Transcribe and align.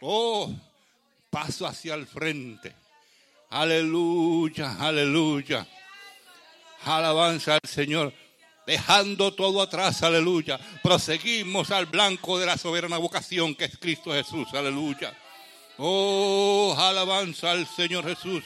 Oh, 0.00 0.52
paso 1.30 1.66
hacia 1.66 1.94
el 1.94 2.06
frente. 2.06 2.74
Aleluya, 3.50 4.76
aleluya. 4.78 5.66
Alabanza 6.84 7.54
al 7.54 7.68
Señor. 7.68 8.12
Dejando 8.66 9.34
todo 9.34 9.60
atrás, 9.62 10.02
aleluya. 10.02 10.58
Proseguimos 10.82 11.70
al 11.70 11.86
blanco 11.86 12.38
de 12.38 12.46
la 12.46 12.56
soberana 12.56 12.98
vocación 12.98 13.54
que 13.54 13.64
es 13.64 13.76
Cristo 13.78 14.12
Jesús, 14.12 14.48
aleluya. 14.54 15.12
Oh, 15.78 16.76
alabanza 16.78 17.50
al 17.50 17.66
Señor 17.66 18.04
Jesús. 18.06 18.44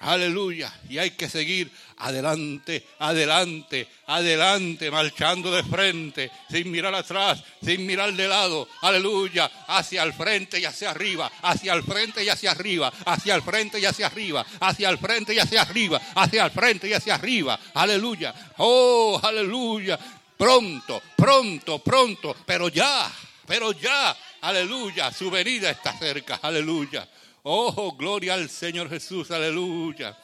Aleluya. 0.00 0.72
Y 0.88 0.96
hay 0.96 1.10
que 1.10 1.28
seguir 1.28 1.70
adelante, 1.98 2.86
adelante, 3.00 3.86
adelante, 4.06 4.90
marchando 4.90 5.50
de 5.50 5.62
frente, 5.62 6.30
sin 6.50 6.70
mirar 6.70 6.94
atrás, 6.94 7.44
sin 7.62 7.84
mirar 7.84 8.12
de 8.14 8.26
lado. 8.26 8.66
Aleluya. 8.80 9.50
Hacia 9.68 10.02
el 10.02 10.14
frente 10.14 10.58
y 10.58 10.64
hacia 10.64 10.90
arriba, 10.90 11.30
hacia 11.42 11.74
el 11.74 11.82
frente 11.82 12.24
y 12.24 12.30
hacia 12.30 12.52
arriba, 12.52 12.90
hacia 13.04 13.34
el 13.34 13.42
frente 13.42 13.78
y 13.78 13.84
hacia 13.84 14.06
arriba, 14.06 14.46
hacia 14.60 14.88
el 14.88 14.98
frente 14.98 15.34
y 15.34 15.38
hacia 15.38 15.62
arriba, 15.62 16.00
hacia 16.14 16.44
el 16.46 16.50
frente 16.50 16.88
y 16.88 16.94
hacia 16.94 17.14
arriba. 17.16 17.60
Aleluya. 17.74 18.34
Oh, 18.56 19.20
aleluya. 19.22 19.98
Pronto, 20.34 21.02
pronto, 21.14 21.78
pronto, 21.80 22.34
pero 22.46 22.70
ya, 22.70 23.12
pero 23.46 23.72
ya. 23.72 24.16
Aleluya. 24.40 25.12
Su 25.12 25.30
venida 25.30 25.68
está 25.70 25.92
cerca. 25.98 26.40
Aleluya. 26.42 27.06
Oh, 27.42 27.92
gloria 27.92 28.34
al 28.34 28.50
Señor 28.50 28.90
Jesús, 28.90 29.30
aleluya. 29.30 30.16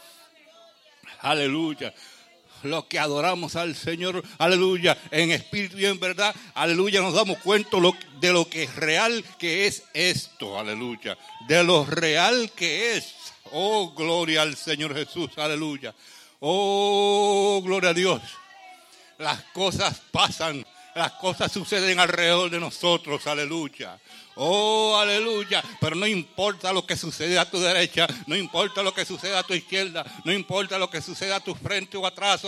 Aleluya. 1.20 1.95
Los 2.62 2.87
que 2.87 2.98
adoramos 2.98 3.55
al 3.56 3.75
Señor, 3.75 4.23
aleluya, 4.39 4.98
en 5.11 5.30
espíritu 5.30 5.79
y 5.79 5.87
en 5.87 6.01
verdad, 6.01 6.34
aleluya, 6.55 7.01
nos 7.01 7.15
damos 7.15 7.39
cuenta 7.39 7.79
de 8.20 8.33
lo 8.33 8.48
que 8.48 8.65
es 8.65 8.77
real 8.77 9.25
que 9.39 9.66
es 9.66 9.84
esto, 9.95 10.59
aleluya. 10.59 11.16
De 11.47 11.62
lo 11.62 11.84
real 11.84 12.51
que 12.56 12.97
es. 12.97 13.15
Oh, 13.53 13.92
gloria 13.94 14.42
al 14.42 14.56
Señor 14.56 14.94
Jesús, 14.94 15.31
aleluya. 15.37 15.94
Oh, 16.41 17.61
gloria 17.64 17.91
a 17.91 17.94
Dios. 17.94 18.20
Las 19.19 19.42
cosas 19.55 20.03
pasan, 20.11 20.67
las 20.94 21.12
cosas 21.12 21.53
suceden 21.53 21.98
alrededor 21.98 22.50
de 22.50 22.61
nosotros, 22.61 23.27
aleluya. 23.27 23.98
Oh, 24.39 24.95
aleluya. 24.98 25.65
Pero 25.81 25.97
no 25.97 26.06
importa 26.06 26.70
lo 26.70 26.87
que 26.87 26.95
sucede 26.95 27.39
a 27.39 27.51
tu 27.51 27.59
derecha, 27.59 28.06
no 28.27 28.37
importa 28.37 28.83
lo 28.83 28.93
que 28.93 29.06
suceda 29.06 29.39
a 29.39 29.43
tu 29.43 29.55
izquierda, 29.55 30.05
no 30.25 30.33
importa 30.33 30.78
lo 30.78 30.91
que 30.91 31.01
suceda 31.01 31.37
a 31.37 31.41
tu 31.41 31.55
frente 31.55 31.97
o 31.97 32.06
atrás, 32.06 32.43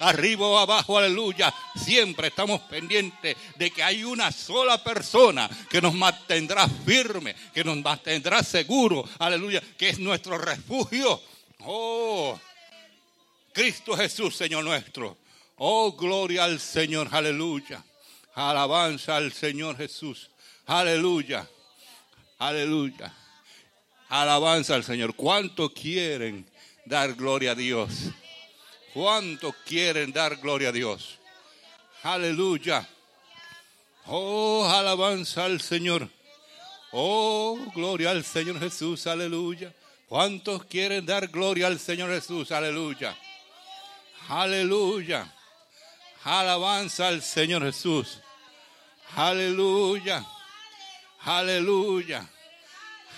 arriba 0.00 0.46
o 0.46 0.58
abajo, 0.58 0.98
aleluya. 0.98 1.52
Siempre 1.74 2.28
estamos 2.28 2.60
pendientes 2.62 3.36
de 3.56 3.70
que 3.70 3.82
hay 3.82 4.04
una 4.04 4.30
sola 4.32 4.84
persona 4.84 5.48
que 5.70 5.80
nos 5.80 5.94
mantendrá 5.94 6.68
firme, 6.68 7.34
que 7.54 7.64
nos 7.64 7.78
mantendrá 7.78 8.42
seguro, 8.42 9.08
aleluya, 9.18 9.62
que 9.78 9.88
es 9.88 9.98
nuestro 9.98 10.36
refugio. 10.36 11.22
Oh, 11.60 12.38
Cristo 13.54 13.96
Jesús, 13.96 14.36
Señor 14.36 14.62
nuestro. 14.62 15.16
Oh, 15.56 15.92
gloria 15.92 16.44
al 16.44 16.60
Señor, 16.60 17.08
aleluya. 17.10 17.82
Alabanza 18.34 19.16
al 19.16 19.32
Señor 19.32 19.78
Jesús. 19.78 20.29
Aleluya. 20.70 21.44
Aleluya. 22.38 23.12
Alabanza 24.08 24.76
al 24.76 24.84
Señor. 24.84 25.16
¿Cuánto 25.16 25.74
quieren 25.74 26.48
dar 26.84 27.14
gloria 27.14 27.50
a 27.50 27.54
Dios? 27.56 28.12
¿Cuánto 28.94 29.52
quieren 29.66 30.12
dar 30.12 30.36
gloria 30.36 30.68
a 30.68 30.72
Dios? 30.72 31.18
Aleluya. 32.04 32.88
Oh, 34.06 34.64
alabanza 34.64 35.44
al 35.44 35.60
Señor. 35.60 36.08
Oh, 36.92 37.58
gloria 37.74 38.12
al 38.12 38.22
Señor 38.22 38.60
Jesús. 38.60 39.08
Aleluya. 39.08 39.74
¿Cuántos 40.08 40.66
quieren 40.66 41.04
dar 41.04 41.26
gloria 41.26 41.66
al 41.66 41.80
Señor 41.80 42.10
Jesús? 42.10 42.52
Aleluya. 42.52 43.18
Aleluya. 44.28 45.34
Alabanza 46.22 47.08
al 47.08 47.22
Señor 47.22 47.64
Jesús. 47.64 48.20
Aleluya. 49.16 50.24
Aleluya. 51.24 52.26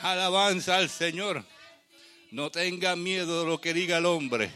Alabanza 0.03 0.77
al 0.77 0.89
Señor. 0.89 1.45
No 2.33 2.51
tengan 2.51 3.03
miedo 3.03 3.41
de 3.41 3.51
lo 3.51 3.61
que 3.61 3.73
diga 3.73 3.99
el 3.99 4.07
hombre. 4.07 4.51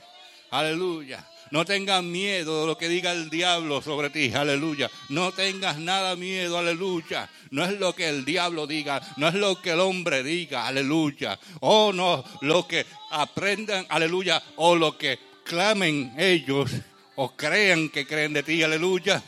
Aleluya. 0.51 1.25
No 1.53 1.65
tengas 1.65 2.03
miedo 2.03 2.63
de 2.63 2.67
lo 2.67 2.77
que 2.77 2.89
diga 2.89 3.13
el 3.13 3.31
diablo 3.31 3.81
sobre 3.81 4.11
ti. 4.11 4.33
Aleluya. 4.35 4.91
No 5.11 5.31
tengas 5.31 5.79
nada 5.79 6.17
miedo. 6.17 6.59
Aleluya. 6.59 7.31
No 7.51 7.65
es 7.65 7.79
lo 7.79 7.95
que 7.95 8.09
el 8.09 8.25
diablo 8.25 8.67
diga. 8.67 9.01
No 9.17 9.29
es 9.29 9.35
lo 9.35 9.63
que 9.63 9.71
el 9.71 9.81
hombre 9.81 10.25
diga. 10.25 10.67
Aleluya. 10.67 11.39
O 11.61 11.93
no 11.93 12.25
lo 12.41 12.67
que 12.67 12.85
aprendan. 13.13 13.87
Aleluya. 13.89 14.43
O 14.57 14.75
lo 14.75 14.99
que 14.99 15.21
clamen 15.45 16.15
ellos. 16.19 16.73
O 17.15 17.37
crean 17.37 17.91
que 17.91 18.07
creen 18.07 18.33
de 18.33 18.43
ti. 18.43 18.63
Aleluya. 18.65 19.23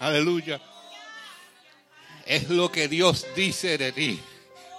Aleluya 0.00 0.60
es 2.26 2.48
lo 2.48 2.70
que 2.70 2.88
Dios 2.88 3.26
dice 3.34 3.78
de 3.78 3.92
ti. 3.92 4.20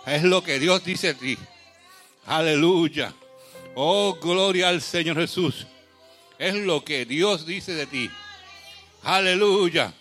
Es 0.05 0.23
lo 0.23 0.43
que 0.43 0.59
Dios 0.59 0.83
dice 0.83 1.13
de 1.13 1.13
ti. 1.15 1.37
Aleluya. 2.25 3.13
Oh, 3.75 4.17
gloria 4.21 4.69
al 4.69 4.81
Señor 4.81 5.17
Jesús. 5.17 5.67
Es 6.37 6.55
lo 6.55 6.83
que 6.83 7.05
Dios 7.05 7.45
dice 7.45 7.73
de 7.73 7.85
ti. 7.85 8.09
Aleluya. 9.03 9.93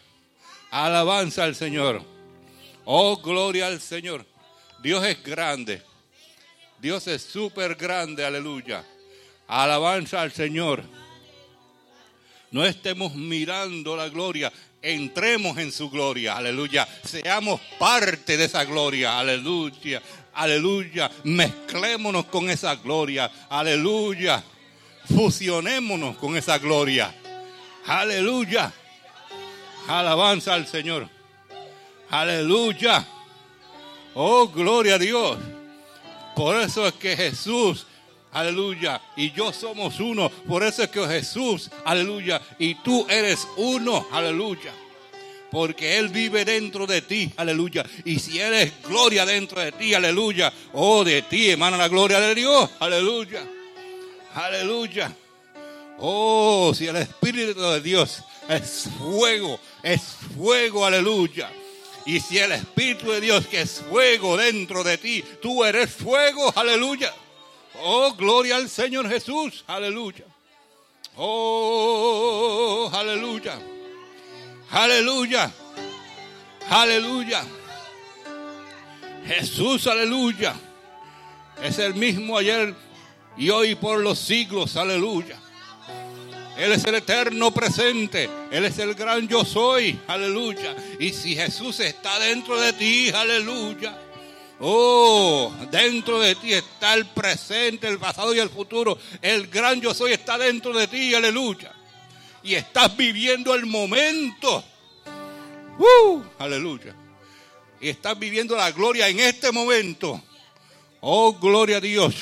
Alabanza 0.71 1.45
al 1.45 1.55
Señor. 1.55 2.03
Oh, 2.85 3.17
gloria 3.19 3.67
al 3.67 3.81
Señor. 3.81 4.25
Dios 4.83 5.05
es 5.05 5.23
grande. 5.23 5.83
Dios 6.81 7.07
es 7.07 7.23
súper 7.23 7.75
grande. 7.75 8.25
Aleluya. 8.25 8.85
Alabanza 9.47 10.23
al 10.23 10.33
Señor. 10.33 10.83
No 12.51 12.65
estemos 12.65 13.15
mirando 13.15 13.97
la 13.97 14.09
gloria 14.09 14.53
entremos 14.85 15.59
en 15.59 15.73
su 15.73 15.91
gloria, 15.91 16.37
aleluya. 16.37 16.87
Seamos 17.03 17.61
parte 17.79 18.37
de 18.37 18.45
esa 18.45 18.65
gloria, 18.65 19.19
aleluya. 19.19 20.03
Aleluya. 20.35 21.11
Mezclémonos 21.25 22.27
con 22.27 22.51
esa 22.51 22.75
gloria, 22.77 23.31
aleluya. 23.49 24.43
Fusionémonos 25.07 26.17
con 26.17 26.37
esa 26.37 26.59
gloria, 26.59 27.15
aleluya. 27.87 28.73
Alabanza 29.87 30.55
al 30.55 30.67
Señor, 30.67 31.09
aleluya. 32.11 33.07
Oh, 34.15 34.49
gloria 34.49 34.95
a 34.95 34.99
Dios. 34.99 35.39
Por 36.35 36.57
eso 36.57 36.87
es 36.87 36.95
que 36.95 37.17
Jesús 37.17 37.87
aleluya, 38.35 39.01
y 39.17 39.33
yo 39.33 39.53
somos 39.53 39.99
uno. 40.01 40.29
Por 40.29 40.63
eso 40.63 40.83
es 40.83 40.91
que 40.91 41.07
Jesús, 41.07 41.71
aleluya, 41.85 42.43
y 42.59 42.75
tú 42.77 43.07
eres 43.09 43.49
uno, 43.57 44.07
aleluya. 44.13 44.73
Porque 45.51 45.99
Él 45.99 46.09
vive 46.09 46.45
dentro 46.45 46.87
de 46.87 47.01
ti, 47.01 47.33
aleluya. 47.37 47.85
Y 48.05 48.19
si 48.19 48.41
Él 48.41 48.55
es 48.55 48.73
gloria 48.83 49.25
dentro 49.25 49.61
de 49.61 49.73
ti, 49.73 49.95
aleluya. 49.95 50.53
Oh, 50.73 51.05
de 51.05 51.23
ti 51.23 51.51
emana 51.51 51.77
la 51.77 51.89
gloria 51.89 52.19
de 52.21 52.35
Dios, 52.35 52.69
aleluya. 52.81 53.47
Aleluya. 54.35 55.15
Oh, 55.99 56.73
si 56.75 56.89
el 56.89 56.97
Espíritu 56.97 57.61
de 57.61 57.81
Dios 57.81 58.25
es 58.49 58.89
fuego, 58.99 59.61
es 59.83 60.03
fuego, 60.37 60.85
aleluya. 60.85 61.51
Y 62.05 62.19
si 62.19 62.39
el 62.39 62.53
Espíritu 62.53 63.13
de 63.13 63.21
Dios 63.21 63.47
que 63.47 63.61
es 63.61 63.81
fuego 63.89 64.37
dentro 64.37 64.83
de 64.83 64.99
ti, 64.99 65.25
tú 65.41 65.65
eres 65.65 65.91
fuego, 65.91 66.53
aleluya. 66.57 67.15
Oh, 67.81 68.15
gloria 68.15 68.57
al 68.57 68.69
Señor 68.69 69.09
Jesús. 69.09 69.65
Aleluya. 69.67 70.25
Oh, 71.17 72.91
aleluya. 72.93 73.59
Aleluya. 74.71 75.51
Aleluya. 76.71 77.45
Jesús, 79.27 79.87
aleluya. 79.87 80.55
Es 81.63 81.79
el 81.79 81.95
mismo 81.95 82.37
ayer 82.37 82.75
y 83.37 83.51
hoy 83.51 83.75
por 83.75 84.01
los 84.01 84.19
siglos. 84.19 84.77
Aleluya. 84.77 85.39
Él 86.57 86.73
es 86.73 86.85
el 86.85 86.95
eterno 86.97 87.53
presente. 87.53 88.29
Él 88.51 88.65
es 88.65 88.79
el 88.79 88.95
gran 88.95 89.27
yo 89.29 89.45
soy. 89.45 89.99
Aleluya. 90.07 90.75
Y 91.01 91.13
si 91.13 91.35
Jesús 91.35 91.81
está 91.81 92.19
dentro 92.19 92.61
de 92.61 92.73
ti, 92.73 93.11
aleluya. 93.11 93.97
Oh, 94.61 95.53
dentro 95.71 96.21
de 96.21 96.37
ti 96.37 96.53
está 96.53 96.95
el 96.95 97.07
presente, 97.07 97.89
el 97.89 97.99
pasado 97.99 98.35
y 98.35 98.39
el 98.39 98.51
futuro. 98.51 98.99
El 99.21 99.49
gran 99.49 99.81
yo 99.81 99.93
soy 99.93 100.13
está 100.13 100.39
dentro 100.39 100.73
de 100.73 100.87
ti, 100.87 101.15
aleluya. 101.15 101.73
Y 102.43 102.55
estás 102.55 102.97
viviendo 102.97 103.55
el 103.55 103.67
momento. 103.67 104.65
Uh, 105.79 106.23
aleluya. 106.39 106.95
Y 107.81 107.89
estás 107.89 108.19
viviendo 108.19 108.57
la 108.57 108.71
gloria 108.71 109.09
en 109.09 109.21
este 109.21 109.51
momento. 109.51 110.23
Oh, 111.01 111.35
gloria 111.35 111.79
a 111.79 111.81
Dios. 111.81 112.15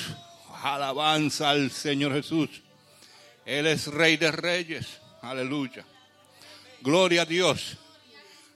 Alabanza 0.63 1.51
al 1.51 1.71
Señor 1.71 2.13
Jesús. 2.15 2.49
Él 3.45 3.67
es 3.67 3.89
Rey 3.89 4.17
de 4.17 4.33
Reyes. 4.33 4.87
Aleluya. 5.21 5.85
Gloria 6.81 7.23
a 7.23 7.27
Dios. 7.27 7.77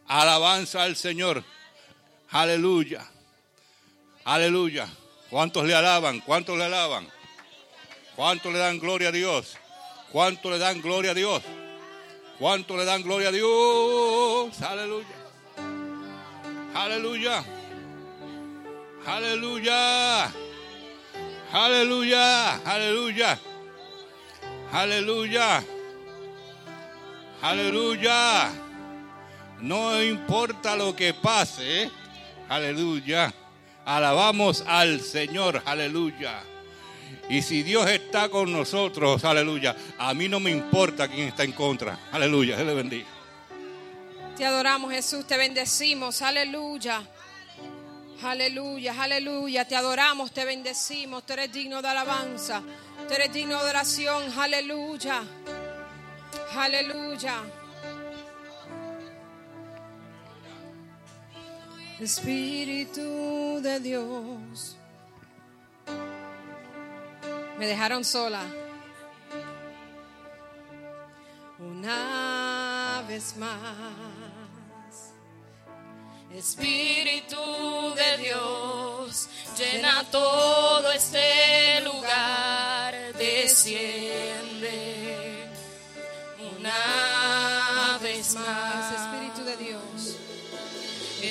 Alabanza 0.07 0.83
al 0.83 0.97
Señor. 0.97 1.45
Aleluya. 2.31 3.09
Aleluya. 4.27 4.89
¿Cuántos 5.31 5.65
le 5.65 5.73
alaban? 5.73 6.19
¿Cuántos 6.19 6.59
le 6.59 6.65
alaban? 6.65 7.07
¿Cuántos 8.17 8.53
le 8.53 8.59
dan 8.59 8.81
gloria 8.81 9.11
a 9.11 9.13
Dios? 9.13 9.57
¿Cuántos 10.11 10.51
le 10.51 10.59
dan 10.59 10.83
gloria 10.83 11.13
a 11.13 11.15
Dios? 11.15 11.45
¿Cuántos 12.37 12.77
le 12.77 12.85
dan 12.85 13.03
gloria 13.03 13.29
a 13.29 13.33
Dios? 13.33 14.63
Aleluya. 14.63 15.07
Aleluya. 16.75 17.45
Aleluya. 19.07 20.33
Aleluya. 21.53 22.55
Aleluya. 22.65 23.39
Aleluya. 24.73 25.65
Aleluya. 27.43 28.51
No 29.61 30.03
importa 30.03 30.75
lo 30.75 30.97
que 30.97 31.15
pase. 31.15 31.89
Aleluya. 32.49 33.33
Alabamos 33.87 34.65
al 34.67 35.01
Señor. 35.01 35.63
Aleluya. 35.65 36.43
Y 37.29 37.43
si 37.43 37.63
Dios 37.63 37.89
está 37.89 38.29
con 38.29 38.53
nosotros, 38.53 39.25
aleluya, 39.25 39.75
a 39.99 40.13
mí 40.13 40.29
no 40.29 40.39
me 40.41 40.51
importa 40.51 41.09
quién 41.09 41.29
está 41.29 41.45
en 41.45 41.53
contra. 41.53 41.99
Aleluya, 42.13 42.61
Él 42.61 42.67
le 42.67 42.75
bendiga. 42.75 43.07
Te 44.37 44.45
adoramos, 44.45 44.93
Jesús, 44.93 45.27
te 45.27 45.37
bendecimos. 45.37 46.21
Aleluya. 46.21 47.01
Aleluya, 48.23 48.95
aleluya. 49.01 49.67
Te 49.67 49.77
adoramos, 49.77 50.33
te 50.33 50.45
bendecimos. 50.45 51.25
Tú 51.25 51.33
eres 51.33 51.53
digno 51.53 51.81
de 51.81 51.89
alabanza. 51.89 52.63
Tú 53.09 53.15
eres 53.15 53.33
digno 53.33 53.63
de 53.63 53.71
oración. 53.71 54.23
Aleluya. 54.39 55.23
Aleluya. 56.55 57.43
Espíritu 62.01 63.59
de 63.63 63.81
Dios. 63.81 64.77
Me 67.59 67.67
dejaron 67.67 68.05
sola. 68.05 68.43
Una 71.59 73.03
vez 73.09 73.35
más. 73.39 73.57
Espíritu 76.35 77.95
de 77.95 78.19
Dios, 78.19 79.29
llena 79.57 80.05
todo 80.11 80.93
este 80.93 81.81
lugar, 81.81 82.95
desciende 83.15 84.37
una 86.59 87.99
vez 88.03 88.35
más. 88.35 89.26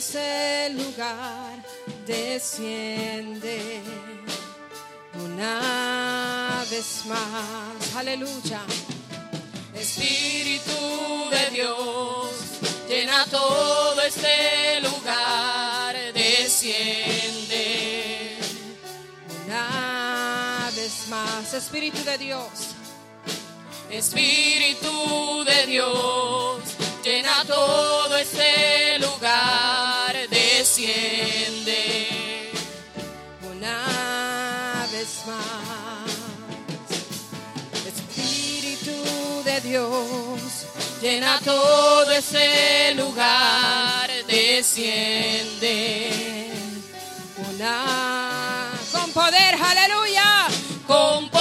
ese 0.00 0.70
lugar. 0.70 1.62
Desciende. 2.06 3.82
Una 5.14 6.64
vez 6.70 7.04
más. 7.06 7.94
Aleluya. 7.96 8.62
Espíritu 9.74 10.80
de 11.30 11.50
Dios, 11.56 12.30
llena 12.88 13.26
todo 13.26 14.00
este 14.02 14.80
lugar, 14.80 15.94
desciende. 16.14 17.66
Una 19.44 20.70
vez 20.74 21.08
más. 21.08 21.52
Espíritu 21.54 22.02
de 22.04 22.18
Dios. 22.18 22.50
Espíritu 23.90 25.44
de 25.44 25.66
Dios, 25.66 26.60
llena 27.10 27.44
todo 27.44 28.16
este 28.16 28.98
lugar, 29.00 30.14
desciende. 30.28 31.82
Una 33.50 34.86
vez 34.92 35.22
más. 35.26 36.06
Espíritu 37.92 38.96
de 39.44 39.60
Dios. 39.60 40.40
Llena 41.02 41.40
todo 41.44 42.10
este 42.12 42.94
lugar, 42.94 44.08
desciende. 44.28 45.80
Una 47.50 48.70
con 48.92 49.10
poder, 49.12 49.54
aleluya. 49.60 50.46
con 50.86 51.28
poder, 51.28 51.39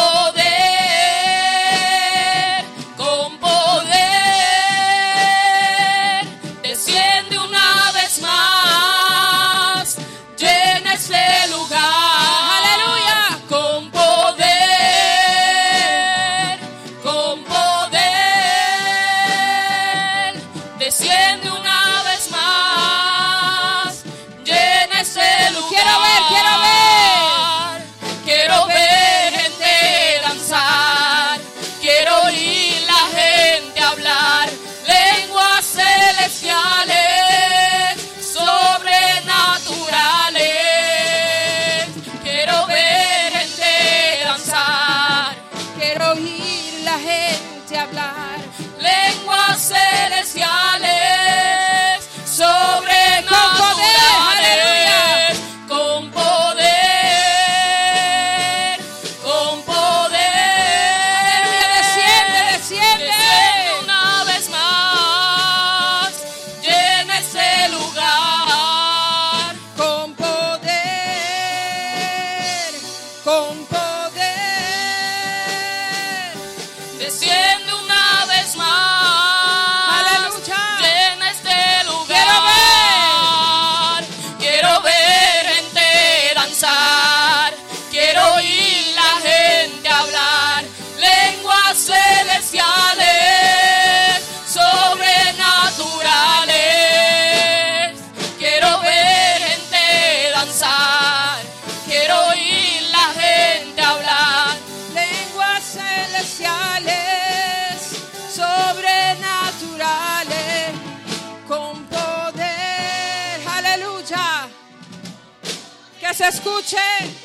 escuche. 116.29 117.18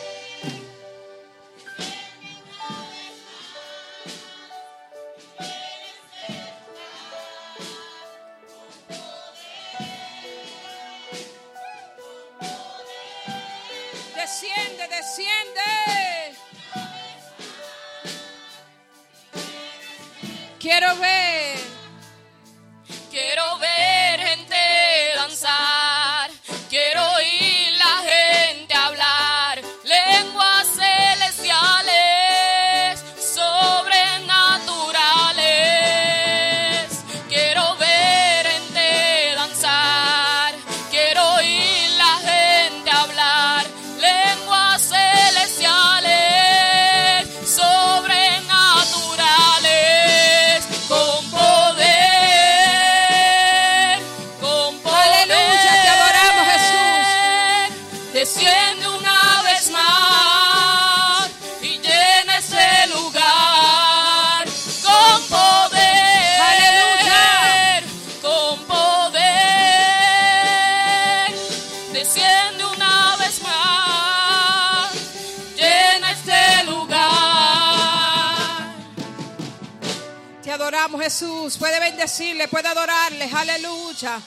Adoramos, 80.85 81.03
Jesús. 81.03 81.57
Puede 81.57 81.81
bendecirle, 81.81 82.47
puede 82.49 82.69
adorarle. 82.69 83.31
Aleluya. 83.33 84.21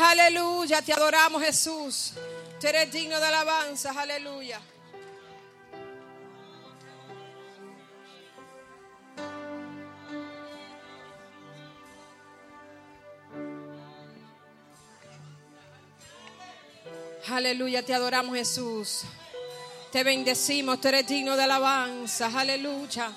Aleluya. 0.00 0.80
Te 0.80 0.92
adoramos, 0.94 1.42
Jesús. 1.42 2.12
Tú 2.58 2.66
eres 2.66 2.90
digno 2.90 3.20
de 3.20 3.26
alabanza. 3.26 3.92
Aleluya. 3.94 4.58
Aleluya, 17.30 17.84
te 17.84 17.92
adoramos 17.92 18.34
Jesús. 18.34 19.02
Te 19.92 20.02
bendecimos, 20.02 20.80
tú 20.80 20.88
eres 20.88 21.06
digno 21.06 21.36
de 21.36 21.42
alabanza. 21.42 22.30
Aleluya. 22.34 23.12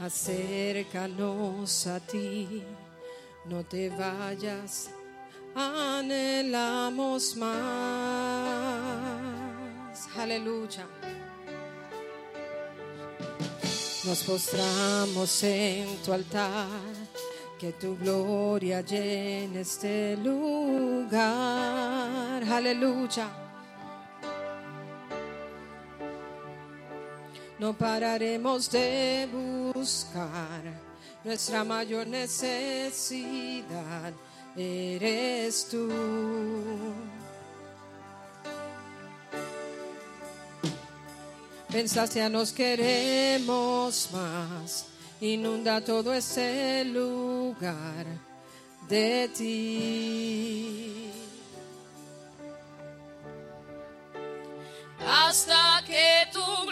Acércanos 0.00 1.86
a 1.86 2.00
ti, 2.00 2.64
no 3.44 3.62
te 3.62 3.90
vayas, 3.90 4.88
anhelamos 5.54 7.36
más. 7.36 7.50
Aleluya. 10.16 10.86
Nos 14.06 14.22
postramos 14.24 15.42
en 15.42 15.98
tu 15.98 16.14
altar, 16.14 16.66
que 17.58 17.72
tu 17.72 17.98
gloria 17.98 18.80
llene 18.80 19.60
este 19.60 20.16
lugar. 20.16 21.20
Aleluya. 22.50 23.28
No 27.58 27.74
pararemos 27.74 28.70
de 28.70 29.28
buscar 29.30 29.49
nuestra 31.24 31.64
mayor 31.64 32.06
necesidad. 32.06 33.64
Eres 34.56 35.68
tú. 35.68 35.88
Pensaste 41.70 42.22
a 42.22 42.28
nos 42.28 42.52
queremos 42.52 44.08
más. 44.12 44.86
Inunda 45.20 45.80
todo 45.84 46.12
ese 46.12 46.84
lugar 46.84 48.06
de 48.88 49.28
ti. 49.36 51.10
hasta 55.30 55.82
que 55.86 56.28
tu 56.32 56.69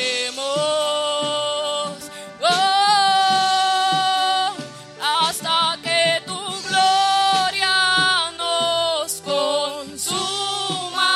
Hasta 5.02 5.78
que 5.82 6.22
tu 6.24 6.40
gloria 6.66 8.30
nos 8.38 9.20
consuma, 9.20 11.10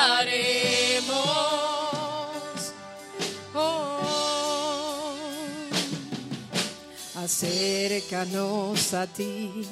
Acércanos 7.22 8.94
a 8.94 9.08
ti, 9.08 9.68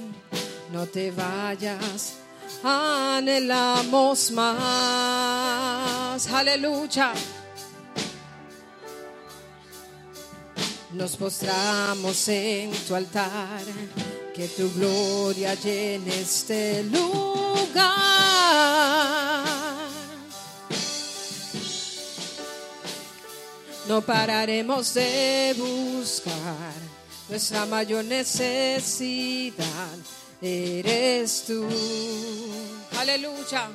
no 0.74 0.86
te 0.86 1.12
vayas, 1.12 2.14
anhelamos 2.65 4.31
más. 4.31 6.27
Aleluya. 6.27 7.13
Nos 10.93 11.15
postramos 11.15 12.27
en 12.29 12.72
tu 12.88 12.95
altar, 12.95 13.62
que 14.34 14.48
tu 14.48 14.72
gloria 14.74 15.53
llene 15.55 16.22
este 16.22 16.84
lugar. 16.84 17.95
No 23.88 24.01
pararemos 24.01 24.93
de 24.95 25.53
buscar 25.57 26.74
nuestra 27.29 27.65
mayor 27.65 28.05
necesidad. 28.05 29.65
Eres 30.47 31.45
tú. 31.47 31.67
Aleluya. 32.99 33.67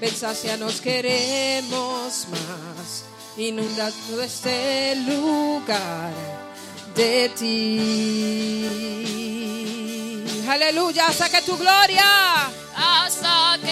Ven, 0.00 0.12
nos 0.58 0.80
queremos 0.80 2.26
más. 2.28 3.04
Inunda 3.36 3.92
todo 4.08 4.22
este 4.22 4.96
lugar 4.96 6.12
de 6.96 7.28
ti. 7.38 8.58
Aleluya, 10.48 11.06
hasta 11.06 11.28
que 11.28 11.42
tu 11.42 11.56
gloria. 11.56 12.50
hasta 12.74 13.58
que 13.62 13.71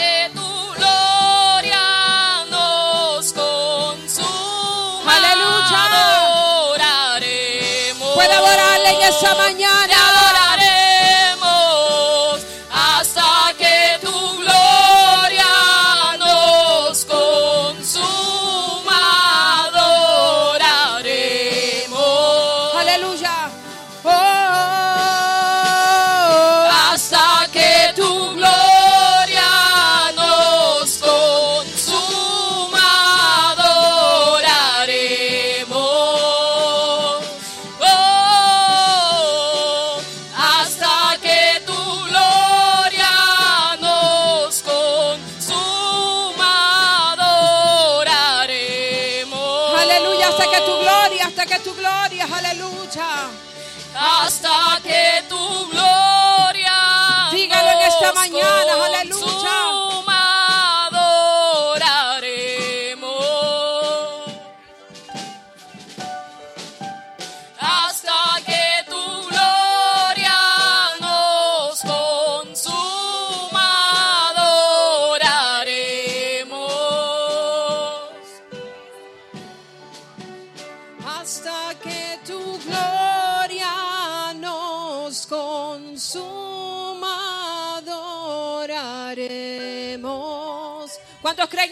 Oh. 24.02 24.39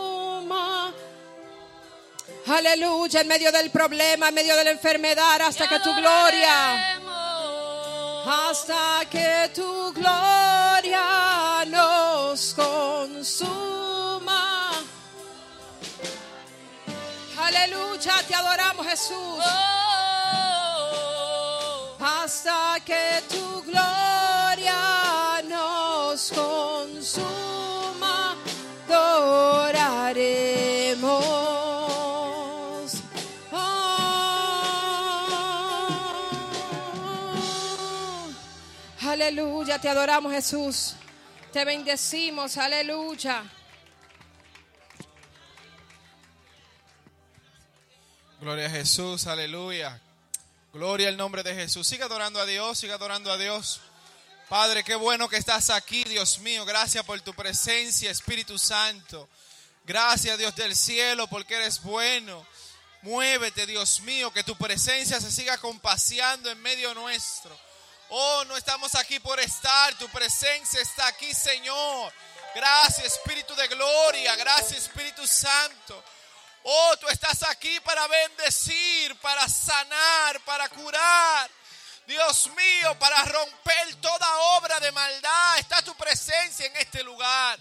Aleluya, 2.46 3.22
en 3.22 3.28
medio 3.28 3.50
del 3.50 3.70
problema, 3.70 4.28
en 4.28 4.34
medio 4.34 4.56
de 4.56 4.64
la 4.64 4.70
enfermedad, 4.70 5.40
hasta 5.40 5.68
que 5.68 5.80
tu 5.80 5.94
gloria 5.94 6.96
hasta 8.26 9.04
que 9.08 9.50
tu 9.54 9.92
gloria 9.92 11.64
nos 11.66 12.54
consuma. 12.54 13.62
Aleluya, 17.38 18.14
te 18.26 18.34
adoramos 18.34 18.86
Jesús. 18.86 19.44
Hasta 22.00 22.80
que 22.84 23.22
tu 23.28 23.62
gloria 23.62 24.05
consuma, 27.06 28.36
adoraremos. 28.88 30.12
Oh. 33.52 33.86
Aleluya, 39.02 39.78
te 39.78 39.88
adoramos 39.88 40.32
Jesús. 40.32 40.96
Te 41.52 41.64
bendecimos, 41.64 42.56
aleluya. 42.56 43.44
Gloria 48.40 48.66
a 48.66 48.70
Jesús, 48.70 49.26
aleluya. 49.26 50.00
Gloria 50.72 51.08
al 51.08 51.16
nombre 51.16 51.42
de 51.42 51.54
Jesús. 51.54 51.86
Siga 51.86 52.04
adorando 52.06 52.38
a 52.40 52.44
Dios, 52.44 52.78
siga 52.78 52.96
adorando 52.96 53.32
a 53.32 53.38
Dios. 53.38 53.80
Padre, 54.48 54.84
qué 54.84 54.94
bueno 54.94 55.28
que 55.28 55.38
estás 55.38 55.70
aquí, 55.70 56.04
Dios 56.04 56.38
mío. 56.38 56.64
Gracias 56.64 57.04
por 57.04 57.20
tu 57.20 57.34
presencia, 57.34 58.12
Espíritu 58.12 58.56
Santo. 58.60 59.28
Gracias, 59.84 60.38
Dios 60.38 60.54
del 60.54 60.76
cielo, 60.76 61.26
porque 61.26 61.56
eres 61.56 61.82
bueno. 61.82 62.46
Muévete, 63.02 63.66
Dios 63.66 63.98
mío, 64.00 64.32
que 64.32 64.44
tu 64.44 64.56
presencia 64.56 65.20
se 65.20 65.32
siga 65.32 65.58
compaseando 65.58 66.48
en 66.48 66.62
medio 66.62 66.94
nuestro. 66.94 67.58
Oh, 68.08 68.44
no 68.44 68.56
estamos 68.56 68.94
aquí 68.94 69.18
por 69.18 69.40
estar, 69.40 69.98
tu 69.98 70.08
presencia 70.10 70.80
está 70.80 71.08
aquí, 71.08 71.34
Señor. 71.34 72.12
Gracias, 72.54 73.14
Espíritu 73.14 73.52
de 73.56 73.66
gloria. 73.66 74.36
Gracias, 74.36 74.84
Espíritu 74.84 75.26
Santo. 75.26 76.04
Oh, 76.62 76.96
tú 77.00 77.08
estás 77.08 77.42
aquí 77.42 77.80
para 77.80 78.06
bendecir, 78.06 79.16
para 79.16 79.48
sanar, 79.48 80.40
para 80.42 80.68
curar. 80.68 81.50
Dios 82.06 82.46
mío, 82.48 82.98
para 82.98 83.22
romper 83.24 83.96
toda 83.96 84.38
obra 84.58 84.78
de 84.80 84.92
maldad. 84.92 85.58
Está 85.58 85.82
tu 85.82 85.94
presencia 85.96 86.66
en 86.66 86.76
este 86.76 87.02
lugar. 87.02 87.58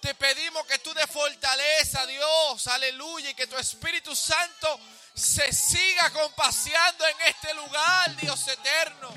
Te 0.00 0.14
pedimos 0.14 0.66
que 0.66 0.78
tú 0.78 0.92
de 0.94 1.06
fortaleza, 1.06 2.06
Dios, 2.06 2.66
aleluya, 2.66 3.30
y 3.30 3.34
que 3.34 3.46
tu 3.46 3.56
Espíritu 3.56 4.14
Santo 4.16 4.80
se 5.14 5.52
siga 5.52 6.10
compaseando 6.10 7.06
en 7.06 7.20
este 7.22 7.52
lugar, 7.54 8.16
Dios 8.16 8.48
eterno. 8.48 9.12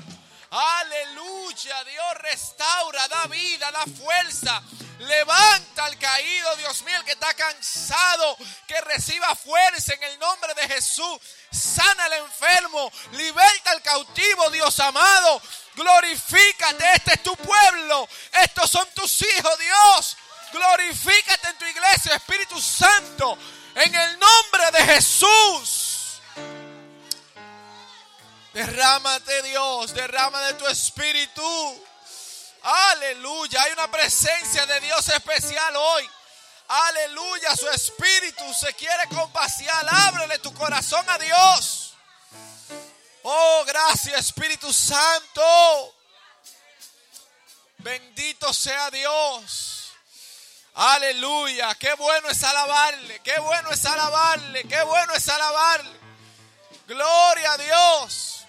Aleluya, 0.56 1.82
Dios 1.82 2.14
restaura, 2.20 3.08
da 3.08 3.26
vida, 3.26 3.72
da 3.72 3.84
fuerza. 3.98 4.62
Levanta 5.00 5.84
al 5.84 5.98
caído, 5.98 6.54
Dios 6.54 6.82
mío, 6.82 6.96
el 6.96 7.04
que 7.04 7.10
está 7.10 7.34
cansado, 7.34 8.36
que 8.68 8.80
reciba 8.82 9.34
fuerza 9.34 9.94
en 9.94 10.02
el 10.04 10.18
nombre 10.20 10.54
de 10.54 10.68
Jesús. 10.68 11.18
Sana 11.50 12.04
al 12.04 12.12
enfermo, 12.12 12.92
liberta 13.14 13.72
al 13.72 13.82
cautivo, 13.82 14.48
Dios 14.50 14.78
amado. 14.78 15.42
Glorifícate, 15.74 16.84
este 16.94 17.14
es 17.14 17.22
tu 17.24 17.34
pueblo, 17.34 18.08
estos 18.44 18.70
son 18.70 18.88
tus 18.94 19.22
hijos, 19.22 19.58
Dios. 19.58 20.16
Glorifícate 20.52 21.48
en 21.48 21.58
tu 21.58 21.64
iglesia, 21.64 22.14
Espíritu 22.14 22.60
Santo, 22.60 23.36
en 23.74 23.92
el 23.92 24.18
nombre 24.20 24.70
de 24.70 24.84
Jesús. 24.94 25.83
Derrámate, 28.54 29.42
Dios, 29.42 29.92
derrama 29.94 30.40
de 30.42 30.54
tu 30.54 30.66
espíritu. 30.68 31.84
Aleluya, 32.62 33.60
hay 33.62 33.72
una 33.72 33.90
presencia 33.90 34.64
de 34.64 34.80
Dios 34.80 35.08
especial 35.08 35.74
hoy. 35.74 36.08
Aleluya, 36.68 37.56
su 37.56 37.68
espíritu 37.68 38.44
se 38.54 38.72
quiere 38.74 39.08
compasear. 39.08 39.84
Ábrele 39.88 40.38
tu 40.38 40.54
corazón 40.54 41.04
a 41.10 41.18
Dios. 41.18 41.94
Oh, 43.24 43.64
gracias, 43.66 44.26
Espíritu 44.26 44.72
Santo. 44.72 45.94
Bendito 47.78 48.54
sea 48.54 48.88
Dios. 48.90 49.90
Aleluya, 50.74 51.74
qué 51.74 51.92
bueno 51.94 52.28
es 52.28 52.42
alabarle, 52.44 53.20
qué 53.20 53.38
bueno 53.40 53.70
es 53.70 53.84
alabarle, 53.84 54.62
qué 54.64 54.82
bueno 54.84 55.14
es 55.14 55.28
alabarle. 55.28 56.00
Gloria 56.86 57.52
a 57.52 57.58
Dios. 57.58 58.43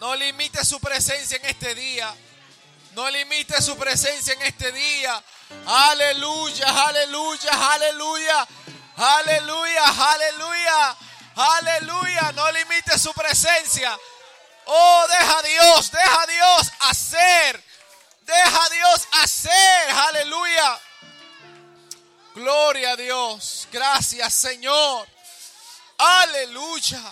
No 0.00 0.16
limite 0.16 0.64
su 0.64 0.80
presencia 0.80 1.36
en 1.36 1.44
este 1.44 1.74
día. 1.74 2.14
No 2.92 3.10
limite 3.10 3.60
su 3.60 3.76
presencia 3.76 4.32
en 4.32 4.42
este 4.42 4.72
día. 4.72 5.22
Aleluya, 5.66 6.86
aleluya, 6.86 7.72
aleluya. 7.72 8.48
Aleluya, 8.96 9.84
aleluya. 9.84 10.96
Aleluya. 11.36 12.32
No 12.32 12.50
limite 12.50 12.98
su 12.98 13.12
presencia. 13.12 13.94
Oh, 14.64 15.06
deja 15.06 15.38
a 15.38 15.42
Dios, 15.42 15.90
deja 15.90 16.22
a 16.22 16.26
Dios 16.26 16.72
hacer. 16.80 17.64
Deja 18.22 18.64
a 18.64 18.68
Dios 18.70 19.08
hacer. 19.12 19.90
Aleluya. 19.90 20.80
Gloria 22.34 22.92
a 22.92 22.96
Dios. 22.96 23.68
Gracias, 23.70 24.32
Señor. 24.32 25.06
Aleluya. 25.98 27.02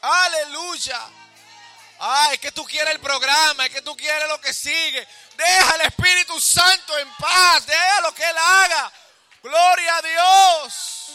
Aleluya. 0.00 1.00
Ay, 1.98 2.34
es 2.34 2.40
que 2.40 2.52
tú 2.52 2.64
quieres 2.64 2.94
el 2.94 3.00
programa, 3.00 3.66
es 3.66 3.72
que 3.72 3.82
tú 3.82 3.96
quieres 3.96 4.28
lo 4.28 4.40
que 4.40 4.52
sigue. 4.52 5.06
Deja 5.36 5.70
al 5.74 5.80
Espíritu 5.82 6.40
Santo 6.40 6.98
en 6.98 7.10
paz, 7.16 7.66
deja 7.66 8.00
lo 8.02 8.14
que 8.14 8.28
Él 8.28 8.36
haga. 8.36 8.92
Gloria 9.42 9.96
a 9.96 10.02
Dios. 10.02 11.06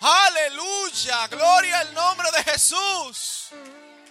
Aleluya, 0.00 1.28
gloria 1.28 1.78
al 1.78 1.94
nombre 1.94 2.28
de 2.32 2.42
Jesús. 2.44 3.48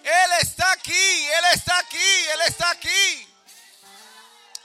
Él 0.03 0.31
está 0.39 0.71
aquí, 0.71 1.27
Él 1.27 1.45
está 1.53 1.77
aquí, 1.79 2.27
Él 2.33 2.41
está 2.47 2.69
aquí. 2.71 3.27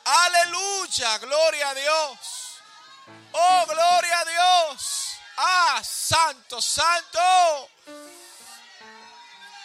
Aleluya, 0.04 1.18
gloria 1.18 1.70
a 1.70 1.74
Dios. 1.74 2.18
Oh, 3.32 3.66
gloria 3.66 4.20
a 4.20 4.24
Dios. 4.24 5.16
Ah, 5.36 5.82
santo, 5.82 6.62
santo. 6.62 7.70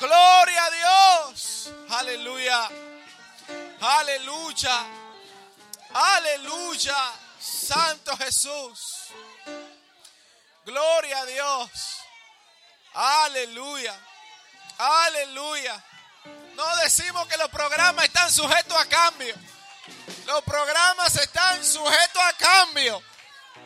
Gloria 0.01 0.65
a 0.65 0.71
Dios. 0.71 1.69
Aleluya. 1.91 2.69
Aleluya. 3.79 4.85
Aleluya. 5.93 7.13
Santo 7.39 8.17
Jesús. 8.17 9.11
Gloria 10.65 11.19
a 11.19 11.25
Dios. 11.27 11.69
Aleluya. 12.95 13.95
Aleluya. 14.79 15.83
No 16.55 16.75
decimos 16.77 17.27
que 17.27 17.37
los 17.37 17.49
programas 17.49 18.05
están 18.05 18.31
sujetos 18.31 18.75
a 18.75 18.85
cambio. 18.85 19.35
Los 20.25 20.41
programas 20.45 21.15
están 21.15 21.63
sujetos 21.63 22.23
a 22.23 22.33
cambio. 22.33 23.03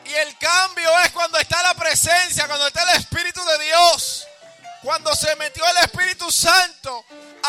Y 0.03 0.13
el 0.13 0.37
cambio 0.37 0.99
es 0.99 1.11
cuando 1.13 1.37
está 1.37 1.63
la 1.63 1.75
presencia, 1.75 2.45
cuando 2.45 2.67
está 2.67 2.83
el 2.91 2.99
Espíritu 2.99 3.41
de 3.41 3.59
Dios. 3.59 4.27
Cuando 4.85 5.15
se 5.15 5.35
metió 5.37 5.67
el 5.67 5.77
Espíritu 5.77 6.31
Santo, 6.31 7.05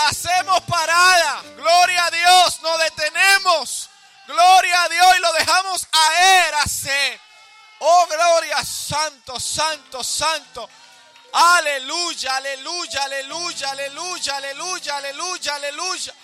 hacemos 0.08 0.58
parada. 0.62 1.42
Gloria 1.58 2.06
a 2.06 2.10
Dios, 2.10 2.60
nos 2.62 2.78
detenemos. 2.78 3.90
Gloria 4.26 4.82
a 4.82 4.88
Dios 4.88 5.06
y 5.18 5.20
lo 5.20 5.32
dejamos 5.34 5.86
a 5.92 6.48
Él. 6.48 7.20
Oh, 7.80 8.06
gloria, 8.06 8.64
santo, 8.64 9.38
santo, 9.38 10.02
santo. 10.02 10.66
Aleluya, 11.34 12.36
aleluya, 12.36 13.04
aleluya, 13.04 13.70
aleluya, 13.70 14.36
aleluya, 14.36 14.96
aleluya, 14.96 15.54
aleluya. 15.56 16.14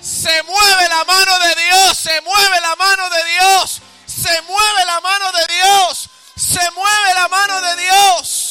Se 0.00 0.42
mueve 0.44 0.88
la 0.88 1.04
mano 1.04 1.38
de 1.38 1.54
Dios, 1.54 1.98
se 1.98 2.20
mueve 2.22 2.60
la 2.62 2.76
mano 2.76 3.10
de 3.10 3.24
Dios, 3.24 3.82
se 4.06 4.40
mueve 4.40 4.84
la 4.86 5.00
mano 5.02 5.32
de 5.32 5.54
Dios, 5.54 6.08
se 6.34 6.70
mueve 6.70 7.14
la 7.14 7.28
mano 7.28 7.60
de 7.60 7.76
Dios. 7.76 8.45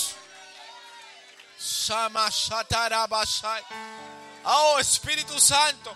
Oh 4.43 4.79
Espíritu 4.79 5.39
Santo, 5.39 5.95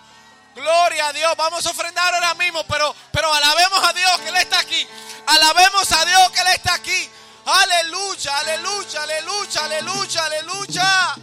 gloria 0.54 1.08
a 1.08 1.12
Dios. 1.12 1.36
Vamos 1.36 1.64
a 1.66 1.70
ofrendar 1.70 2.14
ahora 2.14 2.34
mismo, 2.34 2.64
pero, 2.64 2.94
pero 3.12 3.32
alabemos 3.32 3.84
a 3.84 3.92
Dios 3.92 4.20
que 4.20 4.28
Él 4.28 4.36
está 4.36 4.60
aquí. 4.60 4.86
Alabemos 5.26 5.92
a 5.92 6.04
Dios 6.04 6.30
que 6.30 6.40
Él 6.40 6.46
está 6.48 6.74
aquí. 6.74 7.10
Aleluya, 7.46 8.38
aleluya, 8.38 9.02
aleluya, 9.02 9.64
aleluya, 9.64 10.24
aleluya. 10.24 11.14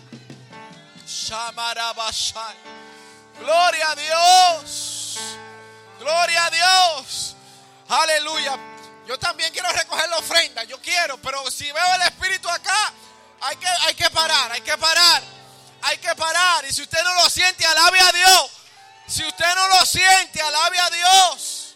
Gloria 3.39 3.91
a 3.91 3.95
Dios. 3.95 5.19
Gloria 5.99 6.45
a 6.45 6.49
Dios. 6.49 7.36
Aleluya. 7.89 8.58
Yo 9.08 9.17
también 9.17 9.51
quiero 9.53 9.69
recoger 9.71 10.10
la 10.10 10.17
ofrenda. 10.17 10.63
Yo 10.65 10.82
quiero, 10.82 11.17
pero 11.17 11.49
si 11.49 11.71
veo 11.71 11.95
el 11.95 12.01
Espíritu 12.01 12.49
acá, 12.49 12.93
hay 13.41 13.56
que, 13.58 13.67
hay 13.67 13.95
que 13.95 14.10
parar, 14.10 14.52
hay 14.52 14.62
que 14.62 14.78
parar. 14.78 15.38
Hay 15.82 15.97
que 16.00 16.13
parar. 16.15 16.65
Y 16.65 16.73
si 16.73 16.82
usted 16.82 17.02
no 17.04 17.13
lo 17.15 17.30
siente, 17.30 17.65
alabe 17.65 18.00
a 18.00 18.12
Dios. 18.12 18.52
Si 19.08 19.23
usted 19.23 19.56
no 19.56 19.67
lo 19.80 19.86
siente, 19.86 20.41
alabe 20.41 20.80
a 20.80 20.89
Dios. 20.89 21.76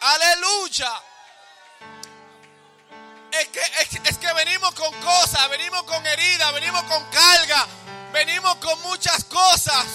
Aleluya. 0.00 0.92
Es 3.30 3.48
que, 3.48 3.60
es, 3.60 4.10
es 4.10 4.18
que 4.18 4.32
venimos 4.34 4.74
con 4.74 4.92
cosas, 5.00 5.48
venimos 5.48 5.82
con 5.84 6.06
heridas, 6.06 6.52
venimos 6.54 6.82
con 6.84 7.02
carga, 7.10 7.66
venimos 8.12 8.56
con 8.56 8.80
muchas 8.82 9.24
cosas. 9.24 9.86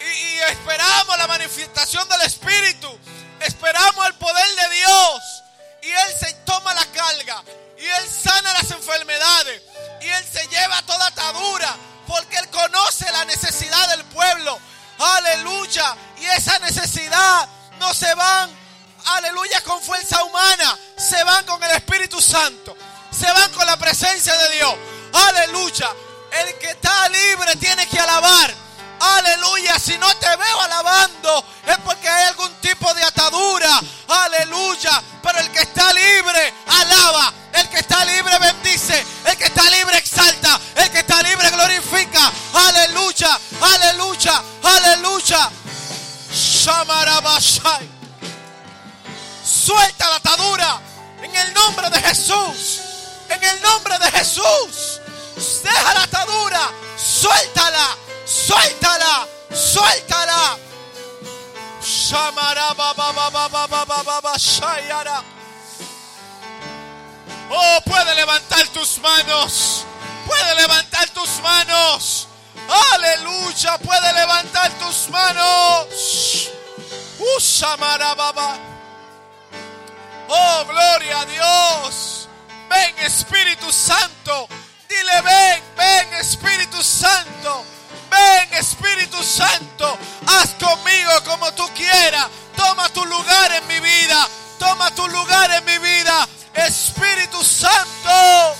Y, 0.00 0.04
y 0.04 0.38
esperamos 0.40 1.16
la 1.16 1.26
manifestación 1.26 2.08
del 2.08 2.22
Espíritu. 2.22 2.98
Esperamos 3.40 4.06
el 4.06 4.14
poder 4.14 4.54
de 4.56 4.74
Dios. 4.76 5.42
Y 5.82 5.90
Él 5.90 6.18
se 6.18 6.32
toma 6.44 6.74
la 6.74 6.86
carga. 6.86 7.42
Y 7.80 7.86
Él 7.86 8.08
sana 8.08 8.52
las 8.52 8.70
enfermedades. 8.70 9.62
Y 10.02 10.08
Él 10.08 10.24
se 10.30 10.46
lleva 10.48 10.82
toda 10.82 11.06
atadura. 11.06 11.74
Porque 12.06 12.36
Él 12.36 12.48
conoce 12.50 13.10
la 13.12 13.24
necesidad 13.24 13.88
del 13.96 14.04
pueblo. 14.06 14.58
Aleluya. 14.98 15.96
Y 16.18 16.26
esa 16.26 16.58
necesidad 16.58 17.48
no 17.78 17.94
se 17.94 18.14
van, 18.14 18.50
aleluya, 19.06 19.62
con 19.62 19.80
fuerza 19.80 20.22
humana. 20.24 20.78
Se 20.96 21.22
van 21.24 21.44
con 21.46 21.62
el 21.62 21.70
Espíritu 21.72 22.20
Santo. 22.20 22.76
Se 23.10 23.30
van 23.32 23.50
con 23.52 23.66
la 23.66 23.76
presencia 23.76 24.36
de 24.36 24.56
Dios. 24.56 24.74
Aleluya. 25.12 25.90
El 26.32 26.58
que 26.58 26.70
está 26.70 27.08
libre 27.08 27.56
tiene 27.56 27.86
que 27.88 27.98
alabar. 27.98 28.54
Aleluya, 29.00 29.78
si 29.78 29.96
no 29.98 30.14
te 30.16 30.36
veo 30.36 30.60
alabando 30.60 31.44
es 31.66 31.78
porque 31.78 32.08
hay 32.08 32.28
algún 32.28 32.52
tipo 32.56 32.92
de 32.94 33.04
atadura. 33.04 33.80
Aleluya, 34.08 35.02
pero 35.22 35.38
el 35.38 35.50
que 35.50 35.60
está 35.60 35.92
libre 35.92 36.54
alaba. 36.66 37.32
El 37.52 37.68
que 37.68 37.78
está 37.78 38.04
libre 38.04 38.38
bendice. 38.38 39.04
El 39.24 39.36
que 39.36 39.44
está 39.44 39.68
libre 39.70 39.98
exalta. 39.98 40.58
El 40.76 40.90
que 40.90 41.00
está 41.00 41.22
libre 41.22 41.50
glorifica. 41.50 42.32
Aleluya, 42.54 43.38
aleluya, 43.60 44.42
aleluya. 44.62 45.50
Shamarabashai. 46.32 47.88
Suelta 49.44 50.08
la 50.08 50.16
atadura 50.16 50.80
en 51.22 51.34
el 51.34 51.54
nombre 51.54 51.90
de 51.90 52.00
Jesús. 52.00 52.80
En 53.28 53.42
el 53.42 53.62
nombre 53.62 53.98
de 53.98 54.10
Jesús. 54.10 55.00
Deja 55.62 55.94
la 55.94 56.02
atadura. 56.02 56.70
Suéltala. 56.96 57.96
Suéltala. 58.30 59.26
Suéltala. 59.52 60.56
Oh, 67.52 67.80
puede 67.84 68.14
levantar 68.14 68.68
tus 68.68 68.98
manos. 69.00 69.84
Puede 70.26 70.54
levantar 70.54 71.08
tus 71.10 71.40
manos. 71.42 72.28
Aleluya. 72.94 73.78
Puede 73.78 74.12
levantar 74.12 74.70
tus 74.78 75.08
manos. 75.08 76.50
Uh, 77.18 77.40
shamarababa. 77.40 78.56
Oh, 80.28 80.64
gloria 80.66 81.20
a 81.20 81.26
Dios. 81.26 82.28
Ven 82.68 82.94
Espíritu 83.00 83.72
Santo. 83.72 84.48
Dile, 84.88 85.20
ven, 85.22 85.62
ven 85.76 86.14
Espíritu 86.14 86.80
Santo. 86.84 87.64
Ven 88.10 88.54
Espíritu 88.54 89.22
Santo. 89.22 89.98
Haz 90.26 90.50
conmigo 90.54 91.10
como 91.24 91.52
tú 91.54 91.68
quieras. 91.74 92.26
Toma 92.56 92.88
tu 92.90 93.04
lugar 93.04 93.52
en 93.52 93.66
mi 93.68 93.80
vida. 93.80 94.28
Toma 94.58 94.94
tu 94.94 95.06
lugar 95.08 95.50
en 95.52 95.64
mi 95.64 95.78
vida. 95.78 96.28
Espíritu 96.54 97.42
Santo. 97.44 98.56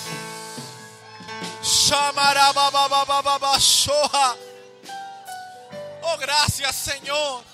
Oh, 6.02 6.16
gracias 6.18 6.74
Señor. 6.76 7.44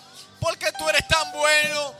Porque 0.40 0.70
tú 0.72 0.88
eres 0.88 1.06
tan 1.08 1.32
bueno. 1.32 1.94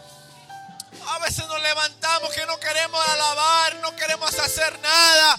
A 1.09 1.19
veces 1.19 1.47
nos 1.47 1.61
levantamos 1.63 2.31
que 2.31 2.47
no 2.47 2.59
queremos 2.59 3.09
alabar, 3.09 3.77
no 3.77 3.95
queremos 3.97 4.39
hacer 4.39 4.79
nada. 4.81 5.39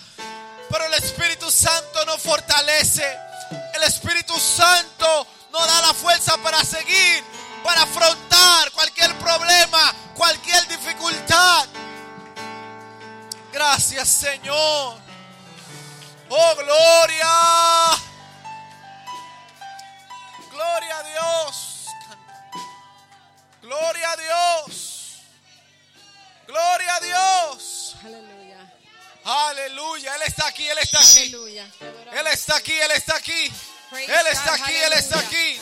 Pero 0.69 0.85
el 0.85 0.93
Espíritu 0.95 1.49
Santo 1.49 2.05
nos 2.05 2.21
fortalece. 2.21 3.26
El 3.73 3.83
Espíritu 3.83 4.37
Santo 4.39 5.27
nos 5.51 5.67
da 5.67 5.81
la 5.81 5.93
fuerza 5.93 6.37
para 6.37 6.63
seguir, 6.63 7.23
para 7.63 7.83
afrontar 7.83 8.71
cualquier 8.71 9.17
problema, 9.17 9.93
cualquier 10.15 10.67
dificultad. 10.67 11.67
Gracias 13.51 14.07
Señor. 14.07 14.97
Oh, 16.29 16.55
gloria. 16.55 17.27
Gloria 20.51 20.97
a 20.97 21.03
Dios. 21.03 21.85
Gloria 23.61 24.11
a 24.11 24.15
Dios. 24.17 25.21
Gloria 26.47 26.95
a 26.95 26.99
Dios. 26.99 27.95
Aleluya. 28.03 28.36
Aleluya. 29.27 30.15
Él 30.15 30.21
está 30.25 30.47
aquí, 30.47 30.67
Él 30.67 30.77
está 30.81 30.99
aquí. 30.99 31.35
Él 32.13 32.27
está 32.31 32.55
aquí, 32.55 32.73
Él 32.73 32.91
está 32.91 33.15
aquí. 33.17 33.51
Él 33.91 34.27
está 34.31 34.53
aquí, 34.53 34.73
Él 34.73 34.93
está 34.93 35.19
aquí. 35.19 35.59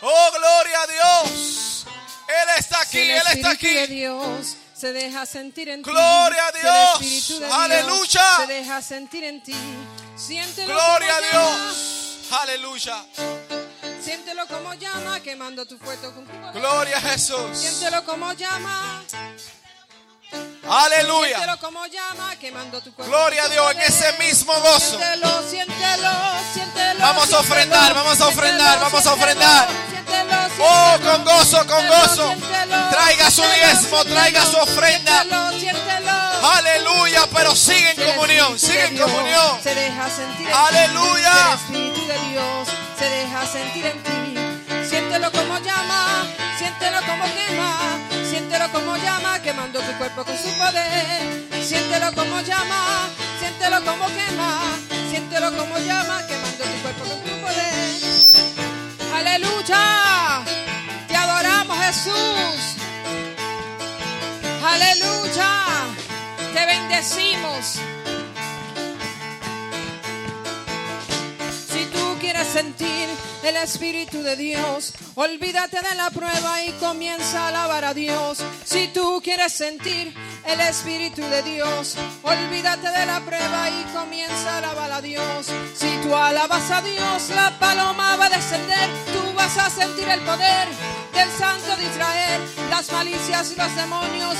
Oh, 0.00 0.30
gloria 0.32 0.82
a 0.82 0.86
Dios. 0.86 1.86
Él 2.26 2.48
está 2.58 2.80
aquí, 2.80 2.98
Él 2.98 3.26
está 3.32 3.50
aquí. 3.50 3.86
Dios 3.86 4.56
se 4.74 4.92
deja 4.92 5.26
sentir 5.26 5.68
en 5.68 5.82
ti. 5.82 5.90
Gloria 5.90 6.46
a 6.46 6.52
si 6.98 7.08
Dios. 7.08 7.40
De 7.40 7.52
Aleluya. 7.52 8.06
Dios 8.06 8.36
se 8.38 8.46
deja 8.46 8.82
sentir 8.82 9.24
en 9.24 9.42
ti. 9.42 9.54
Siéntelo 10.16 10.72
Gloria 10.72 11.16
a 11.16 11.20
como 11.20 11.32
llama. 11.32 11.72
Dios. 11.72 12.32
Aleluya. 12.32 13.06
Siéntelo 14.02 14.46
como 14.46 14.74
llama, 14.74 15.20
quemando 15.20 15.66
tu 15.66 15.76
fuerte 15.78 16.06
con 16.12 16.26
fuego. 16.26 16.52
Gloria 16.52 16.96
a 16.96 17.00
Jesús. 17.00 17.58
Siéntelo 17.58 18.04
como 18.04 18.32
llama. 18.32 19.04
Aleluya. 20.68 21.36
Siéntelo 21.36 21.58
como 21.58 21.86
llama, 21.86 22.36
quemando 22.36 22.80
tu 22.80 22.92
cuerpo. 22.92 23.10
Gloria 23.12 23.44
a 23.44 23.48
Dios 23.48 23.72
en 23.72 23.80
ese 23.80 24.12
mismo 24.18 24.52
gozo. 24.60 24.98
Siéntelo, 24.98 25.42
siéntelo, 25.48 26.10
siéntelo. 26.54 27.00
Vamos 27.00 27.32
a 27.32 27.38
ofrendar, 27.40 27.94
vamos 27.94 28.20
a 28.20 28.28
ofrendar, 28.28 28.80
vamos 28.80 29.06
a 29.06 29.12
ofrendar. 29.12 29.68
Oh, 30.58 30.96
con 31.04 31.24
gozo, 31.24 31.66
con 31.66 31.86
gozo. 31.86 32.34
Traiga 32.90 33.30
su 33.30 33.42
diezmo, 33.42 34.04
traiga 34.04 34.44
su 34.46 34.56
ofrenda. 34.56 35.24
Aleluya. 36.42 37.26
Pero 37.34 37.54
sigue 37.54 37.90
en 37.90 38.14
comunión, 38.14 38.58
sigue 38.58 38.86
en 38.86 38.96
comunión. 38.98 39.62
Se 39.62 39.74
deja 39.74 40.08
sentir 40.08 40.48
en 40.48 40.54
Aleluya. 40.54 41.32
el 41.48 41.54
Espíritu 41.54 42.06
de 42.06 42.18
Dios 42.30 42.68
se 42.98 43.04
deja 43.08 43.46
sentir 43.46 43.86
en 43.86 44.02
ti. 44.02 44.88
Siéntelo 44.88 45.30
como 45.32 45.58
llama, 45.58 46.24
siéntelo 46.58 47.00
como 47.02 47.24
quema, 47.24 47.95
quemando 49.46 49.78
tu 49.78 49.92
cuerpo 49.92 50.24
con 50.24 50.36
su 50.36 50.50
poder. 50.58 51.62
Siéntelo 51.62 52.12
como 52.14 52.40
llama, 52.40 53.08
siéntelo 53.38 53.78
como 53.84 54.06
quema, 54.08 54.76
siéntelo 55.08 55.56
como 55.56 55.78
llama, 55.78 56.26
quemando 56.26 56.64
tu 56.64 56.82
cuerpo 56.82 57.04
con 57.04 57.20
tu 57.22 57.34
poder. 57.42 57.74
Aleluya, 59.14 60.42
te 61.06 61.14
adoramos 61.14 61.78
Jesús. 61.78 62.58
Aleluya, 64.64 65.50
te 66.52 66.66
bendecimos. 66.66 67.78
Si 71.70 71.84
tú 71.94 72.16
quieres 72.18 72.48
sentir 72.48 73.08
el 73.46 73.56
Espíritu 73.56 74.22
de 74.22 74.34
Dios, 74.34 74.92
olvídate 75.14 75.80
de 75.80 75.94
la 75.94 76.10
prueba 76.10 76.64
y 76.64 76.72
comienza 76.72 77.44
a 77.44 77.48
alabar 77.48 77.84
a 77.84 77.94
Dios. 77.94 78.38
Si 78.64 78.88
tú 78.88 79.20
quieres 79.22 79.52
sentir 79.52 80.12
el 80.44 80.60
Espíritu 80.60 81.22
de 81.22 81.42
Dios, 81.42 81.96
olvídate 82.22 82.90
de 82.90 83.06
la 83.06 83.20
prueba 83.20 83.70
y 83.70 83.84
comienza 83.92 84.54
a 84.54 84.58
alabar 84.58 84.90
a 84.90 85.00
Dios. 85.00 85.46
Si 85.74 85.88
tú 86.02 86.14
alabas 86.16 86.70
a 86.72 86.82
Dios, 86.82 87.30
la 87.36 87.56
paloma 87.60 88.16
va 88.16 88.26
a 88.26 88.30
descender, 88.30 88.90
tú 89.12 89.32
vas 89.36 89.56
a 89.58 89.70
sentir 89.70 90.08
el 90.08 90.20
poder 90.22 90.68
del 91.14 91.30
Santo 91.30 91.76
de 91.76 91.84
Israel, 91.84 92.42
las 92.68 92.90
malicias 92.90 93.52
y 93.52 93.56
los 93.56 93.76
demonios 93.76 94.36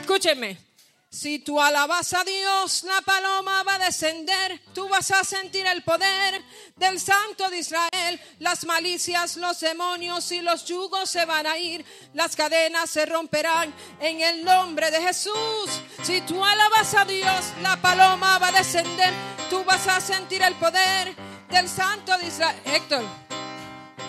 Escúcheme. 0.00 0.73
Si 1.14 1.38
tú 1.38 1.60
alabas 1.60 2.12
a 2.12 2.24
Dios, 2.24 2.82
la 2.82 3.00
paloma 3.02 3.62
va 3.62 3.76
a 3.76 3.78
descender, 3.78 4.60
tú 4.74 4.88
vas 4.88 5.12
a 5.12 5.22
sentir 5.22 5.64
el 5.64 5.84
poder 5.84 6.42
del 6.74 6.98
Santo 6.98 7.48
de 7.50 7.58
Israel, 7.58 8.20
las 8.40 8.64
malicias, 8.66 9.36
los 9.36 9.60
demonios 9.60 10.32
y 10.32 10.40
los 10.40 10.64
yugos 10.64 11.08
se 11.08 11.24
van 11.24 11.46
a 11.46 11.56
ir, 11.56 11.84
las 12.14 12.34
cadenas 12.34 12.90
se 12.90 13.06
romperán 13.06 13.72
en 14.00 14.20
el 14.22 14.44
nombre 14.44 14.90
de 14.90 15.00
Jesús. 15.02 15.70
Si 16.02 16.20
tú 16.22 16.44
alabas 16.44 16.92
a 16.94 17.04
Dios, 17.04 17.44
la 17.62 17.76
paloma 17.80 18.40
va 18.40 18.48
a 18.48 18.52
descender, 18.52 19.14
tú 19.48 19.62
vas 19.62 19.86
a 19.86 20.00
sentir 20.00 20.42
el 20.42 20.56
poder 20.56 21.14
del 21.48 21.68
Santo 21.68 22.18
de 22.18 22.26
Israel. 22.26 22.60
Héctor, 22.64 23.04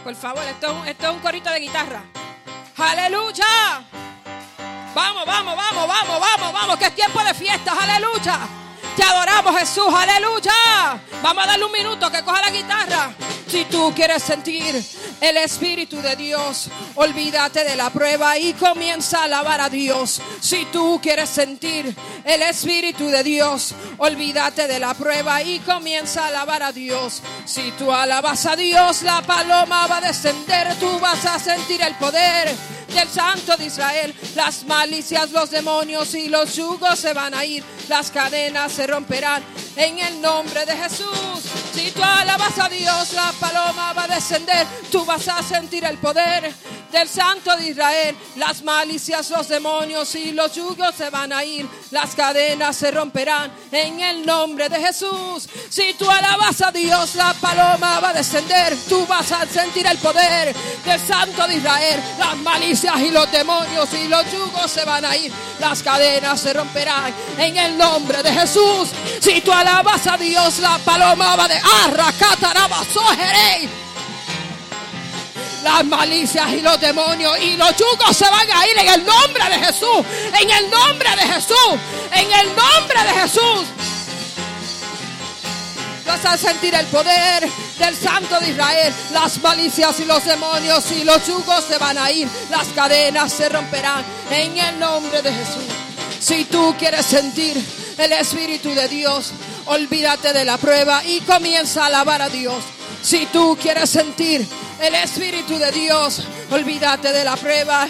por 0.04 0.16
favor, 0.16 0.44
esto, 0.44 0.84
es 0.86 0.96
un- 1.08 1.20
corito 1.20 1.52
de 1.52 1.60
guitarra. 1.60 2.04
Aleluya. 2.78 3.46
Vamos, 4.96 5.26
vamos, 5.26 5.58
vamos, 5.58 5.88
vamos, 5.90 6.20
vamos, 6.22 6.54
vamos, 6.54 6.78
que 6.78 6.86
es 6.86 6.96
tiempo 6.96 7.22
de 7.22 7.34
fiestas, 7.34 7.76
aleluya. 7.78 8.40
Te 8.96 9.04
adoramos 9.04 9.60
Jesús, 9.60 9.94
aleluya. 9.94 10.54
Vamos 11.22 11.44
a 11.44 11.48
darle 11.48 11.66
un 11.66 11.72
minuto 11.74 12.10
que 12.10 12.24
coja 12.24 12.42
la 12.42 12.50
guitarra. 12.50 13.14
Si 13.46 13.66
tú 13.66 13.92
quieres 13.94 14.24
sentir 14.24 14.82
el 15.20 15.36
Espíritu 15.36 16.02
de 16.02 16.16
Dios, 16.16 16.70
olvídate 16.96 17.66
de 17.66 17.76
la 17.76 17.90
prueba 17.90 18.38
y 18.38 18.54
comienza 18.54 19.20
a 19.20 19.24
alabar 19.26 19.60
a 19.60 19.70
Dios. 19.70 20.22
Si 20.40 20.64
tú 20.72 21.02
quieres 21.04 21.30
sentir 21.30 21.94
el 22.24 22.42
Espíritu 22.44 23.08
de 23.08 23.22
Dios, 23.22 23.76
olvídate 23.98 24.66
de 24.66 24.80
la 24.80 24.94
prueba 24.94 25.42
y 25.42 25.60
comienza 25.60 26.24
a 26.24 26.28
alabar 26.28 26.64
a 26.64 26.72
Dios. 26.72 27.22
Si 27.44 27.70
tú 27.72 27.92
alabas 27.92 28.46
a 28.46 28.56
Dios, 28.56 29.02
la 29.02 29.22
paloma 29.24 29.88
va 29.88 29.98
a 29.98 30.02
descender, 30.02 30.74
tú 30.80 31.00
vas 31.02 31.26
a 31.26 31.38
sentir 31.38 31.82
el 31.82 31.96
poder 31.96 32.56
del 32.94 33.08
Santo 33.10 33.56
de 33.58 33.66
Israel. 33.66 34.14
Las 34.36 34.64
malicias, 34.66 35.32
los 35.32 35.50
demonios 35.50 36.14
y 36.14 36.30
los 36.30 36.56
yugos 36.56 37.00
se 37.00 37.14
van 37.14 37.34
a 37.34 37.46
ir. 37.46 37.64
Las 37.88 38.12
cadenas 38.12 38.72
se 38.72 38.88
romperán 38.88 39.44
en 39.76 40.00
el 40.00 40.22
nombre 40.22 40.66
de 40.66 40.76
Jesús. 40.76 41.42
Si 41.74 41.92
tú 41.92 42.04
alabas 42.04 42.58
a 42.60 42.70
Dios, 42.70 43.14
la 43.14 43.34
paloma 43.40 43.94
va 43.94 44.04
a 44.04 44.08
descender. 44.08 44.66
Tú 44.92 45.04
vas 45.06 45.28
a 45.28 45.42
sentir 45.44 45.84
el 45.84 45.98
poder 45.98 46.54
del 46.92 47.10
Santo 47.10 47.56
de 47.58 47.70
Israel. 47.70 48.16
Las 48.38 48.64
malicias, 48.64 49.30
los 49.30 49.48
demonios 49.50 50.16
y 50.16 50.32
los 50.32 50.56
yugos 50.56 50.96
se 50.96 51.10
van 51.10 51.34
a 51.34 51.44
ir. 51.44 51.68
Las 51.92 52.16
cadenas 52.16 52.76
se 52.78 52.92
romperán 52.92 53.52
en 53.72 54.00
el 54.00 54.26
nombre 54.26 54.70
de 54.70 54.80
Jesús. 54.80 55.50
Si 55.70 55.94
tú 55.96 56.10
alabas 56.10 56.62
a 56.62 56.72
Dios, 56.72 57.16
la 57.16 57.34
paloma 57.34 58.00
va 58.00 58.10
a 58.10 58.14
descender. 58.14 58.76
Tú 58.88 59.06
vas 59.06 59.32
a 59.32 59.46
sentir 59.46 59.86
el 59.86 59.98
poder 59.98 60.56
del 60.86 61.00
Santo 61.00 61.48
de 61.48 61.56
Israel. 61.56 62.02
Las 62.18 62.38
malicias 62.38 62.75
y 62.84 63.10
los 63.10 63.32
demonios 63.32 63.88
y 63.94 64.10
los 64.10 64.30
yugos 64.32 64.70
se 64.70 64.84
van 64.84 65.06
a 65.06 65.16
ir. 65.16 65.32
Las 65.60 65.82
cadenas 65.82 66.42
se 66.42 66.52
romperán 66.52 67.14
en 67.38 67.56
el 67.56 67.78
nombre 67.78 68.22
de 68.22 68.34
Jesús. 68.34 68.90
Si 69.22 69.40
tú 69.42 69.54
alabas 69.54 70.06
a 70.08 70.18
Dios, 70.18 70.60
la 70.60 70.78
paloma 70.80 71.38
va 71.38 71.48
de 71.48 71.58
arracatarabasójerey. 71.86 73.70
Las 75.64 75.86
malicias 75.86 76.52
y 76.52 76.62
los 76.62 76.80
demonios 76.80 77.40
y 77.40 77.56
los 77.56 77.76
yugos 77.78 78.16
se 78.16 78.30
van 78.30 78.52
a 78.52 78.68
ir 78.68 78.78
en 78.78 78.90
el 78.90 79.06
nombre 79.06 79.44
de 79.50 79.66
Jesús. 79.66 80.06
En 80.42 80.52
el 80.52 80.70
nombre 80.70 81.10
de 81.16 81.34
Jesús. 81.34 81.80
En 82.12 82.30
el 82.30 82.48
nombre 82.48 83.04
de 83.04 83.14
Jesús. 83.22 83.66
Vas 86.06 86.24
a 86.26 86.38
sentir 86.38 86.74
el 86.76 86.86
poder 86.88 87.50
del 87.80 87.96
Santo 87.96 88.40
de 88.40 88.50
Israel. 88.50 88.94
Las 89.12 89.42
malicias 89.42 90.00
y 90.00 90.06
los 90.06 90.24
demonios 90.24 90.92
y 90.92 91.04
los 91.04 91.26
yugos 91.26 91.64
se 91.68 91.78
van 91.78 91.98
a 91.98 92.12
ir. 92.12 92.28
Las 92.50 92.68
cadenas 92.68 93.34
se 93.34 93.50
romperán 93.50 94.04
en 94.30 94.58
el 94.58 94.80
nombre 94.80 95.22
de 95.22 95.32
Jesús. 95.32 95.64
Si 96.20 96.46
tú 96.46 96.76
quieres 96.78 97.06
sentir 97.06 97.62
el 97.98 98.12
Espíritu 98.12 98.74
de 98.74 98.88
Dios, 98.88 99.32
olvídate 99.66 100.34
de 100.34 100.46
la 100.46 100.58
prueba 100.58 101.04
y 101.04 101.22
comienza 101.22 101.84
a 101.84 101.88
alabar 101.88 102.22
a 102.22 102.30
Dios. 102.30 102.64
Si 103.02 103.26
tú 103.28 103.58
quieres 103.62 103.90
sentir 103.90 104.46
el 104.80 104.96
Espíritu 104.96 105.58
de 105.58 105.72
Dios, 105.72 106.22
olvídate 106.52 107.12
de 107.12 107.24
la 107.24 107.36
prueba 107.36 107.88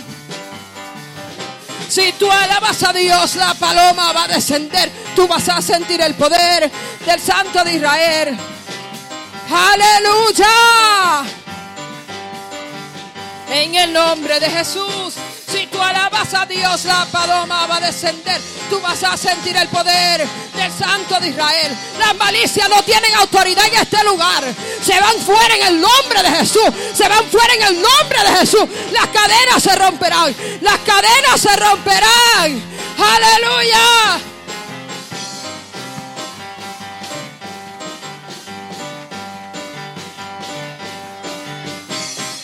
si 1.87 2.11
tú 2.13 2.29
alabas 2.29 2.81
a 2.83 2.93
Dios, 2.93 3.35
la 3.35 3.53
paloma 3.53 4.11
va 4.11 4.23
a 4.23 4.27
descender. 4.27 4.91
Tú 5.15 5.27
vas 5.27 5.47
a 5.47 5.61
sentir 5.61 6.01
el 6.01 6.13
poder 6.15 6.69
del 7.05 7.21
Santo 7.21 7.63
de 7.63 7.75
Israel. 7.75 8.37
Aleluya. 9.49 11.23
En 13.49 13.75
el 13.75 13.93
nombre 13.93 14.39
de 14.39 14.49
Jesús. 14.49 15.13
Si 15.47 15.67
tú 15.67 15.81
alabas 15.81 16.33
a 16.33 16.45
Dios, 16.45 16.83
la 16.83 17.05
paloma 17.05 17.65
va 17.67 17.77
a 17.77 17.79
descender. 17.79 18.41
Tú 18.69 18.81
vas 18.81 19.01
a 19.03 19.15
sentir 19.15 19.55
el 19.55 19.69
poder 19.69 20.27
del 20.53 20.71
Santo 20.73 21.17
de 21.21 21.29
Israel. 21.29 21.71
Las 21.97 22.13
malicias 22.15 22.67
no 22.67 22.83
tienen 22.83 23.13
autoridad 23.15 23.65
en 23.67 23.75
este 23.75 24.03
lugar. 24.03 24.43
Se 24.83 24.99
van 24.99 25.17
fuera 25.19 25.55
en 25.55 25.67
el 25.67 25.79
nombre 25.79 26.23
de 26.23 26.29
Jesús. 26.31 26.69
Se 26.93 27.07
van 27.07 27.23
fuera 27.29 27.53
en 27.53 27.61
el 27.61 27.81
nombre 27.81 28.19
de 28.23 28.35
Jesús. 28.39 28.65
Las 28.91 29.07
cadenas 29.07 29.63
se 29.63 29.75
romperán. 29.75 30.35
Las 30.59 30.79
cadenas 30.79 31.39
se 31.39 31.55
romperán. 31.55 32.61
Aleluya. 32.97 34.34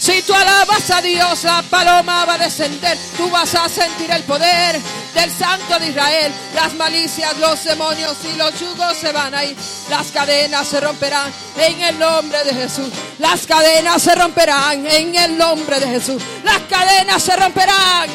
Si 0.02 0.24
tú 0.24 0.34
alabas 0.34 0.90
a 0.90 1.00
Dios, 1.00 1.44
la 1.44 1.62
paloma 1.62 2.26
va 2.26 2.34
a 2.34 2.38
descender. 2.40 2.98
Tú 3.16 3.30
vas 3.30 3.54
a 3.54 3.70
sentir 3.70 4.10
el 4.10 4.24
poder 4.24 4.82
del 5.14 5.32
Santo 5.32 5.78
de 5.78 5.90
Israel. 5.90 6.34
Las 6.56 6.74
malicias, 6.74 7.38
los 7.38 7.64
demonios 7.64 8.18
y 8.24 8.36
los 8.36 8.60
yugos 8.60 8.98
se 8.98 9.12
van 9.12 9.36
a 9.36 9.46
ir. 9.46 9.56
Las 9.92 10.08
cadenas 10.08 10.68
se 10.68 10.80
romperán 10.82 11.32
en 11.56 11.82
el 11.84 12.00
nombre 12.00 12.44
de 12.46 12.52
Jesús. 12.52 12.90
Las 13.20 13.46
cadenas 13.46 14.02
se 14.02 14.16
romperán 14.16 14.88
en 14.88 15.14
el 15.14 15.38
nombre 15.38 15.80
de 15.80 15.86
Jesús. 15.86 16.20
Las 16.44 16.62
cadenas 16.62 17.22
se 17.22 17.36
romperán. 17.36 18.10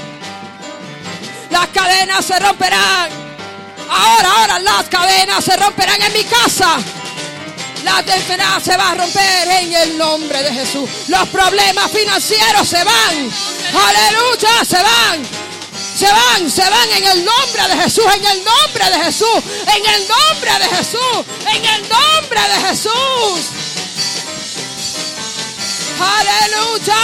Las 1.50 1.68
cadenas 1.68 2.24
se 2.24 2.36
romperán. 2.40 3.10
Ahora, 3.88 4.28
ahora 4.40 4.58
las 4.58 4.88
cadenas 4.88 5.44
se 5.44 5.56
romperán 5.56 6.02
en 6.02 6.12
mi 6.12 6.24
casa. 6.24 6.78
La 7.86 8.00
enfermedad 8.00 8.60
se 8.60 8.76
va 8.76 8.90
a 8.90 8.94
romper 8.96 9.48
en 9.62 9.72
el 9.72 9.96
nombre 9.96 10.42
de 10.42 10.52
Jesús. 10.52 10.90
Los 11.06 11.28
problemas 11.28 11.88
financieros 11.88 12.68
se 12.68 12.82
van. 12.82 13.30
Aleluya, 13.72 14.64
se 14.64 14.82
van. 14.82 15.22
Se 15.96 16.06
van, 16.06 16.50
se 16.50 16.68
van 16.68 16.90
en 16.90 17.04
el 17.04 17.24
nombre 17.24 17.68
de 17.68 17.82
Jesús, 17.82 18.04
en 18.12 18.24
el 18.24 18.44
nombre 18.44 18.90
de 18.90 19.04
Jesús, 19.04 19.40
en 19.68 19.86
el 19.86 20.08
nombre 20.08 20.50
de 20.58 20.76
Jesús, 20.76 21.24
en 21.46 21.64
el 21.64 21.88
nombre 21.88 22.40
de 22.40 22.68
Jesús. 22.68 23.50
Aleluya. 26.00 26.94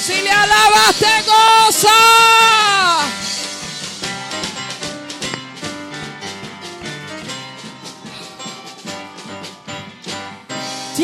Si 0.00 0.22
le 0.22 0.30
alabas, 0.30 0.94
te 1.00 1.22
goza. 1.22 1.90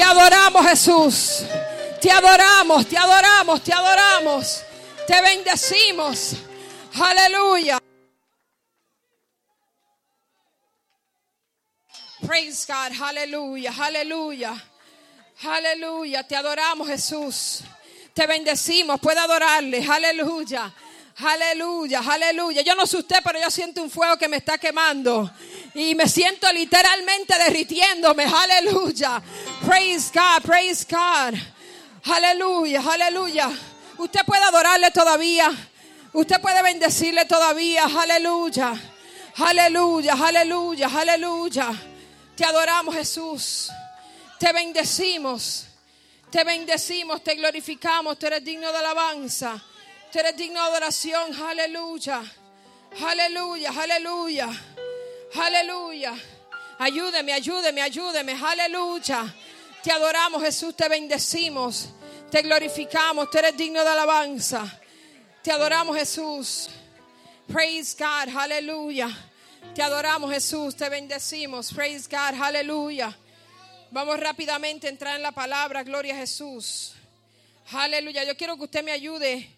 Te 0.01 0.07
adoramos, 0.07 0.67
Jesús. 0.67 1.43
Te 2.01 2.11
adoramos, 2.11 2.87
te 2.87 2.97
adoramos, 2.97 3.63
te 3.63 3.71
adoramos. 3.71 4.63
Te 5.07 5.21
bendecimos. 5.21 6.37
Aleluya. 6.95 7.79
Praise 12.27 12.65
God. 12.67 12.99
Aleluya, 12.99 13.75
aleluya. 13.79 14.65
Aleluya, 15.45 16.27
te 16.27 16.35
adoramos 16.35 16.89
Jesús. 16.89 17.61
Te 18.15 18.27
bendecimos, 18.27 18.99
puede 19.01 19.21
adorarle. 19.21 19.87
Aleluya. 19.87 20.73
Aleluya, 21.19 22.01
aleluya. 22.09 22.63
Yo 22.63 22.75
no 22.75 22.87
sé 22.87 22.97
usted, 22.97 23.19
pero 23.23 23.39
yo 23.39 23.51
siento 23.51 23.83
un 23.83 23.91
fuego 23.91 24.17
que 24.17 24.29
me 24.29 24.39
está 24.39 24.57
quemando. 24.57 25.31
Y 25.75 25.95
me 25.95 26.09
siento 26.09 26.53
literalmente 26.53 27.39
derritiéndome. 27.39 28.25
Aleluya. 28.25 29.23
Praise 29.65 30.11
God, 30.13 30.43
praise 30.43 30.87
God. 30.89 31.39
Aleluya, 32.05 32.81
aleluya. 32.81 33.51
Usted 33.99 34.21
puede 34.25 34.43
adorarle 34.43 34.91
todavía. 34.91 35.51
Usted 36.13 36.41
puede 36.41 36.63
bendecirle 36.63 37.25
todavía. 37.27 37.85
Aleluya. 37.85 38.75
Aleluya, 39.37 40.15
aleluya, 40.15 40.89
aleluya. 40.89 41.73
Te 42.37 42.45
adoramos 42.45 42.95
Jesús. 42.95 43.71
Te 44.39 44.53
bendecimos. 44.53 45.67
Te 46.31 46.45
bendecimos, 46.45 47.23
te 47.23 47.35
glorificamos. 47.35 48.19
Tú 48.19 48.27
eres 48.27 48.45
digno 48.45 48.73
de 48.73 48.79
alabanza. 48.79 49.63
Tú 50.11 50.19
eres 50.19 50.37
digno 50.37 50.61
de 50.63 50.69
adoración. 50.69 51.43
Aleluya. 51.43 52.23
Aleluya, 53.03 53.71
aleluya. 53.71 54.49
Aleluya. 55.35 56.15
Ayúdeme, 56.79 57.33
ayúdeme, 57.33 57.83
ayúdeme. 57.83 58.33
Aleluya. 58.33 59.35
Te 59.83 59.93
adoramos, 59.93 60.43
Jesús. 60.43 60.75
Te 60.75 60.89
bendecimos. 60.89 61.91
Te 62.31 62.43
glorificamos. 62.43 63.31
Tú 63.31 63.39
eres 63.39 63.57
digno 63.57 63.83
de 63.83 63.89
alabanza. 63.89 64.81
Te 65.43 65.53
adoramos, 65.53 65.97
Jesús. 65.97 66.69
Praise 67.47 67.97
God. 67.99 68.37
Aleluya. 68.37 69.09
Te 69.75 69.83
adoramos, 69.83 70.33
Jesús. 70.33 70.75
Te 70.75 70.89
bendecimos. 70.89 71.73
Praise 71.73 72.09
God. 72.09 72.41
Aleluya. 72.41 73.17
Vamos 73.91 74.19
rápidamente 74.19 74.87
a 74.87 74.91
entrar 74.91 75.17
en 75.17 75.23
la 75.23 75.33
palabra. 75.33 75.83
Gloria 75.83 76.15
a 76.15 76.19
Jesús. 76.19 76.95
Aleluya. 77.73 78.25
Yo 78.25 78.37
quiero 78.37 78.57
que 78.57 78.65
usted 78.65 78.83
me 78.83 78.93
ayude. 78.93 79.49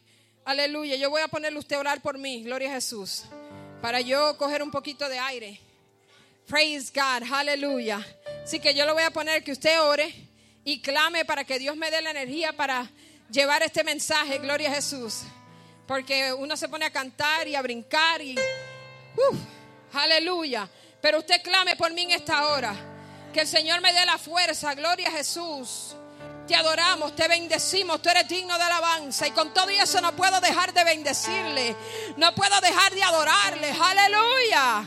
Aleluya. 0.45 0.97
Yo 0.97 1.09
voy 1.09 1.23
a 1.23 1.29
ponerle 1.29 1.59
usted 1.59 1.77
a 1.77 1.81
orar 1.81 2.03
por 2.03 2.19
mí. 2.19 2.43
Gloria 2.43 2.71
a 2.71 2.75
Jesús. 2.75 3.25
Para 3.83 4.01
yo 4.01 4.39
coger 4.39 4.63
un 4.63 4.71
poquito 4.71 5.09
de 5.09 5.19
aire. 5.19 5.61
Praise 6.47 6.93
God. 6.95 7.29
Aleluya. 7.33 8.07
Así 8.45 8.61
que 8.61 8.73
yo 8.75 8.87
le 8.87 8.93
voy 8.93 9.03
a 9.03 9.11
poner 9.11 9.43
que 9.43 9.51
usted 9.51 9.81
ore 9.83 10.15
y 10.65 10.81
clame 10.81 11.25
para 11.25 11.43
que 11.43 11.59
Dios 11.59 11.77
me 11.77 11.91
dé 11.91 12.01
la 12.01 12.13
energía 12.13 12.53
para 12.53 12.89
llevar 13.29 13.65
este 13.65 13.83
mensaje. 13.83 14.39
Gloria 14.39 14.71
a 14.71 14.75
Jesús. 14.77 15.23
Porque 15.89 16.33
uno 16.33 16.57
se 16.57 16.69
pone 16.69 16.85
a 16.85 16.93
cantar 16.93 17.49
y 17.49 17.57
a 17.57 17.63
brincar 17.63 18.23
y... 18.23 18.37
¡Uf! 19.17 19.37
aleluya. 19.93 20.71
Pero 21.01 21.19
usted 21.19 21.43
clame 21.43 21.75
por 21.75 21.93
mí 21.93 22.03
en 22.03 22.13
esta 22.13 22.47
hora. 22.47 22.77
Que 23.35 23.41
el 23.41 23.49
Señor 23.49 23.81
me 23.81 23.93
dé 23.93 24.07
la 24.07 24.17
fuerza. 24.17 24.77
Gloria 24.77 25.09
a 25.09 25.11
Jesús. 25.13 25.97
Te 26.47 26.57
adoramos, 26.57 27.15
te 27.15 27.29
bendecimos, 27.29 28.03
tú 28.03 28.09
eres 28.09 28.27
digno 28.29 28.59
de 28.59 28.65
alabanza. 28.65 29.27
Y 29.27 29.31
con 29.31 29.55
todo 29.55 29.69
eso 29.71 30.01
no 30.01 30.13
puedo 30.15 30.41
dejar 30.41 30.73
de 30.73 30.85
bendecirle. 30.85 31.77
No 32.17 32.35
puedo 32.35 32.61
dejar 32.61 32.93
de 32.93 33.03
adorarle. 33.03 33.71
Aleluya. 33.81 34.85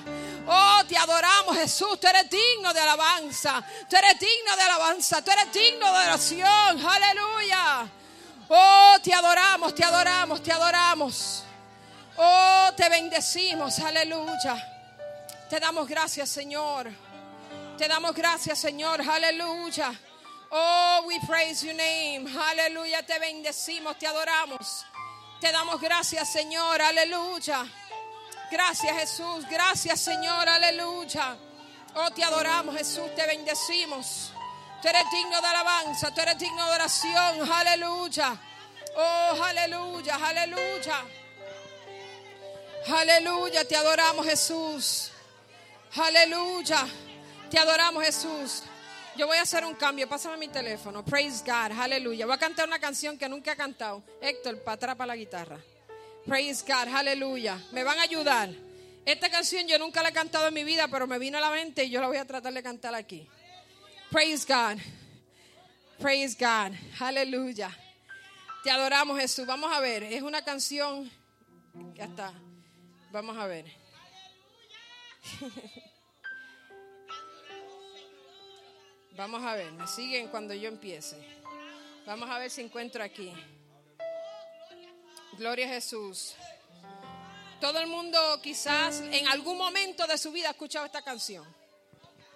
Oh, 0.47 0.81
te 0.87 0.97
adoramos, 0.97 1.55
Jesús. 1.57 1.99
Tú 1.99 2.07
eres 2.07 2.29
digno 2.29 2.73
de 2.73 2.79
alabanza. 2.79 3.63
Tú 3.89 3.95
eres 3.95 4.19
digno 4.19 4.55
de 4.55 4.61
alabanza. 4.61 5.21
Tú 5.23 5.31
eres 5.31 5.51
digno 5.53 5.91
de 5.91 5.99
oración. 5.99 6.85
Aleluya. 6.85 7.87
Oh, 8.49 8.95
te 9.01 9.13
adoramos, 9.13 9.73
te 9.73 9.83
adoramos, 9.83 10.43
te 10.43 10.51
adoramos. 10.51 11.43
Oh, 12.17 12.69
te 12.75 12.89
bendecimos. 12.89 13.79
Aleluya. 13.79 14.73
Te 15.49 15.59
damos 15.59 15.87
gracias, 15.87 16.29
Señor. 16.29 16.91
Te 17.77 17.87
damos 17.87 18.13
gracias, 18.13 18.59
Señor. 18.59 19.01
Aleluya. 19.01 19.93
Oh, 20.57 21.03
we 21.05 21.19
praise 21.27 21.65
your 21.65 21.73
name. 21.73 22.27
Aleluya. 22.27 23.05
Te 23.05 23.19
bendecimos, 23.19 23.99
te 23.99 24.07
adoramos. 24.07 24.85
Te 25.41 25.51
damos 25.51 25.81
gracias, 25.81 26.31
Señor. 26.31 26.81
Aleluya. 26.81 27.65
Gracias, 28.49 28.97
Jesús. 28.97 29.45
Gracias, 29.49 29.99
Señor. 29.99 30.47
Aleluya. 30.47 31.35
Oh, 31.95 32.09
te 32.11 32.23
adoramos, 32.23 32.73
Jesús. 32.77 33.13
Te 33.17 33.27
bendecimos. 33.27 34.31
Tú 34.81 34.87
eres 34.87 35.03
digno 35.11 35.41
de 35.41 35.47
alabanza. 35.47 36.13
Tú 36.15 36.21
eres 36.21 36.37
digno 36.37 36.65
de 36.67 36.71
oración. 36.71 37.51
Aleluya. 37.51 38.37
Oh, 38.95 39.43
aleluya. 39.43 40.15
Aleluya. 40.15 41.03
Aleluya. 42.87 43.67
Te 43.67 43.75
adoramos, 43.75 44.25
Jesús. 44.25 45.11
Aleluya. 45.97 46.87
Te 47.49 47.59
adoramos, 47.59 48.05
Jesús. 48.05 48.63
Yo 49.17 49.27
voy 49.27 49.37
a 49.37 49.43
hacer 49.43 49.63
un 49.63 49.75
cambio. 49.75 50.09
Pásame 50.09 50.37
mi 50.37 50.47
teléfono. 50.49 51.03
Praise 51.05 51.41
God. 51.45 51.71
Aleluya. 51.79 52.25
Voy 52.25 52.35
a 52.35 52.37
cantar 52.37 52.67
una 52.67 52.79
canción 52.79 53.17
que 53.17 53.29
nunca 53.29 53.53
he 53.53 53.55
cantado. 53.55 54.03
Héctor, 54.21 54.61
para 54.61 54.75
atrás 54.75 54.95
para 54.95 55.07
la 55.07 55.15
guitarra. 55.15 55.57
Praise 56.25 56.65
God. 56.67 56.93
Aleluya. 56.93 57.57
Me 57.71 57.83
van 57.83 57.97
a 57.99 58.01
ayudar. 58.01 58.49
Esta 59.05 59.29
canción 59.29 59.67
yo 59.67 59.79
nunca 59.79 60.03
la 60.03 60.09
he 60.09 60.13
cantado 60.13 60.47
en 60.47 60.53
mi 60.53 60.63
vida, 60.63 60.87
pero 60.89 61.07
me 61.07 61.17
vino 61.19 61.37
a 61.37 61.41
la 61.41 61.51
mente 61.51 61.85
y 61.85 61.91
yo 61.91 62.01
la 62.01 62.07
voy 62.07 62.17
a 62.17 62.25
tratar 62.25 62.51
de 62.51 62.61
cantar 62.61 62.93
aquí. 62.93 63.29
Praise 64.11 64.45
God. 64.45 64.79
Praise 65.99 66.35
God. 66.37 66.75
Aleluya. 66.99 67.71
Te 68.63 68.71
adoramos, 68.71 69.19
Jesús. 69.19 69.45
Vamos 69.45 69.71
a 69.71 69.79
ver. 69.79 70.03
Es 70.03 70.23
una 70.23 70.43
canción. 70.43 71.09
Ya 71.93 72.05
está. 72.05 72.33
Vamos 73.11 73.37
a 73.37 73.47
ver. 73.47 73.65
Vamos 79.15 79.41
a 79.45 79.55
ver, 79.55 79.71
me 79.71 79.87
siguen 79.87 80.27
cuando 80.27 80.53
yo 80.53 80.67
empiece. 80.67 81.15
Vamos 82.05 82.29
a 82.29 82.37
ver 82.37 82.51
si 82.51 82.59
encuentro 82.59 83.01
aquí. 83.01 83.31
Gloria 85.37 85.67
a 85.67 85.69
Jesús. 85.69 86.35
Todo 87.61 87.79
el 87.79 87.87
mundo 87.87 88.19
quizás 88.43 88.99
en 88.99 89.25
algún 89.29 89.57
momento 89.57 90.05
de 90.05 90.17
su 90.17 90.33
vida 90.33 90.49
ha 90.49 90.51
escuchado 90.51 90.85
esta 90.85 91.01
canción. 91.01 91.45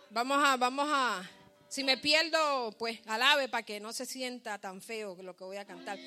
Vamos 0.09 0.41
a, 0.41 0.55
vamos 0.55 0.87
a, 0.89 1.29
si 1.67 1.83
me 1.83 1.97
pierdo, 1.97 2.71
pues 2.79 3.01
alabe 3.07 3.49
para 3.49 3.63
que 3.63 3.81
no 3.81 3.91
se 3.91 4.05
sienta 4.05 4.57
tan 4.57 4.81
feo 4.81 5.17
lo 5.21 5.35
que 5.35 5.43
voy 5.43 5.57
a 5.57 5.65
cantar. 5.65 5.99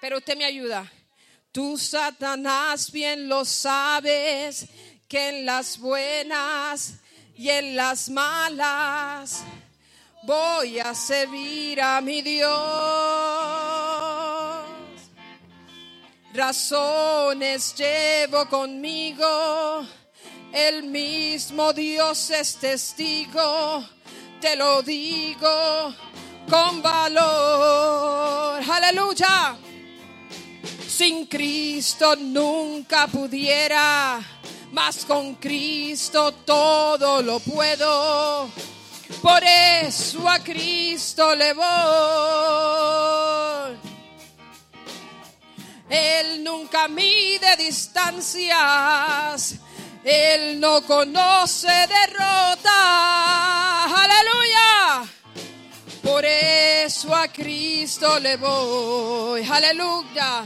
Pero 0.00 0.18
usted 0.18 0.36
me 0.36 0.44
ayuda. 0.44 0.90
Tú, 1.52 1.78
Satanás, 1.78 2.90
bien 2.90 3.28
lo 3.28 3.44
sabes, 3.44 4.66
que 5.06 5.28
en 5.28 5.46
las 5.46 5.78
buenas 5.78 6.94
y 7.36 7.50
en 7.50 7.76
las 7.76 8.10
malas 8.10 9.44
voy 10.22 10.78
a 10.78 10.94
servir 10.94 11.80
a 11.80 12.00
mi 12.00 12.22
Dios. 12.22 12.48
Razones 16.32 17.74
llevo 17.74 18.48
conmigo, 18.48 19.84
el 20.52 20.84
mismo 20.84 21.72
Dios 21.72 22.30
es 22.30 22.56
testigo, 22.56 23.84
te 24.40 24.54
lo 24.54 24.82
digo 24.82 25.94
con 26.48 26.82
valor. 26.82 28.60
Aleluya. 28.70 29.56
Sin 30.86 31.26
Cristo 31.26 32.16
nunca 32.16 33.06
pudiera, 33.06 34.20
mas 34.72 35.04
con 35.04 35.34
Cristo 35.36 36.32
todo 36.44 37.22
lo 37.22 37.38
puedo. 37.40 38.48
Por 39.22 39.42
eso 39.42 40.28
a 40.28 40.38
Cristo 40.38 41.34
le 41.34 41.54
voy. 41.54 41.68
Él 45.88 46.44
nunca 46.44 46.86
mide 46.88 47.56
distancias. 47.56 49.54
Él 50.04 50.60
no 50.60 50.82
conoce 50.82 51.68
derrota. 51.68 52.74
Aleluya. 53.84 55.08
Por 56.02 56.22
eso 56.24 57.14
a 57.14 57.28
Cristo 57.28 58.18
le 58.20 58.36
voy. 58.36 59.46
Aleluya. 59.50 60.44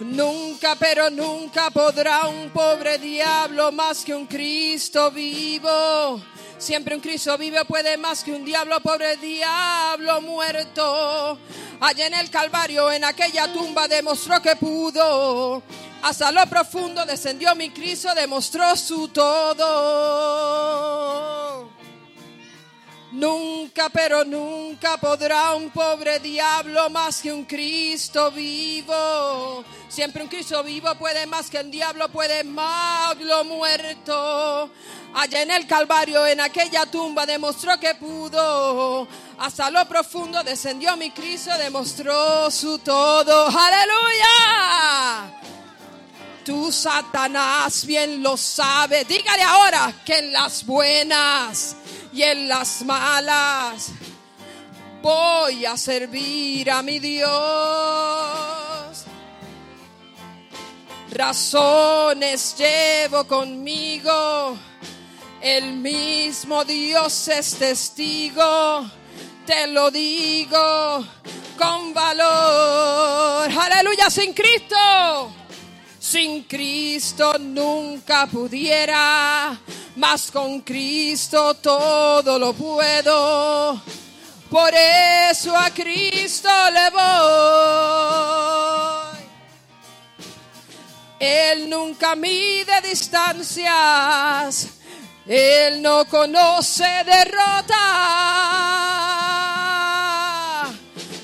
Nunca, 0.00 0.74
pero 0.76 1.08
nunca 1.10 1.70
podrá 1.70 2.26
un 2.28 2.50
pobre 2.50 2.98
diablo 2.98 3.72
más 3.72 4.04
que 4.04 4.14
un 4.14 4.26
Cristo 4.26 5.10
vivo. 5.10 6.20
Siempre 6.58 6.94
un 6.94 7.00
Cristo 7.02 7.36
vivo 7.36 7.62
puede 7.66 7.96
más 7.98 8.24
que 8.24 8.32
un 8.32 8.44
diablo, 8.44 8.80
pobre 8.80 9.16
diablo 9.18 10.20
muerto. 10.22 11.38
Allá 11.80 12.06
en 12.06 12.14
el 12.14 12.30
Calvario, 12.30 12.90
en 12.90 13.04
aquella 13.04 13.52
tumba, 13.52 13.86
demostró 13.86 14.40
que 14.40 14.56
pudo. 14.56 15.62
Hasta 16.02 16.32
lo 16.32 16.46
profundo 16.46 17.04
descendió 17.04 17.54
mi 17.54 17.70
Cristo, 17.70 18.14
demostró 18.14 18.74
su 18.76 19.08
todo. 19.08 20.46
Nunca 23.12 23.66
Nunca, 23.76 23.90
pero 23.90 24.24
nunca 24.24 24.96
podrá 24.96 25.54
un 25.54 25.68
pobre 25.68 26.18
diablo 26.18 26.88
más 26.88 27.20
que 27.20 27.30
un 27.30 27.44
Cristo 27.44 28.30
vivo. 28.30 29.62
Siempre 29.86 30.22
un 30.22 30.30
Cristo 30.30 30.64
vivo 30.64 30.94
puede 30.94 31.26
más 31.26 31.50
que 31.50 31.60
un 31.60 31.70
diablo, 31.70 32.08
puede 32.08 32.42
más 32.42 33.18
lo 33.18 33.44
muerto. 33.44 34.70
Allá 35.18 35.40
en 35.40 35.50
el 35.50 35.66
Calvario, 35.66 36.26
en 36.26 36.42
aquella 36.42 36.84
tumba, 36.84 37.24
demostró 37.24 37.80
que 37.80 37.94
pudo. 37.94 39.08
Hasta 39.38 39.70
lo 39.70 39.88
profundo 39.88 40.42
descendió 40.44 40.94
mi 40.94 41.10
Cristo, 41.10 41.56
demostró 41.56 42.50
su 42.50 42.78
todo. 42.80 43.46
Aleluya. 43.46 44.26
Tú, 46.44 46.70
Satanás, 46.70 47.86
bien 47.86 48.22
lo 48.22 48.36
sabe. 48.36 49.06
Dígale 49.06 49.42
ahora 49.42 49.90
que 50.04 50.18
en 50.18 50.34
las 50.34 50.66
buenas 50.66 51.76
y 52.12 52.22
en 52.22 52.46
las 52.46 52.82
malas 52.82 53.92
voy 55.00 55.64
a 55.64 55.78
servir 55.78 56.70
a 56.70 56.82
mi 56.82 56.98
Dios. 56.98 57.30
Razones 61.10 62.54
llevo 62.58 63.26
conmigo. 63.26 64.58
El 65.48 65.74
mismo 65.74 66.64
Dios 66.64 67.28
es 67.28 67.54
testigo. 67.54 68.84
Te 69.46 69.68
lo 69.68 69.92
digo 69.92 71.06
con 71.56 71.94
valor. 71.94 73.48
Aleluya, 73.56 74.10
sin 74.10 74.32
Cristo. 74.32 75.30
Sin 76.00 76.42
Cristo 76.42 77.38
nunca 77.38 78.26
pudiera, 78.26 79.56
mas 79.94 80.32
con 80.32 80.62
Cristo 80.62 81.54
todo 81.54 82.40
lo 82.40 82.52
puedo. 82.52 83.80
Por 84.50 84.74
eso 84.74 85.56
a 85.56 85.70
Cristo 85.70 86.48
le 86.72 86.90
voy. 86.90 88.16
Él 91.20 91.70
nunca 91.70 92.16
mide 92.16 92.80
distancias, 92.82 94.70
Él 95.28 95.82
no 95.82 96.04
conoce 96.04 96.84
derrota. 97.04 97.74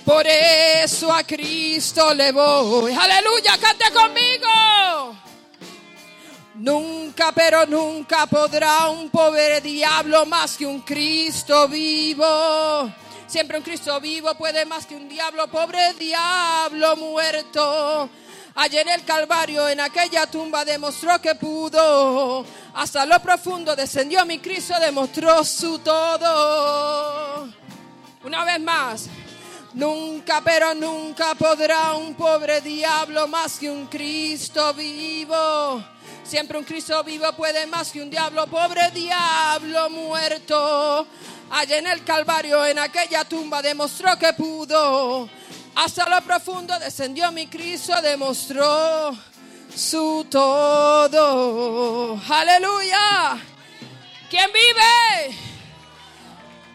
Por 0.04 0.26
eso 0.26 1.12
a 1.12 1.22
Cristo 1.22 2.12
le 2.12 2.32
voy. 2.32 2.92
Aleluya, 2.92 3.56
cante 3.60 3.84
conmigo. 3.92 4.48
Nunca, 6.54 7.32
pero 7.32 7.64
nunca 7.66 8.26
podrá 8.26 8.88
un 8.88 9.08
pobre 9.08 9.60
diablo 9.60 10.26
más 10.26 10.56
que 10.56 10.66
un 10.66 10.80
Cristo 10.80 11.68
vivo. 11.68 12.92
Siempre 13.26 13.56
un 13.56 13.62
Cristo 13.64 14.00
vivo 14.00 14.34
puede 14.34 14.66
más 14.66 14.84
que 14.84 14.96
un 14.96 15.08
diablo, 15.08 15.48
pobre 15.48 15.94
diablo 15.94 16.96
muerto. 16.96 18.10
Allá 18.54 18.82
en 18.82 18.88
el 18.90 19.04
Calvario, 19.04 19.68
en 19.68 19.80
aquella 19.80 20.26
tumba, 20.26 20.64
demostró 20.64 21.20
que 21.20 21.34
pudo. 21.34 22.44
Hasta 22.74 23.06
lo 23.06 23.18
profundo 23.20 23.74
descendió 23.74 24.26
mi 24.26 24.38
Cristo, 24.40 24.74
demostró 24.78 25.42
su 25.44 25.78
todo. 25.78 27.48
Una 28.24 28.44
vez 28.44 28.60
más. 28.60 29.08
Nunca, 29.74 30.42
pero 30.44 30.74
nunca 30.74 31.34
podrá 31.34 31.94
un 31.94 32.14
pobre 32.14 32.60
diablo 32.60 33.26
más 33.26 33.58
que 33.58 33.70
un 33.70 33.86
Cristo 33.86 34.74
vivo. 34.74 35.82
Siempre 36.22 36.58
un 36.58 36.64
Cristo 36.64 37.02
vivo 37.02 37.32
puede 37.32 37.66
más 37.66 37.90
que 37.90 38.02
un 38.02 38.10
diablo, 38.10 38.46
pobre 38.48 38.90
diablo 38.90 39.88
muerto. 39.88 41.06
Allá 41.50 41.78
en 41.78 41.86
el 41.86 42.04
Calvario, 42.04 42.66
en 42.66 42.78
aquella 42.78 43.24
tumba, 43.24 43.62
demostró 43.62 44.18
que 44.18 44.34
pudo. 44.34 45.28
Hasta 45.74 46.08
lo 46.08 46.20
profundo 46.22 46.78
descendió 46.78 47.32
mi 47.32 47.46
Cristo, 47.46 48.00
demostró 48.02 49.16
su 49.74 50.26
todo. 50.28 52.20
Aleluya. 52.28 53.40
¿Quién 54.28 54.50
vive? 54.52 55.36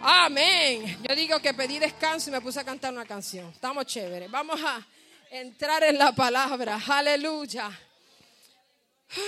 Amén. 0.01 0.97
Yo 1.07 1.15
digo 1.15 1.39
que 1.39 1.53
pedí 1.53 1.77
descanso 1.79 2.29
y 2.29 2.33
me 2.33 2.41
puse 2.41 2.59
a 2.59 2.63
cantar 2.63 2.91
una 2.91 3.05
canción. 3.05 3.49
Estamos 3.49 3.85
chéveres. 3.85 4.31
Vamos 4.31 4.59
a 4.63 4.85
entrar 5.29 5.83
en 5.83 5.97
la 5.97 6.11
palabra. 6.13 6.81
Aleluya. 6.87 7.69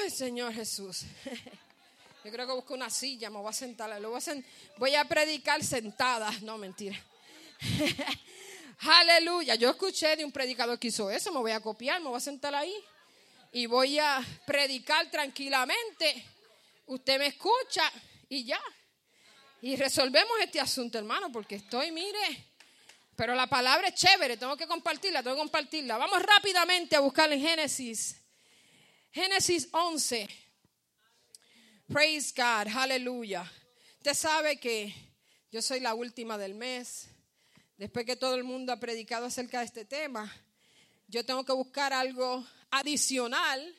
Ay, 0.04 0.10
Señor 0.10 0.54
Jesús. 0.54 1.04
Yo 2.26 2.32
creo 2.32 2.48
que 2.48 2.54
busco 2.54 2.74
una 2.74 2.90
silla, 2.90 3.30
me 3.30 3.38
voy 3.38 3.50
a 3.50 3.54
sentar. 3.54 3.90
Voy, 4.02 4.20
a 4.20 4.44
voy 4.78 4.96
a 4.96 5.06
predicar 5.06 5.64
sentada. 5.64 6.32
No, 6.42 6.58
mentira. 6.58 7.00
Aleluya. 8.80 9.56
Yo 9.56 9.70
escuché 9.70 10.16
de 10.16 10.24
un 10.24 10.32
predicador 10.32 10.80
que 10.80 10.88
hizo 10.88 11.10
eso. 11.12 11.32
Me 11.34 11.40
voy 11.40 11.52
a 11.52 11.60
copiar, 11.60 12.02
me 12.02 12.08
voy 12.08 12.18
a 12.18 12.22
sentar 12.22 12.56
ahí. 12.56 12.74
Y 13.52 13.66
voy 13.66 14.00
a 14.00 14.26
predicar 14.46 15.10
tranquilamente. 15.12 16.26
Usted 16.86 17.20
me 17.20 17.28
escucha 17.28 17.92
y 18.30 18.46
ya. 18.46 18.62
Y 19.62 19.76
resolvemos 19.76 20.40
este 20.42 20.60
asunto, 20.62 20.98
hermano, 20.98 21.32
porque 21.32 21.56
estoy, 21.56 21.92
mire, 21.92 22.48
pero 23.18 23.36
la 23.36 23.48
palabra 23.48 23.90
es 23.90 23.96
chévere, 23.96 24.38
tengo 24.38 24.56
que 24.56 24.66
compartirla, 24.66 25.22
tengo 25.22 25.36
que 25.36 25.42
compartirla. 25.42 25.98
Vamos 25.98 26.22
rápidamente 26.22 26.96
a 26.96 27.02
buscar 27.02 27.30
en 27.34 27.42
Génesis. 27.42 28.16
Génesis 29.12 29.68
11. 29.74 30.30
Praise 31.92 32.34
God, 32.34 32.74
aleluya. 32.74 33.52
Usted 33.98 34.14
sabe 34.14 34.58
que 34.58 34.96
yo 35.52 35.62
soy 35.62 35.82
la 35.82 35.96
última 35.96 36.38
del 36.38 36.54
mes. 36.54 37.09
Después 37.80 38.06
que 38.06 38.18
todo 38.18 38.36
el 38.36 38.44
mundo 38.44 38.74
ha 38.74 38.78
predicado 38.78 39.26
acerca 39.26 39.60
de 39.60 39.66
este 39.66 39.86
tema, 39.86 40.30
yo 41.08 41.26
tengo 41.26 41.46
que 41.46 41.54
buscar 41.54 41.94
algo 41.94 42.46
adicional 42.72 43.74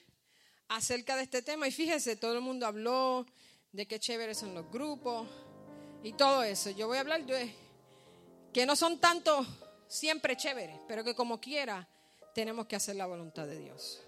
acerca 0.69 1.17
de 1.17 1.25
este 1.25 1.43
tema. 1.43 1.69
Y 1.69 1.71
fíjese, 1.71 2.17
todo 2.17 2.33
el 2.33 2.41
mundo 2.41 2.65
habló 2.65 3.27
de 3.73 3.87
qué 3.87 4.01
chéveres 4.01 4.39
son 4.39 4.55
los 4.55 4.73
grupos 4.73 5.29
y 6.03 6.15
todo 6.15 6.43
eso. 6.43 6.71
Yo 6.71 6.87
voy 6.87 6.97
a 6.97 7.01
hablar 7.01 7.27
de 7.27 7.55
que 8.55 8.65
no 8.65 8.75
son 8.75 8.99
tanto 8.99 9.47
siempre 9.87 10.35
chéveres, 10.35 10.79
pero 10.89 11.05
que 11.05 11.15
como 11.15 11.39
quiera 11.39 11.87
tenemos 12.35 12.67
que 12.67 12.77
hacer 12.77 12.97
la 12.97 13.05
voluntad 13.05 13.47
de 13.47 13.59
Dios. 13.59 14.01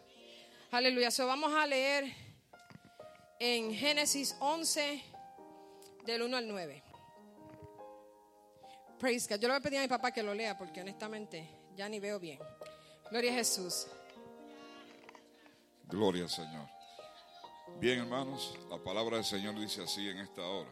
Aleluya. 0.70 1.10
So, 1.10 1.26
vamos 1.26 1.52
a 1.52 1.66
leer 1.66 2.10
en 3.38 3.74
Génesis 3.74 4.36
11, 4.40 5.04
del 6.06 6.22
1 6.22 6.34
al 6.38 6.48
9. 6.48 6.91
Praise 9.02 9.26
God. 9.28 9.40
Yo 9.40 9.48
le 9.48 9.54
voy 9.54 9.58
a 9.58 9.60
pedir 9.60 9.78
a 9.80 9.82
mi 9.82 9.88
papá 9.88 10.12
que 10.12 10.22
lo 10.22 10.32
lea 10.32 10.56
porque 10.56 10.80
honestamente 10.80 11.44
ya 11.76 11.88
ni 11.88 11.98
veo 11.98 12.20
bien. 12.20 12.38
Gloria 13.10 13.32
a 13.32 13.34
Jesús. 13.34 13.88
Gloria 15.88 16.22
al 16.22 16.30
Señor. 16.30 16.68
Bien, 17.80 17.98
hermanos, 17.98 18.56
la 18.70 18.78
palabra 18.78 19.16
del 19.16 19.24
Señor 19.24 19.58
dice 19.58 19.82
así 19.82 20.08
en 20.08 20.18
esta 20.18 20.42
hora. 20.42 20.70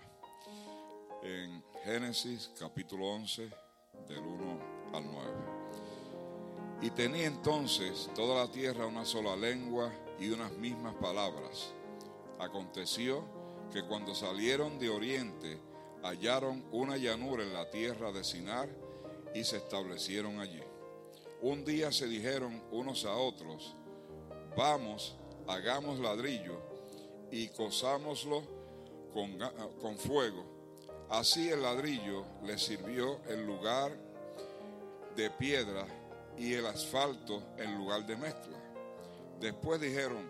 En 1.24 1.60
Génesis 1.84 2.52
capítulo 2.56 3.08
11, 3.14 3.50
del 4.06 4.20
1 4.20 4.60
al 4.92 5.10
9. 5.10 5.30
Y 6.82 6.90
tenía 6.90 7.26
entonces 7.26 8.08
toda 8.14 8.46
la 8.46 8.52
tierra 8.52 8.86
una 8.86 9.04
sola 9.04 9.34
lengua 9.34 9.92
y 10.20 10.28
unas 10.28 10.52
mismas 10.52 10.94
palabras. 10.94 11.74
Aconteció 12.38 13.24
que 13.72 13.82
cuando 13.82 14.14
salieron 14.14 14.78
de 14.78 14.88
oriente 14.88 15.69
hallaron 16.02 16.64
una 16.72 16.96
llanura 16.96 17.42
en 17.42 17.52
la 17.52 17.70
tierra 17.70 18.12
de 18.12 18.24
Sinar 18.24 18.68
y 19.34 19.44
se 19.44 19.58
establecieron 19.58 20.40
allí. 20.40 20.62
Un 21.42 21.64
día 21.64 21.92
se 21.92 22.06
dijeron 22.06 22.62
unos 22.70 23.04
a 23.04 23.14
otros, 23.14 23.74
vamos, 24.56 25.16
hagamos 25.46 25.98
ladrillo 25.98 26.60
y 27.30 27.48
cosámoslo 27.48 28.42
con, 29.12 29.38
con 29.80 29.96
fuego. 29.96 30.44
Así 31.08 31.48
el 31.48 31.62
ladrillo 31.62 32.24
les 32.44 32.62
sirvió 32.62 33.20
en 33.28 33.46
lugar 33.46 33.92
de 35.16 35.30
piedra 35.30 35.86
y 36.36 36.54
el 36.54 36.66
asfalto 36.66 37.42
en 37.58 37.76
lugar 37.76 38.06
de 38.06 38.16
mezcla. 38.16 38.56
Después 39.40 39.80
dijeron, 39.80 40.28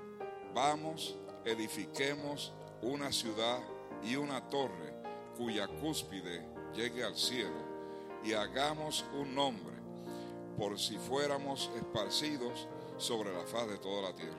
vamos, 0.55 1.17
edifiquemos 1.45 2.53
una 2.83 3.13
ciudad 3.13 3.61
y 4.03 4.17
una 4.17 4.49
torre 4.49 4.90
cuya 5.41 5.67
cúspide 5.81 6.45
llegue 6.75 7.03
al 7.03 7.17
cielo 7.17 7.57
y 8.23 8.35
hagamos 8.35 9.07
un 9.19 9.35
nombre 9.35 9.75
por 10.59 10.79
si 10.79 10.99
fuéramos 10.99 11.71
esparcidos 11.77 12.69
sobre 12.99 13.33
la 13.33 13.45
faz 13.47 13.67
de 13.67 13.79
toda 13.79 14.03
la 14.11 14.15
tierra. 14.15 14.37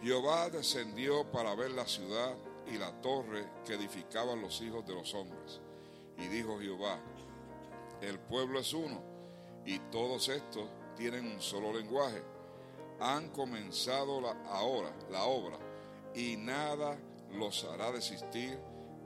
Jehová 0.00 0.48
descendió 0.50 1.28
para 1.32 1.56
ver 1.56 1.72
la 1.72 1.84
ciudad 1.84 2.36
y 2.72 2.78
la 2.78 2.92
torre 3.00 3.44
que 3.66 3.74
edificaban 3.74 4.40
los 4.40 4.60
hijos 4.60 4.86
de 4.86 4.94
los 4.94 5.12
hombres. 5.14 5.60
Y 6.18 6.28
dijo 6.28 6.60
Jehová, 6.60 7.00
el 8.00 8.20
pueblo 8.20 8.60
es 8.60 8.72
uno 8.72 9.00
y 9.66 9.80
todos 9.90 10.28
estos 10.28 10.68
tienen 10.96 11.26
un 11.26 11.40
solo 11.42 11.72
lenguaje. 11.72 12.22
Han 13.00 13.30
comenzado 13.30 14.20
la- 14.20 14.40
ahora 14.48 14.94
la 15.10 15.24
obra 15.24 15.58
y 16.14 16.36
nada 16.36 16.96
los 17.32 17.64
hará 17.64 17.90
desistir 17.90 18.56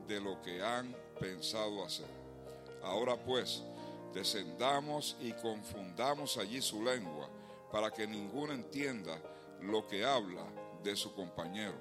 de 0.09 0.21
lo 0.21 0.41
que 0.43 0.63
han 0.63 0.97
pensado 1.21 1.85
hacer. 1.85 2.09
Ahora 2.83 3.17
pues, 3.17 3.63
descendamos 4.15 5.17
y 5.21 5.33
confundamos 5.35 6.39
allí 6.39 6.61
su 6.61 6.83
lengua, 6.83 7.29
para 7.71 7.91
que 7.91 8.07
ninguno 8.07 8.55
entienda 8.55 9.21
lo 9.61 9.87
que 9.87 10.05
habla 10.05 10.43
de 10.83 10.97
su 10.97 11.15
compañero. 11.15 11.77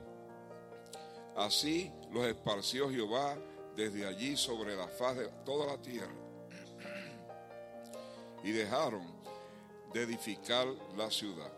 Así 1.36 1.92
los 2.12 2.26
esparció 2.26 2.90
Jehová 2.90 3.38
desde 3.76 4.06
allí 4.06 4.36
sobre 4.36 4.76
la 4.76 4.88
faz 4.88 5.18
de 5.18 5.28
toda 5.46 5.68
la 5.68 5.82
tierra. 5.82 6.12
Y 8.44 8.52
dejaron 8.52 9.06
de 9.94 10.04
edificar 10.04 10.68
la 10.98 11.10
ciudad. 11.10 11.52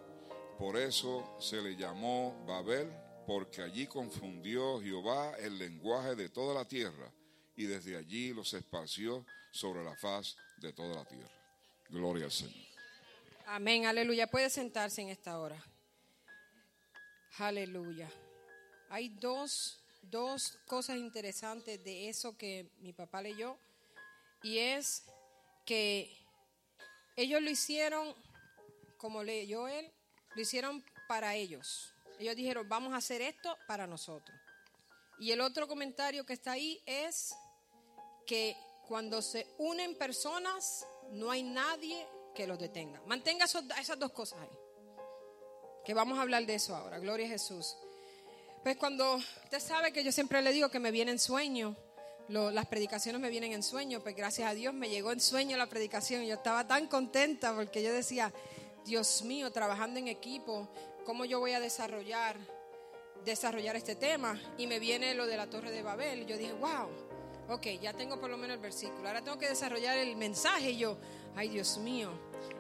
Por 0.58 0.78
eso 0.78 1.24
se 1.40 1.62
le 1.62 1.76
llamó 1.76 2.36
Babel, 2.46 2.92
porque 3.30 3.62
allí 3.62 3.86
confundió 3.86 4.82
Jehová 4.82 5.36
el 5.38 5.60
lenguaje 5.60 6.16
de 6.16 6.30
toda 6.30 6.56
la 6.56 6.68
tierra, 6.68 7.14
y 7.56 7.66
desde 7.66 7.96
allí 7.96 8.34
los 8.34 8.56
esparció 8.56 9.24
sobre 9.52 9.84
la 9.84 9.96
faz 9.96 10.36
de 10.58 10.74
toda 10.74 10.96
la 10.96 11.06
tierra. 11.06 11.30
Gloria 11.90 12.26
al 12.26 12.32
Señor. 12.32 12.56
Amén, 13.46 13.86
aleluya. 13.86 14.26
Puede 14.26 14.50
sentarse 14.50 15.04
en 15.04 15.10
esta 15.10 15.38
hora. 15.38 15.64
Aleluya. 17.38 18.10
Hay 18.90 19.10
dos, 19.10 19.80
dos 20.02 20.58
cosas 20.66 20.98
interesantes 20.98 21.84
de 21.84 22.10
eso 22.10 22.36
que 22.36 22.72
mi 22.80 22.94
papá 22.94 23.22
leyó. 23.22 23.60
Y 24.42 24.58
es 24.58 25.04
que 25.68 26.12
ellos 27.16 27.44
lo 27.44 27.52
hicieron, 27.52 28.12
como 28.98 29.22
leyó 29.22 29.68
él, 29.68 29.92
lo 30.34 30.42
hicieron 30.42 30.84
para 31.08 31.36
ellos. 31.36 31.94
Ellos 32.20 32.36
dijeron, 32.36 32.68
vamos 32.68 32.94
a 32.94 32.98
hacer 32.98 33.22
esto 33.22 33.58
para 33.66 33.88
nosotros. 33.88 34.38
Y 35.20 35.32
el 35.32 35.42
otro 35.42 35.68
comentario 35.68 36.26
que 36.26 36.34
está 36.34 36.52
ahí 36.52 36.82
es 36.86 37.34
que 38.28 38.56
cuando 38.88 39.22
se 39.22 39.48
unen 39.58 39.98
personas, 39.98 40.86
no 41.12 41.32
hay 41.32 41.44
nadie 41.44 42.06
que 42.36 42.46
los 42.46 42.60
detenga. 42.60 43.02
Mantenga 43.06 43.46
esas 43.46 44.00
dos 44.00 44.12
cosas 44.12 44.40
ahí. 44.42 44.58
Que 45.86 45.94
vamos 45.94 46.20
a 46.20 46.22
hablar 46.22 46.46
de 46.46 46.56
eso 46.56 46.76
ahora. 46.76 47.00
Gloria 47.00 47.26
a 47.26 47.30
Jesús. 47.30 47.78
Pues 48.64 48.76
cuando 48.76 49.16
usted 49.16 49.60
sabe 49.60 49.94
que 49.94 50.04
yo 50.04 50.12
siempre 50.12 50.42
le 50.42 50.52
digo 50.52 50.70
que 50.70 50.80
me 50.80 50.92
viene 50.92 51.12
en 51.12 51.20
sueño, 51.20 51.76
las 52.28 52.68
predicaciones 52.68 53.22
me 53.22 53.30
vienen 53.30 53.54
en 53.54 53.64
sueño, 53.64 54.02
pues 54.02 54.16
gracias 54.16 54.50
a 54.50 54.54
Dios 54.54 54.74
me 54.74 54.90
llegó 54.90 55.12
en 55.12 55.20
sueño 55.22 55.58
la 55.58 55.68
predicación. 55.68 56.26
Yo 56.26 56.36
estaba 56.36 56.68
tan 56.68 56.88
contenta 56.88 57.56
porque 57.56 57.82
yo 57.82 57.94
decía, 57.94 58.34
Dios 58.86 59.24
mío, 59.24 59.52
trabajando 59.52 60.00
en 60.00 60.10
equipo, 60.10 60.68
¿cómo 61.10 61.26
yo 61.26 61.40
voy 61.40 61.54
a 61.54 61.60
desarrollar, 61.60 62.38
desarrollar 63.26 63.76
este 63.76 63.96
tema? 63.96 64.40
Y 64.60 64.68
me 64.68 64.78
viene 64.78 65.16
lo 65.16 65.26
de 65.26 65.38
la 65.38 65.50
Torre 65.50 65.72
de 65.72 65.82
Babel. 65.82 66.28
Yo 66.28 66.38
dije, 66.38 66.54
wow, 66.54 66.88
ok, 67.50 67.66
ya 67.82 67.94
tengo 67.94 68.20
por 68.20 68.30
lo 68.30 68.38
menos 68.38 68.58
el 68.58 68.62
versículo. 68.62 69.08
Ahora 69.08 69.24
tengo 69.24 69.40
que 69.40 69.50
desarrollar 69.50 69.98
el 69.98 70.16
mensaje. 70.18 70.70
Y 70.70 70.78
yo, 70.78 71.00
ay 71.36 71.50
Dios 71.50 71.80
mío. 71.80 72.12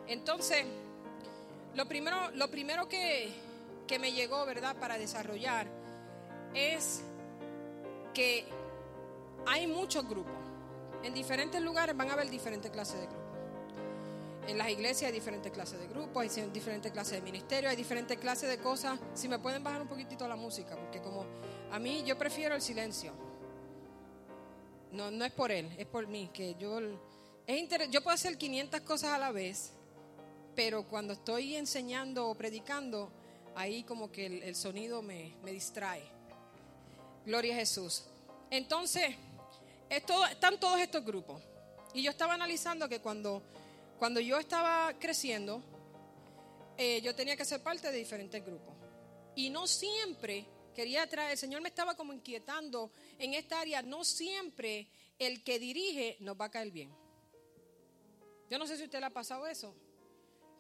Entonces, 0.08 0.66
lo 1.76 1.88
primero, 1.88 2.32
lo 2.32 2.50
primero 2.50 2.90
que, 2.90 3.32
que 3.86 4.00
me 4.00 4.14
llegó, 4.14 4.44
¿verdad?, 4.48 4.76
para 4.80 4.98
desarrollar 4.98 5.68
es 6.56 7.04
que 8.16 8.48
hay 9.46 9.68
muchos 9.68 10.10
grupos. 10.10 10.34
En 11.04 11.14
diferentes 11.14 11.62
lugares 11.62 11.96
van 11.96 12.10
a 12.10 12.14
haber 12.14 12.32
diferentes 12.32 12.72
clases 12.72 13.00
de 13.00 13.06
grupos. 13.06 13.29
En 14.48 14.58
las 14.58 14.70
iglesias 14.70 15.10
hay 15.10 15.14
diferentes 15.14 15.52
clases 15.52 15.80
de 15.80 15.88
grupos, 15.88 16.24
hay 16.24 16.30
diferentes 16.52 16.92
clases 16.92 17.14
de 17.14 17.22
ministerios, 17.22 17.70
hay 17.70 17.76
diferentes 17.78 18.18
clases 18.18 18.50
de 18.50 18.58
cosas. 18.58 19.00
Si 19.14 19.28
me 19.28 19.38
pueden 19.38 19.64
bajar 19.64 19.82
un 19.82 19.88
poquitito 19.88 20.28
la 20.28 20.36
música, 20.36 20.76
porque 20.76 21.02
como 21.02 21.26
a 21.72 21.78
mí 21.80 22.04
yo 22.06 22.18
prefiero 22.18 22.56
el 22.56 22.62
silencio. 22.62 23.14
No, 24.92 25.12
no 25.12 25.24
es 25.24 25.32
por 25.32 25.52
él, 25.52 25.70
es 25.78 25.86
por 25.86 26.08
mí, 26.08 26.30
que 26.34 26.56
yo 26.56 26.80
es 27.46 27.58
inter- 27.60 27.90
yo 27.92 28.02
puedo 28.02 28.16
hacer 28.16 28.38
500 28.38 28.82
cosas 28.82 29.12
a 29.12 29.18
la 29.20 29.32
vez, 29.32 29.72
pero 30.56 30.84
cuando 30.88 31.14
estoy 31.14 31.56
enseñando 31.56 32.28
o 32.28 32.36
predicando, 32.36 33.12
ahí 33.56 33.84
como 33.84 34.12
que 34.12 34.26
el, 34.26 34.56
sonido 34.56 35.02
me, 35.04 35.36
me 35.44 35.52
distrae. 35.52 36.04
Gloria 37.26 37.54
a 37.54 37.58
Jesús. 37.58 38.06
Entonces, 38.50 39.16
están 39.90 40.60
todos 40.60 40.80
estos 40.80 41.06
grupos. 41.06 41.42
Y 41.94 42.02
yo 42.02 42.12
estaba 42.12 42.34
analizando 42.34 42.88
que 42.90 43.00
cuando, 43.00 43.44
cuando 44.00 44.22
yo 44.22 44.40
estaba 44.40 44.98
creciendo, 44.98 45.62
eh, 46.78 47.02
yo 47.02 47.14
tenía 47.14 47.36
que 47.36 47.44
ser 47.44 47.62
parte 47.62 47.92
de 47.92 47.98
diferentes 47.98 48.44
grupos. 48.44 48.74
Y 49.36 49.50
no 49.50 49.68
siempre 49.68 50.48
quería 50.74 51.06
traer, 51.08 51.32
el 51.32 51.38
Señor 51.38 51.62
me 51.62 51.68
estaba 51.68 51.96
como 51.96 52.14
inquietando 52.14 52.94
en 53.18 53.34
esta 53.34 53.60
área, 53.60 53.82
no 53.82 54.06
siempre 54.06 54.88
el 55.20 55.44
que 55.44 55.60
dirige 55.60 56.16
nos 56.22 56.40
va 56.40 56.46
a 56.46 56.50
caer 56.50 56.72
bien. 56.72 56.96
Yo 58.50 58.58
no 58.58 58.66
sé 58.66 58.78
si 58.78 58.84
a 58.84 58.86
usted 58.86 59.00
le 59.00 59.08
ha 59.08 59.10
pasado 59.10 59.46
eso, 59.48 59.76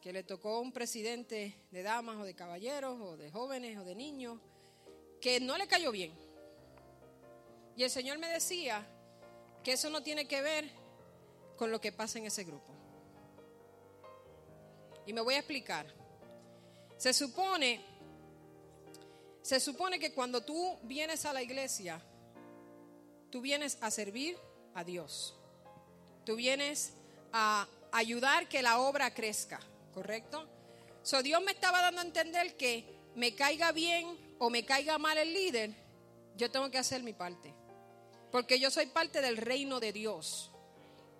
que 0.01 0.11
le 0.11 0.23
tocó 0.23 0.59
un 0.59 0.73
presidente 0.73 1.55
de 1.71 1.81
damas 1.81 2.17
o 2.17 2.25
de 2.25 2.35
caballeros 2.35 2.99
o 2.99 3.15
de 3.15 3.31
jóvenes 3.31 3.77
o 3.77 3.85
de 3.85 3.95
niños, 3.95 4.37
que 5.21 5.39
no 5.39 5.57
le 5.57 5.65
cayó 5.65 5.93
bien. 5.93 6.13
Y 7.77 7.83
el 7.83 7.89
Señor 7.89 8.17
me 8.17 8.27
decía 8.27 8.85
que 9.63 9.71
eso 9.71 9.89
no 9.89 10.03
tiene 10.03 10.27
que 10.27 10.41
ver 10.41 10.69
con 11.55 11.71
lo 11.71 11.79
que 11.79 11.93
pasa 11.93 12.19
en 12.19 12.25
ese 12.25 12.43
grupo. 12.43 12.78
Y 15.09 15.13
me 15.13 15.21
voy 15.21 15.33
a 15.33 15.39
explicar. 15.39 15.87
Se 16.95 17.13
supone, 17.15 17.81
se 19.41 19.59
supone 19.59 19.97
que 19.97 20.13
cuando 20.13 20.41
tú 20.41 20.77
vienes 20.83 21.25
a 21.25 21.33
la 21.33 21.41
iglesia, 21.41 21.99
tú 23.31 23.41
vienes 23.41 23.79
a 23.81 23.89
servir 23.89 24.37
a 24.75 24.83
Dios. 24.83 25.35
Tú 26.27 26.35
vienes 26.35 26.93
a 27.33 27.67
ayudar 27.91 28.47
que 28.47 28.61
la 28.61 28.77
obra 28.81 29.11
crezca, 29.11 29.59
¿correcto? 29.95 30.47
So 31.01 31.23
Dios 31.23 31.41
me 31.41 31.53
estaba 31.53 31.81
dando 31.81 32.01
a 32.01 32.05
entender 32.05 32.55
que 32.55 32.85
me 33.15 33.33
caiga 33.33 33.71
bien 33.71 34.15
o 34.37 34.51
me 34.51 34.63
caiga 34.63 34.99
mal 34.99 35.17
el 35.17 35.33
líder, 35.33 35.73
yo 36.35 36.51
tengo 36.51 36.69
que 36.69 36.77
hacer 36.77 37.01
mi 37.01 37.13
parte. 37.13 37.51
Porque 38.31 38.59
yo 38.59 38.69
soy 38.69 38.85
parte 38.85 39.21
del 39.21 39.37
reino 39.37 39.79
de 39.79 39.91
Dios. 39.91 40.51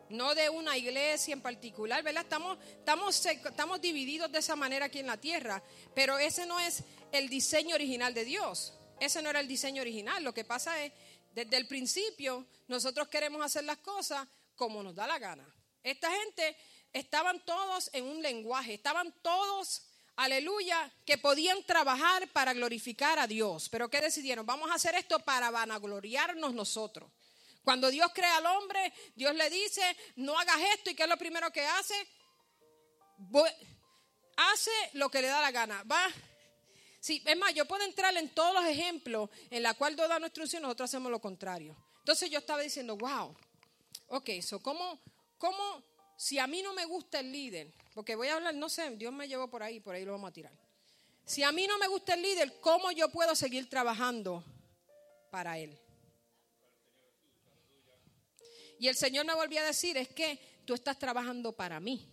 No 0.10 0.34
de 0.34 0.50
una 0.50 0.76
iglesia 0.76 1.34
en 1.34 1.42
particular, 1.42 2.04
¿verdad? 2.04 2.24
Estamos, 2.24 2.58
estamos, 2.64 3.26
estamos 3.26 3.80
divididos 3.82 4.32
de 4.32 4.40
esa 4.40 4.56
manera 4.56 4.86
aquí 4.86 5.00
en 5.00 5.08
la 5.08 5.18
tierra, 5.18 5.62
pero 5.94 6.18
ese 6.18 6.46
no 6.46 6.60
es 6.60 6.84
el 7.12 7.30
diseño 7.30 7.76
original 7.76 8.14
de 8.14 8.26
Dios. 8.26 8.74
Ese 9.00 9.22
no 9.22 9.30
era 9.30 9.40
el 9.40 9.48
diseño 9.48 9.82
original. 9.82 10.24
Lo 10.24 10.34
que 10.34 10.44
pasa 10.44 10.84
es, 10.84 10.92
desde 11.32 11.58
el 11.58 11.68
principio, 11.68 12.46
nosotros 12.68 13.08
queremos 13.08 13.44
hacer 13.44 13.64
las 13.64 13.78
cosas 13.78 14.28
como 14.56 14.84
nos 14.84 14.96
da 14.96 15.08
la 15.08 15.20
gana. 15.20 15.48
Esta 15.84 16.12
gente 16.12 16.58
estaban 16.92 17.40
todos 17.46 17.90
en 17.94 18.06
un 18.06 18.22
lenguaje, 18.22 18.74
estaban 18.74 19.14
todos, 19.22 19.84
aleluya, 20.16 20.92
que 21.06 21.18
podían 21.18 21.64
trabajar 21.64 22.28
para 22.30 22.54
glorificar 22.54 23.20
a 23.20 23.28
Dios. 23.28 23.70
Pero 23.70 23.90
¿qué 23.90 24.02
decidieron? 24.02 24.46
Vamos 24.46 24.70
a 24.72 24.76
hacer 24.76 24.96
esto 24.96 25.20
para 25.20 25.52
vanagloriarnos 25.52 26.54
nosotros. 26.54 27.10
Cuando 27.70 27.92
Dios 27.92 28.10
crea 28.16 28.38
al 28.38 28.48
hombre, 28.48 28.92
Dios 29.14 29.36
le 29.36 29.48
dice, 29.48 29.84
no 30.16 30.40
hagas 30.40 30.58
esto. 30.74 30.90
¿Y 30.90 30.96
qué 30.96 31.04
es 31.04 31.10
lo 31.10 31.18
primero 31.18 31.52
que 31.52 31.64
hace? 31.64 31.94
Hace 34.38 34.72
lo 34.94 35.08
que 35.12 35.22
le 35.22 35.28
da 35.28 35.40
la 35.40 35.52
gana. 35.52 35.84
Va. 35.84 36.08
Sí, 37.00 37.22
es 37.24 37.38
más, 37.38 37.54
yo 37.54 37.66
puedo 37.66 37.84
entrar 37.84 38.18
en 38.18 38.28
todos 38.30 38.56
los 38.56 38.66
ejemplos 38.66 39.30
en 39.52 39.62
la 39.62 39.76
cual 39.76 39.96
Dios 39.96 40.10
da 40.10 40.18
nuestra 40.18 40.42
instrucción, 40.42 40.64
nosotros 40.64 40.90
hacemos 40.90 41.12
lo 41.12 41.22
contrario. 41.22 41.78
Entonces 42.00 42.32
yo 42.32 42.40
estaba 42.40 42.60
diciendo, 42.60 42.98
wow, 42.98 43.38
ok, 44.08 44.30
so, 44.42 44.60
¿cómo, 44.64 45.00
¿cómo, 45.38 45.84
si 46.18 46.40
a 46.40 46.48
mí 46.48 46.64
no 46.64 46.74
me 46.74 46.86
gusta 46.86 47.20
el 47.20 47.32
líder? 47.32 47.72
Porque 47.94 48.16
voy 48.16 48.30
a 48.30 48.34
hablar, 48.34 48.56
no 48.56 48.68
sé, 48.70 48.90
Dios 48.96 49.14
me 49.14 49.28
llevó 49.28 49.48
por 49.48 49.62
ahí, 49.62 49.80
por 49.80 49.94
ahí 49.94 50.06
lo 50.06 50.14
vamos 50.14 50.32
a 50.32 50.34
tirar. 50.34 50.54
Si 51.24 51.44
a 51.44 51.52
mí 51.52 51.68
no 51.68 51.78
me 51.78 51.88
gusta 51.88 52.16
el 52.16 52.24
líder, 52.24 52.60
¿cómo 52.62 52.92
yo 52.92 53.10
puedo 53.10 53.36
seguir 53.36 53.70
trabajando 53.70 54.44
para 55.30 55.60
él? 55.60 55.80
Y 58.80 58.88
el 58.88 58.96
Señor 58.96 59.26
me 59.26 59.36
volvió 59.36 59.60
a 59.60 59.66
decir, 59.66 59.98
es 59.98 60.08
que 60.08 60.40
tú 60.66 60.74
estás 60.74 60.98
trabajando 60.98 61.52
para 61.52 61.80
mí, 61.82 62.08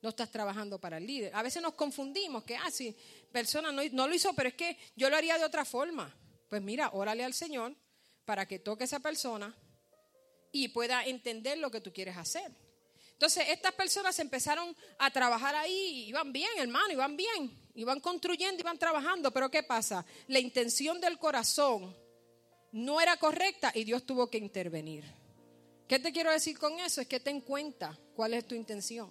no 0.00 0.10
estás 0.10 0.30
trabajando 0.30 0.80
para 0.80 0.98
el 0.98 1.06
líder. 1.06 1.34
A 1.34 1.42
veces 1.42 1.60
nos 1.60 1.74
confundimos, 1.74 2.44
que, 2.44 2.56
ah, 2.56 2.70
sí, 2.70 2.96
persona 3.32 3.72
no, 3.72 3.82
no 3.92 4.06
lo 4.06 4.14
hizo, 4.14 4.32
pero 4.32 4.48
es 4.48 4.54
que 4.54 4.78
yo 4.94 5.10
lo 5.10 5.16
haría 5.16 5.36
de 5.36 5.44
otra 5.44 5.64
forma. 5.64 6.14
Pues 6.48 6.62
mira, 6.62 6.90
órale 6.92 7.24
al 7.24 7.34
Señor 7.34 7.74
para 8.24 8.46
que 8.46 8.60
toque 8.60 8.84
a 8.84 8.86
esa 8.86 9.00
persona 9.00 9.54
y 10.52 10.68
pueda 10.68 11.04
entender 11.04 11.58
lo 11.58 11.70
que 11.70 11.80
tú 11.80 11.92
quieres 11.92 12.16
hacer. 12.16 12.50
Entonces, 13.12 13.48
estas 13.48 13.72
personas 13.72 14.16
empezaron 14.20 14.76
a 14.98 15.10
trabajar 15.10 15.56
ahí, 15.56 16.06
iban 16.08 16.32
bien, 16.32 16.50
hermano, 16.58 16.92
iban 16.92 17.16
bien, 17.16 17.50
iban 17.74 17.98
construyendo, 17.98 18.60
iban 18.60 18.78
trabajando, 18.78 19.32
pero 19.32 19.50
¿qué 19.50 19.64
pasa? 19.64 20.06
La 20.28 20.38
intención 20.38 21.00
del 21.00 21.18
corazón 21.18 21.96
no 22.70 23.00
era 23.00 23.16
correcta 23.16 23.72
y 23.74 23.82
Dios 23.82 24.06
tuvo 24.06 24.30
que 24.30 24.38
intervenir. 24.38 25.04
¿Qué 25.88 25.98
te 25.98 26.12
quiero 26.12 26.30
decir 26.30 26.58
con 26.58 26.78
eso? 26.78 27.00
Es 27.00 27.08
que 27.08 27.18
ten 27.18 27.40
cuenta 27.40 27.98
cuál 28.14 28.34
es 28.34 28.46
tu 28.46 28.54
intención. 28.54 29.10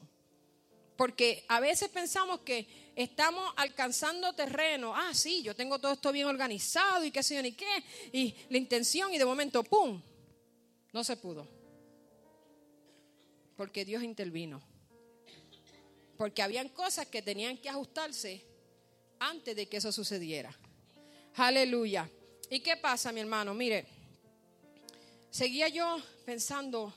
Porque 0.96 1.44
a 1.48 1.60
veces 1.60 1.90
pensamos 1.90 2.42
que 2.42 2.68
estamos 2.96 3.52
alcanzando 3.58 4.34
terreno. 4.34 4.96
Ah, 4.96 5.14
sí, 5.14 5.42
yo 5.42 5.56
tengo 5.56 5.80
todo 5.80 5.94
esto 5.94 6.12
bien 6.12 6.28
organizado 6.28 7.04
y 7.04 7.12
qué 7.12 7.24
sé 7.24 7.36
yo 7.36 7.42
ni 7.42 7.54
qué. 7.54 7.84
Y 8.12 8.36
la 8.50 8.58
intención 8.58 9.12
y 9.12 9.18
de 9.18 9.26
momento, 9.26 9.64
¡pum! 9.64 10.02
No 10.94 11.04
se 11.04 11.18
pudo. 11.18 11.48
Porque 13.56 13.84
Dios 13.84 14.04
intervino. 14.04 14.62
Porque 16.16 16.44
habían 16.44 16.70
cosas 16.70 17.08
que 17.08 17.24
tenían 17.24 17.58
que 17.58 17.70
ajustarse 17.70 18.44
antes 19.20 19.56
de 19.56 19.68
que 19.68 19.78
eso 19.78 19.92
sucediera. 19.92 20.56
Aleluya. 21.36 22.10
¿Y 22.52 22.60
qué 22.60 22.78
pasa, 22.78 23.12
mi 23.12 23.20
hermano? 23.20 23.54
Mire, 23.54 23.97
seguía 25.38 25.68
yo 25.68 26.02
pensando, 26.26 26.92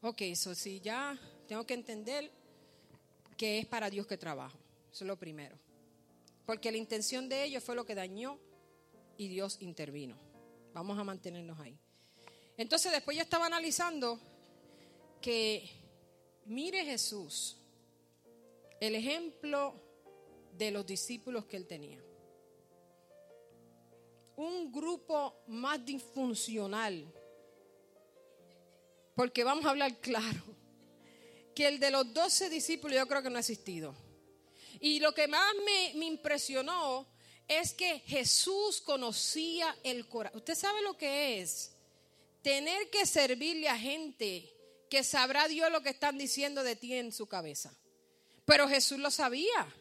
ok, 0.00 0.22
eso 0.22 0.54
sí, 0.54 0.80
ya 0.80 1.18
tengo 1.46 1.66
que 1.66 1.74
entender 1.74 2.30
que 3.36 3.58
es 3.58 3.66
para 3.66 3.90
Dios 3.90 4.06
que 4.06 4.16
trabajo. 4.16 4.56
Eso 4.90 5.04
es 5.04 5.08
lo 5.08 5.18
primero. 5.18 5.58
Porque 6.46 6.72
la 6.72 6.78
intención 6.78 7.28
de 7.28 7.44
ellos 7.44 7.62
fue 7.62 7.76
lo 7.76 7.84
que 7.84 7.94
dañó 7.94 8.38
y 9.18 9.28
Dios 9.28 9.58
intervino. 9.60 10.16
Vamos 10.72 10.98
a 10.98 11.04
mantenernos 11.04 11.60
ahí. 11.60 11.78
Entonces 12.56 12.92
después 12.92 13.14
yo 13.14 13.24
estaba 13.24 13.44
analizando 13.44 14.18
que 15.20 15.68
mire 16.46 16.86
Jesús, 16.86 17.58
el 18.80 18.94
ejemplo 18.94 19.74
de 20.56 20.70
los 20.70 20.86
discípulos 20.86 21.44
que 21.44 21.58
él 21.58 21.66
tenía. 21.66 22.02
Un 24.36 24.72
grupo 24.72 25.42
más 25.48 25.84
disfuncional, 25.84 27.06
porque 29.14 29.44
vamos 29.44 29.64
a 29.66 29.70
hablar 29.70 30.00
claro, 30.00 30.42
que 31.54 31.68
el 31.68 31.78
de 31.78 31.90
los 31.90 32.12
doce 32.12 32.48
discípulos 32.48 32.96
yo 32.96 33.06
creo 33.06 33.22
que 33.22 33.30
no 33.30 33.36
ha 33.36 33.40
existido. 33.40 33.94
Y 34.80 35.00
lo 35.00 35.14
que 35.14 35.28
más 35.28 35.54
me, 35.64 35.92
me 35.96 36.06
impresionó 36.06 37.06
es 37.46 37.74
que 37.74 38.00
Jesús 38.00 38.80
conocía 38.80 39.76
el 39.82 40.08
corazón. 40.08 40.38
Usted 40.38 40.54
sabe 40.54 40.82
lo 40.82 40.96
que 40.96 41.40
es 41.40 41.72
tener 42.42 42.90
que 42.90 43.06
servirle 43.06 43.68
a 43.68 43.78
gente 43.78 44.52
que 44.90 45.04
sabrá 45.04 45.48
Dios 45.48 45.70
lo 45.70 45.82
que 45.82 45.90
están 45.90 46.18
diciendo 46.18 46.62
de 46.62 46.76
ti 46.76 46.94
en 46.94 47.12
su 47.12 47.26
cabeza. 47.26 47.74
Pero 48.44 48.68
Jesús 48.68 48.98
lo 48.98 49.10
sabía. 49.10 49.74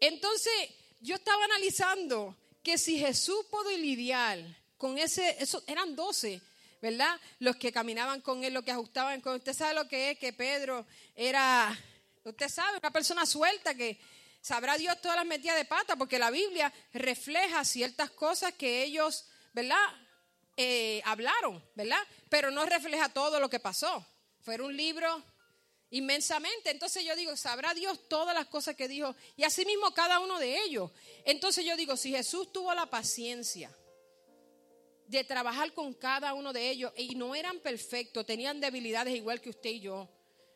Entonces, 0.00 0.52
yo 1.00 1.16
estaba 1.16 1.44
analizando 1.44 2.36
que 2.62 2.78
si 2.78 2.98
Jesús 2.98 3.44
pudo 3.50 3.70
lidiar 3.70 4.38
con 4.76 4.98
ese, 4.98 5.36
eso 5.40 5.62
eran 5.66 5.96
doce, 5.96 6.40
¿verdad? 6.80 7.18
Los 7.38 7.56
que 7.56 7.72
caminaban 7.72 8.20
con 8.20 8.44
él, 8.44 8.54
los 8.54 8.64
que 8.64 8.70
ajustaban 8.70 9.20
con 9.20 9.36
usted 9.36 9.54
sabe 9.54 9.74
lo 9.74 9.88
que 9.88 10.12
es 10.12 10.18
que 10.18 10.32
Pedro 10.32 10.86
era, 11.14 11.76
usted 12.24 12.48
sabe, 12.48 12.78
una 12.78 12.90
persona 12.90 13.26
suelta 13.26 13.74
que 13.74 14.00
sabrá 14.40 14.76
Dios 14.76 15.00
todas 15.00 15.16
las 15.16 15.26
metidas 15.26 15.56
de 15.56 15.64
pata, 15.64 15.96
porque 15.96 16.18
la 16.18 16.30
Biblia 16.30 16.72
refleja 16.92 17.64
ciertas 17.64 18.10
cosas 18.10 18.54
que 18.54 18.82
ellos, 18.84 19.26
¿verdad? 19.52 19.76
Eh, 20.56 21.02
hablaron, 21.04 21.64
¿verdad? 21.74 22.00
Pero 22.28 22.50
no 22.50 22.64
refleja 22.66 23.08
todo 23.08 23.38
lo 23.40 23.48
que 23.48 23.60
pasó. 23.60 24.06
Fue 24.40 24.60
un 24.60 24.76
libro 24.76 25.22
inmensamente. 25.90 26.70
Entonces 26.70 27.04
yo 27.04 27.14
digo, 27.16 27.36
sabrá 27.36 27.74
Dios 27.74 28.08
todas 28.08 28.34
las 28.34 28.46
cosas 28.46 28.76
que 28.76 28.88
dijo 28.88 29.14
y 29.36 29.44
asimismo 29.44 29.92
cada 29.94 30.18
uno 30.20 30.38
de 30.38 30.62
ellos. 30.62 30.90
Entonces 31.24 31.64
yo 31.64 31.76
digo, 31.76 31.96
si 31.96 32.10
Jesús 32.10 32.52
tuvo 32.52 32.74
la 32.74 32.86
paciencia 32.86 33.74
de 35.08 35.24
trabajar 35.24 35.72
con 35.72 35.94
cada 35.94 36.34
uno 36.34 36.52
de 36.52 36.70
ellos 36.70 36.92
y 36.96 37.14
no 37.14 37.34
eran 37.34 37.58
perfectos, 37.60 38.26
tenían 38.26 38.60
debilidades 38.60 39.16
igual 39.16 39.40
que 39.40 39.50
usted 39.50 39.70
y 39.70 39.80
yo, 39.80 40.08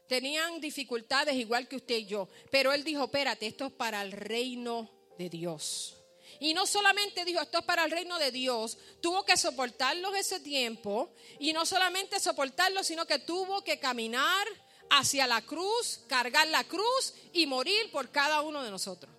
tenían 0.07 0.61
dificultades 0.61 1.35
igual 1.35 1.67
que 1.67 1.77
usted 1.77 1.97
y 1.97 2.07
yo, 2.07 2.29
pero 2.51 2.73
él 2.73 2.85
dijo, 2.85 3.05
espérate, 3.05 3.47
esto 3.47 3.67
es 3.67 3.73
para 3.73 4.03
el 4.03 4.13
reino 4.13 4.91
de 5.19 5.31
Dios. 5.31 5.97
Y 6.39 6.55
no 6.55 6.67
solamente 6.67 7.25
dijo, 7.25 7.41
esto 7.41 7.61
es 7.61 7.65
para 7.65 7.85
el 7.85 7.91
reino 7.91 8.19
de 8.19 8.31
Dios, 8.31 8.77
tuvo 9.01 9.25
que 9.25 9.37
soportarlos 9.37 10.15
ese 10.17 10.41
tiempo 10.41 11.15
y 11.39 11.53
no 11.53 11.65
solamente 11.65 12.21
soportarlos, 12.21 12.87
sino 12.87 13.07
que 13.07 13.21
tuvo 13.21 13.63
que 13.63 13.79
caminar 13.79 14.47
hacia 14.91 15.27
la 15.27 15.41
cruz, 15.41 16.01
cargar 16.09 16.47
la 16.49 16.65
cruz 16.65 17.15
y 17.33 17.47
morir 17.47 17.91
por 17.91 18.11
cada 18.11 18.43
uno 18.43 18.63
de 18.63 18.71
nosotros. 18.71 19.12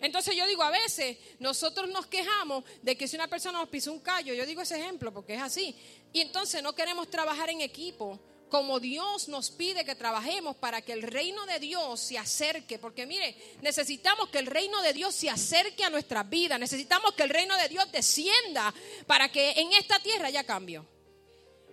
Entonces 0.00 0.34
yo 0.34 0.46
digo, 0.46 0.62
a 0.62 0.70
veces 0.70 1.18
nosotros 1.38 1.88
nos 1.90 2.06
quejamos 2.06 2.64
de 2.82 2.96
que 2.96 3.06
si 3.06 3.16
una 3.16 3.28
persona 3.28 3.58
nos 3.58 3.68
pisa 3.68 3.90
un 3.90 4.00
callo, 4.00 4.32
yo 4.34 4.46
digo 4.46 4.62
ese 4.62 4.78
ejemplo 4.78 5.12
porque 5.12 5.34
es 5.34 5.42
así, 5.42 5.74
y 6.12 6.20
entonces 6.20 6.62
no 6.62 6.74
queremos 6.74 7.10
trabajar 7.10 7.50
en 7.50 7.60
equipo 7.60 8.18
como 8.50 8.80
Dios 8.80 9.28
nos 9.28 9.50
pide 9.50 9.84
que 9.84 9.94
trabajemos 9.94 10.56
para 10.56 10.82
que 10.82 10.92
el 10.92 11.02
reino 11.02 11.46
de 11.46 11.60
Dios 11.60 12.00
se 12.00 12.18
acerque, 12.18 12.78
porque 12.78 13.06
mire, 13.06 13.36
necesitamos 13.62 14.28
que 14.28 14.38
el 14.38 14.46
reino 14.46 14.82
de 14.82 14.92
Dios 14.92 15.14
se 15.14 15.30
acerque 15.30 15.84
a 15.84 15.90
nuestra 15.90 16.24
vida, 16.24 16.58
necesitamos 16.58 17.14
que 17.14 17.22
el 17.22 17.30
reino 17.30 17.56
de 17.56 17.68
Dios 17.68 17.90
descienda 17.92 18.74
para 19.06 19.30
que 19.30 19.52
en 19.52 19.72
esta 19.72 20.00
tierra 20.00 20.26
haya 20.26 20.44
cambio. 20.44 20.84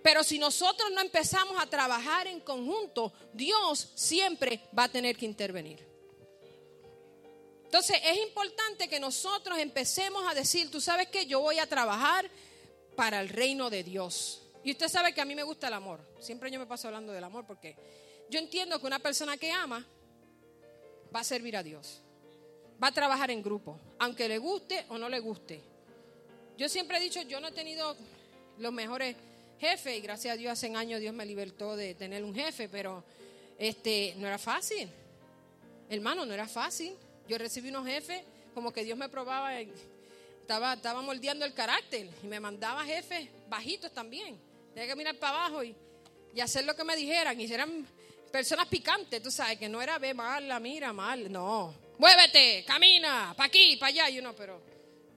Pero 0.02 0.22
si 0.22 0.38
nosotros 0.38 0.90
no 0.92 1.00
empezamos 1.00 1.60
a 1.60 1.66
trabajar 1.66 2.28
en 2.28 2.40
conjunto, 2.40 3.12
Dios 3.32 3.90
siempre 3.94 4.60
va 4.76 4.84
a 4.84 4.88
tener 4.88 5.16
que 5.16 5.26
intervenir. 5.26 5.87
Entonces 7.68 7.98
es 8.02 8.16
importante 8.26 8.88
que 8.88 8.98
nosotros 8.98 9.58
empecemos 9.58 10.26
a 10.26 10.32
decir, 10.32 10.70
tú 10.70 10.80
sabes 10.80 11.08
que 11.08 11.26
yo 11.26 11.40
voy 11.40 11.58
a 11.58 11.66
trabajar 11.66 12.30
para 12.96 13.20
el 13.20 13.28
reino 13.28 13.68
de 13.68 13.84
Dios. 13.84 14.40
Y 14.64 14.70
usted 14.70 14.88
sabe 14.88 15.12
que 15.12 15.20
a 15.20 15.26
mí 15.26 15.34
me 15.34 15.42
gusta 15.42 15.68
el 15.68 15.74
amor. 15.74 16.00
Siempre 16.18 16.50
yo 16.50 16.58
me 16.58 16.64
paso 16.64 16.88
hablando 16.88 17.12
del 17.12 17.22
amor 17.22 17.44
porque 17.46 17.76
yo 18.30 18.38
entiendo 18.38 18.80
que 18.80 18.86
una 18.86 19.00
persona 19.00 19.36
que 19.36 19.52
ama 19.52 19.86
va 21.14 21.20
a 21.20 21.24
servir 21.24 21.58
a 21.58 21.62
Dios. 21.62 22.00
Va 22.82 22.86
a 22.86 22.92
trabajar 22.92 23.30
en 23.30 23.42
grupo, 23.42 23.78
aunque 23.98 24.28
le 24.28 24.38
guste 24.38 24.86
o 24.88 24.96
no 24.96 25.10
le 25.10 25.20
guste. 25.20 25.60
Yo 26.56 26.70
siempre 26.70 26.96
he 26.96 27.00
dicho, 27.02 27.20
yo 27.20 27.38
no 27.38 27.48
he 27.48 27.52
tenido 27.52 27.98
los 28.56 28.72
mejores 28.72 29.14
jefes 29.60 29.94
y 29.94 30.00
gracias 30.00 30.32
a 30.32 30.36
Dios 30.38 30.52
hace 30.52 30.74
años 30.74 31.00
Dios 31.00 31.12
me 31.12 31.26
libertó 31.26 31.76
de 31.76 31.94
tener 31.94 32.24
un 32.24 32.34
jefe, 32.34 32.70
pero 32.70 33.04
este 33.58 34.14
no 34.16 34.26
era 34.26 34.38
fácil. 34.38 34.88
Hermano, 35.90 36.24
no 36.24 36.32
era 36.32 36.48
fácil. 36.48 36.96
Yo 37.28 37.36
recibí 37.36 37.68
unos 37.68 37.86
jefes 37.86 38.22
como 38.54 38.72
que 38.72 38.82
Dios 38.82 38.96
me 38.98 39.08
probaba, 39.08 39.60
estaba, 39.60 40.72
estaba 40.72 41.02
moldeando 41.02 41.44
el 41.44 41.52
carácter 41.52 42.08
y 42.22 42.26
me 42.26 42.40
mandaba 42.40 42.84
jefes 42.84 43.28
bajitos 43.48 43.92
también. 43.92 44.40
Tenía 44.72 44.88
que 44.88 44.96
mirar 44.96 45.16
para 45.18 45.44
abajo 45.44 45.62
y, 45.62 45.76
hacer 46.40 46.64
lo 46.64 46.74
que 46.74 46.84
me 46.84 46.96
dijeran. 46.96 47.38
Y 47.40 47.52
eran 47.52 47.86
personas 48.32 48.66
picantes, 48.66 49.22
tú 49.22 49.30
sabes, 49.30 49.58
que 49.58 49.68
no 49.68 49.82
era 49.82 49.98
ve 49.98 50.14
mal, 50.14 50.60
mira 50.60 50.92
mal, 50.92 51.30
no. 51.30 51.74
Muévete, 51.98 52.64
camina, 52.64 53.34
para 53.36 53.48
aquí, 53.48 53.76
para 53.76 53.88
allá. 53.88 54.10
Y 54.10 54.20
uno, 54.20 54.34
pero, 54.34 54.62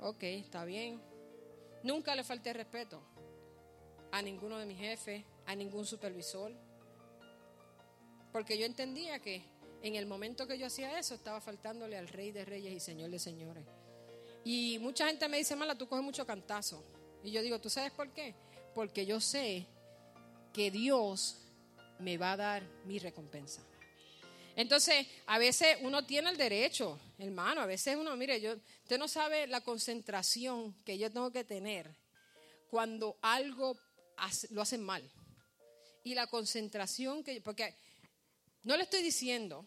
ok, 0.01 0.23
está 0.23 0.65
bien. 0.65 1.01
Nunca 1.83 2.15
le 2.15 2.23
falté 2.23 2.53
respeto 2.53 3.01
a 4.11 4.21
ninguno 4.21 4.57
de 4.57 4.65
mis 4.65 4.79
jefes, 4.79 5.23
a 5.45 5.55
ningún 5.55 5.85
supervisor. 5.85 6.51
Porque 8.31 8.57
yo 8.57 8.65
entendía 8.65 9.19
que 9.19 9.43
en 9.81 9.95
el 9.95 10.05
momento 10.05 10.47
que 10.47 10.57
yo 10.57 10.67
hacía 10.67 10.97
eso 10.99 11.15
estaba 11.15 11.41
faltándole 11.41 11.97
al 11.97 12.07
Rey 12.07 12.31
de 12.31 12.45
Reyes 12.45 12.73
y 12.73 12.79
Señor 12.79 13.09
de 13.09 13.19
Señores. 13.19 13.63
Y 14.43 14.77
mucha 14.79 15.07
gente 15.07 15.27
me 15.27 15.37
dice, 15.37 15.55
mala, 15.55 15.77
tú 15.77 15.87
coges 15.87 16.03
mucho 16.03 16.25
cantazo. 16.25 16.83
Y 17.23 17.31
yo 17.31 17.41
digo, 17.41 17.59
¿tú 17.59 17.69
sabes 17.69 17.91
por 17.91 18.09
qué? 18.11 18.35
Porque 18.73 19.05
yo 19.05 19.19
sé 19.19 19.67
que 20.53 20.71
Dios 20.71 21.37
me 21.99 22.17
va 22.17 22.33
a 22.33 22.37
dar 22.37 22.63
mi 22.85 22.99
recompensa. 22.99 23.61
Entonces, 24.55 25.07
a 25.27 25.37
veces 25.37 25.77
uno 25.81 26.05
tiene 26.05 26.29
el 26.29 26.37
derecho, 26.37 26.99
hermano, 27.17 27.61
a 27.61 27.65
veces 27.65 27.95
uno, 27.95 28.15
mire, 28.17 28.41
yo, 28.41 28.55
usted 28.83 28.97
no 28.97 29.07
sabe 29.07 29.47
la 29.47 29.61
concentración 29.61 30.73
que 30.83 30.97
yo 30.97 31.11
tengo 31.11 31.31
que 31.31 31.43
tener 31.43 31.95
cuando 32.69 33.17
algo 33.21 33.77
lo 34.49 34.61
hacen 34.61 34.81
mal. 34.81 35.09
Y 36.03 36.15
la 36.15 36.27
concentración 36.27 37.23
que, 37.23 37.41
porque 37.41 37.75
no 38.63 38.77
le 38.77 38.83
estoy 38.83 39.01
diciendo 39.01 39.65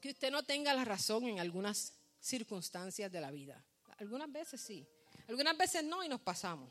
que 0.00 0.10
usted 0.10 0.30
no 0.30 0.42
tenga 0.42 0.74
la 0.74 0.84
razón 0.84 1.26
en 1.26 1.40
algunas 1.40 1.94
circunstancias 2.20 3.10
de 3.10 3.20
la 3.20 3.30
vida. 3.30 3.62
Algunas 3.98 4.30
veces 4.30 4.60
sí, 4.60 4.86
algunas 5.28 5.56
veces 5.56 5.84
no 5.84 6.02
y 6.04 6.08
nos 6.08 6.20
pasamos. 6.20 6.70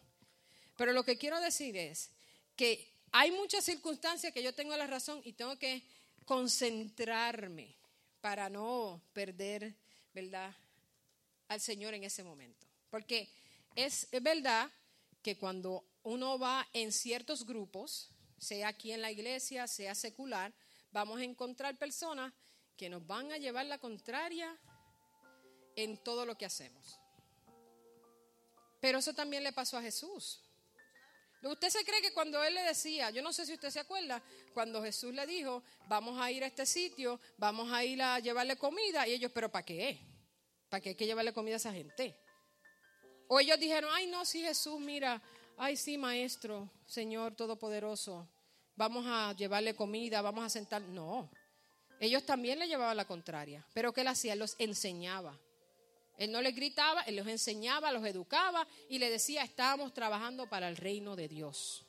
Pero 0.76 0.94
lo 0.94 1.04
que 1.04 1.18
quiero 1.18 1.40
decir 1.40 1.78
es 1.78 2.10
que 2.56 2.94
hay 3.12 3.32
muchas 3.32 3.64
circunstancias 3.64 4.34
que 4.34 4.44
yo 4.44 4.54
tengo 4.54 4.76
la 4.76 4.88
razón 4.88 5.22
y 5.24 5.34
tengo 5.34 5.58
que 5.58 5.84
concentrarme 6.26 7.76
para 8.22 8.50
no 8.50 9.02
perder, 9.14 9.76
¿verdad?, 10.14 10.54
al 11.48 11.62
Señor 11.62 11.94
en 11.94 12.04
ese 12.04 12.24
momento. 12.24 12.66
Porque 12.90 13.30
es, 13.76 14.08
verdad 14.22 14.70
que 15.22 15.38
cuando 15.38 15.86
uno 16.04 16.40
va 16.40 16.68
en 16.74 16.92
ciertos 16.92 17.46
grupos, 17.46 18.10
sea 18.38 18.70
aquí 18.70 18.92
en 18.92 19.02
la 19.02 19.12
iglesia, 19.12 19.68
sea 19.68 19.96
secular, 19.96 20.54
vamos 20.94 21.20
a 21.20 21.24
encontrar 21.24 21.78
personas 21.78 22.32
que 22.78 22.90
nos 22.90 23.06
van 23.06 23.32
a 23.32 23.38
llevar 23.38 23.66
la 23.66 23.80
contraria 23.80 24.56
en 25.76 25.98
todo 25.98 26.26
lo 26.26 26.38
que 26.38 26.46
hacemos. 26.46 27.00
Pero 28.80 29.00
eso 29.00 29.14
también 29.14 29.44
le 29.44 29.52
pasó 29.52 29.78
a 29.78 29.82
Jesús. 29.82 30.42
Usted 31.42 31.70
se 31.70 31.84
cree 31.84 32.02
que 32.02 32.14
cuando 32.14 32.42
él 32.44 32.54
le 32.54 32.62
decía, 32.62 33.10
yo 33.10 33.22
no 33.22 33.34
sé 33.34 33.46
si 33.46 33.54
usted 33.54 33.70
se 33.70 33.80
acuerda, 33.80 34.24
cuando 34.54 34.82
Jesús 34.82 35.14
le 35.14 35.26
dijo, 35.26 35.62
vamos 35.88 36.20
a 36.22 36.32
ir 36.32 36.44
a 36.44 36.48
este 36.48 36.66
sitio, 36.66 37.20
vamos 37.38 37.72
a 37.72 37.84
ir 37.84 38.02
a 38.02 38.20
llevarle 38.20 38.56
comida, 38.56 39.06
y 39.08 39.14
ellos, 39.14 39.32
pero 39.34 39.50
¿para 39.52 39.66
qué? 39.66 40.00
¿Para 40.70 40.80
qué 40.80 40.90
hay 40.90 40.96
que 40.96 41.06
llevarle 41.06 41.34
comida 41.34 41.56
a 41.56 41.58
esa 41.58 41.74
gente? 41.74 42.18
O 43.28 43.40
ellos 43.40 43.60
dijeron, 43.60 43.90
ay 43.94 44.08
no, 44.08 44.24
sí 44.24 44.42
Jesús, 44.42 44.80
mira, 44.80 45.22
ay 45.58 45.76
sí 45.76 45.98
Maestro, 45.98 46.70
Señor 46.86 47.36
Todopoderoso, 47.36 48.30
vamos 48.76 49.06
a 49.08 49.34
llevarle 49.34 49.76
comida, 49.76 50.22
vamos 50.22 50.46
a 50.46 50.50
sentar. 50.50 50.82
No, 50.82 51.30
ellos 52.00 52.26
también 52.26 52.60
le 52.60 52.68
llevaban 52.68 52.98
la 52.98 53.06
contraria. 53.06 53.66
Pero 53.74 53.94
¿qué 53.94 54.02
él 54.02 54.08
hacía? 54.08 54.34
Él 54.34 54.40
los 54.40 54.56
enseñaba. 54.60 55.38
Él 56.18 56.32
no 56.32 56.42
les 56.42 56.56
gritaba, 56.56 57.02
él 57.02 57.16
los 57.16 57.28
enseñaba, 57.28 57.92
los 57.92 58.06
educaba 58.06 58.68
y 58.90 59.00
le 59.00 59.10
decía, 59.10 59.44
estamos 59.44 59.94
trabajando 59.94 60.48
para 60.48 60.68
el 60.68 60.78
reino 60.78 61.16
de 61.16 61.28
Dios. 61.28 61.86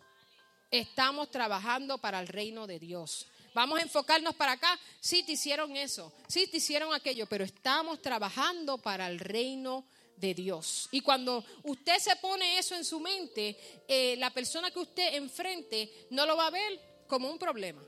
Estamos 0.71 1.31
trabajando 1.31 1.99
para 1.99 2.21
el 2.21 2.29
reino 2.29 2.67
de 2.67 2.79
Dios. 2.79 3.27
Vamos 3.55 3.79
a 3.79 3.83
enfocarnos 3.83 4.35
para 4.35 4.53
acá. 4.53 4.79
Sí, 4.99 5.23
te 5.23 5.33
hicieron 5.33 5.77
eso. 5.77 6.13
Sí, 6.27 6.49
te 6.49 6.57
hicieron 6.57 6.93
aquello, 6.93 7.27
pero 7.27 7.45
estamos 7.45 8.01
trabajando 8.03 8.79
para 8.79 9.07
el 9.07 9.21
reino 9.21 9.85
de 10.17 10.35
Dios. 10.35 10.89
Y 10.91 11.01
cuando 11.01 11.45
usted 11.65 11.99
se 11.99 12.17
pone 12.17 12.59
eso 12.59 12.75
en 12.75 12.85
su 12.85 13.01
mente, 13.01 13.57
eh, 13.87 14.17
la 14.17 14.31
persona 14.31 14.71
que 14.71 14.79
usted 14.79 15.15
enfrente 15.15 16.07
no 16.11 16.27
lo 16.27 16.37
va 16.37 16.49
a 16.49 16.51
ver 16.51 16.81
como 17.07 17.31
un 17.31 17.39
problema. 17.39 17.83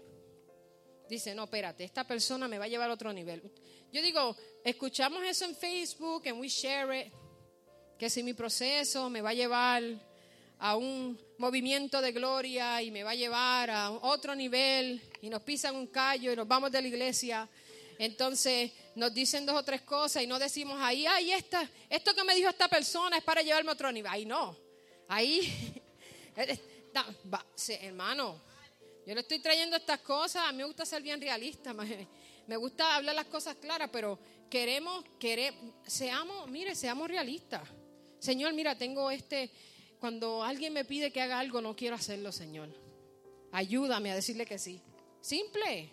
Dice, 1.08 1.34
no, 1.34 1.44
espérate, 1.44 1.84
esta 1.84 2.04
persona 2.04 2.48
me 2.48 2.58
va 2.58 2.64
a 2.64 2.68
llevar 2.68 2.90
a 2.90 2.94
otro 2.94 3.12
nivel. 3.12 3.42
Yo 3.92 4.02
digo, 4.02 4.36
escuchamos 4.64 5.22
eso 5.22 5.44
en 5.44 5.54
Facebook, 5.54 6.22
en 6.26 6.38
We 6.40 6.48
Share 6.48 7.06
It, 7.06 7.12
que 7.96 8.10
si 8.10 8.22
mi 8.22 8.34
proceso 8.34 9.08
me 9.08 9.22
va 9.22 9.30
a 9.30 9.34
llevar 9.34 9.82
a 10.58 10.76
un 10.76 11.18
movimiento 11.38 12.00
de 12.00 12.12
gloria 12.12 12.82
y 12.82 12.90
me 12.90 13.02
va 13.02 13.10
a 13.10 13.14
llevar 13.14 13.70
a 13.70 13.90
otro 13.90 14.34
nivel 14.34 15.00
y 15.20 15.28
nos 15.28 15.42
pisan 15.42 15.76
un 15.76 15.86
callo 15.86 16.32
y 16.32 16.36
nos 16.36 16.48
vamos 16.48 16.72
de 16.72 16.82
la 16.82 16.88
iglesia. 16.88 17.48
Entonces 17.98 18.72
nos 18.94 19.12
dicen 19.14 19.46
dos 19.46 19.56
o 19.56 19.62
tres 19.62 19.82
cosas 19.82 20.22
y 20.22 20.26
no 20.26 20.38
decimos 20.38 20.78
ahí, 20.80 21.06
ay, 21.06 21.32
esta, 21.32 21.68
esto 21.88 22.14
que 22.14 22.24
me 22.24 22.34
dijo 22.34 22.48
esta 22.48 22.68
persona 22.68 23.18
es 23.18 23.24
para 23.24 23.42
llevarme 23.42 23.70
a 23.70 23.74
otro 23.74 23.90
nivel. 23.90 24.10
Ahí 24.12 24.26
no. 24.26 24.56
Ahí, 25.08 25.82
hermano, 27.80 28.40
yo 29.06 29.14
le 29.14 29.20
estoy 29.20 29.38
trayendo 29.38 29.76
estas 29.76 30.00
cosas. 30.00 30.44
A 30.46 30.52
mí 30.52 30.58
me 30.58 30.64
gusta 30.64 30.84
ser 30.84 31.02
bien 31.02 31.20
realista. 31.20 31.74
Me 32.46 32.56
gusta 32.56 32.94
hablar 32.94 33.16
las 33.16 33.26
cosas 33.26 33.56
claras, 33.56 33.90
pero 33.92 34.20
queremos, 34.48 35.04
queremos, 35.18 35.74
seamos, 35.84 36.48
mire, 36.48 36.76
seamos 36.76 37.08
realistas. 37.08 37.68
Señor, 38.20 38.52
mira, 38.52 38.78
tengo 38.78 39.10
este, 39.10 39.50
cuando 39.98 40.44
alguien 40.44 40.72
me 40.72 40.84
pide 40.84 41.10
que 41.10 41.20
haga 41.20 41.40
algo, 41.40 41.60
no 41.60 41.74
quiero 41.74 41.96
hacerlo, 41.96 42.30
Señor. 42.30 42.68
Ayúdame 43.50 44.12
a 44.12 44.14
decirle 44.14 44.46
que 44.46 44.58
sí. 44.58 44.80
Simple. 45.20 45.90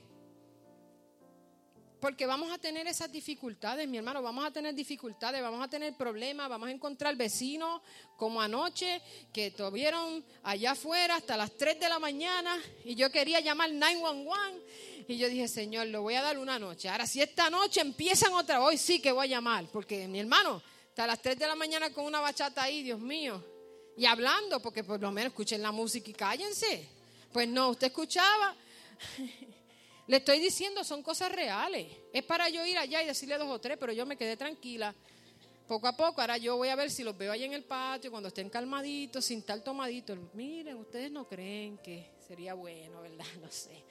Porque 2.04 2.26
vamos 2.26 2.51
a 2.51 2.58
tener 2.58 2.86
esas 2.86 3.10
dificultades, 3.10 3.88
mi 3.88 3.95
hermano, 3.95 4.22
vamos 4.22 4.43
a 4.45 4.51
tener 4.51 4.76
dificultades, 4.76 5.41
vamos 5.41 5.64
a 5.64 5.70
tener 5.70 5.95
problemas, 5.95 6.49
vamos 6.49 6.68
a 6.68 6.72
encontrar 6.72 7.16
vecinos 7.16 7.82
como 8.18 8.41
anoche 8.41 9.01
que 9.32 9.51
tuvieron 9.51 10.22
allá 10.43 10.72
afuera 10.72 11.16
hasta 11.16 11.38
las 11.38 11.56
3 11.56 11.80
de 11.80 11.88
la 11.88 11.99
mañana 11.99 12.62
y 12.84 12.95
yo 12.95 13.10
quería 13.10 13.39
llamar 13.39 13.72
911 13.72 15.06
y 15.08 15.16
yo 15.16 15.30
dije, 15.30 15.47
Señor, 15.47 15.88
lo 15.88 16.01
voy 16.01 16.16
a 16.16 16.22
dar 16.22 16.38
una 16.38 16.60
noche. 16.60 16.89
Ahora, 16.89 17.08
si 17.08 17.22
esta 17.22 17.49
noche 17.49 17.80
empiezan 17.80 18.34
otra, 18.34 18.62
hoy 18.62 18.78
sí 18.78 19.01
que 19.01 19.14
voy 19.14 19.28
a 19.28 19.38
llamar, 19.38 19.68
porque 19.72 20.06
mi 20.10 20.20
hermano, 20.20 20.62
hasta 20.89 21.08
las 21.08 21.22
3 21.22 21.39
de 21.39 21.47
la 21.47 21.56
mañana 21.56 21.93
con 21.93 22.04
una 22.04 22.20
bachata 22.20 22.64
ahí, 22.64 22.84
Dios 22.84 22.99
mío, 22.99 23.41
y 23.95 24.06
hablando, 24.08 24.62
porque 24.62 24.84
por 24.84 24.99
lo 24.99 25.10
menos 25.10 25.32
escuchen 25.32 25.62
la 25.62 25.72
música 25.72 26.10
y 26.10 26.14
cállense. 26.14 26.86
Pues 27.32 27.47
no, 27.47 27.70
usted 27.70 27.88
escuchaba. 27.88 28.58
Le 30.08 30.18
estoy 30.18 30.39
diciendo, 30.39 30.84
son 30.84 31.01
cosas 31.01 31.32
reales. 31.32 31.88
Es 32.12 32.24
para 32.24 32.49
yo 32.49 32.66
ir 32.66 32.78
allá 32.78 33.01
y 33.01 33.08
decirle 33.08 33.38
dos 33.38 33.49
o 33.49 33.60
tres, 33.60 33.78
pero 33.80 33.93
yo 33.93 34.06
me 34.06 34.18
quedé 34.18 34.36
tranquila. 34.36 34.93
Poco 35.68 35.88
a 35.88 35.95
poco, 35.95 36.22
ahora 36.22 36.38
yo 36.38 36.58
voy 36.58 36.68
a 36.68 36.76
ver 36.76 36.91
si 36.91 37.04
los 37.04 37.18
veo 37.18 37.32
allá 37.32 37.45
en 37.45 37.54
el 37.54 37.64
patio, 37.64 38.12
cuando 38.12 38.28
estén 38.28 38.49
calmaditos, 38.49 39.24
sin 39.24 39.43
tal 39.43 39.64
tomadito. 39.64 40.16
Miren, 40.34 40.76
ustedes 40.78 41.10
no 41.10 41.28
creen 41.28 41.78
que 41.78 42.12
sería 42.28 42.54
bueno, 42.54 43.01
¿verdad? 43.01 43.26
No 43.41 43.49
sé 43.49 43.84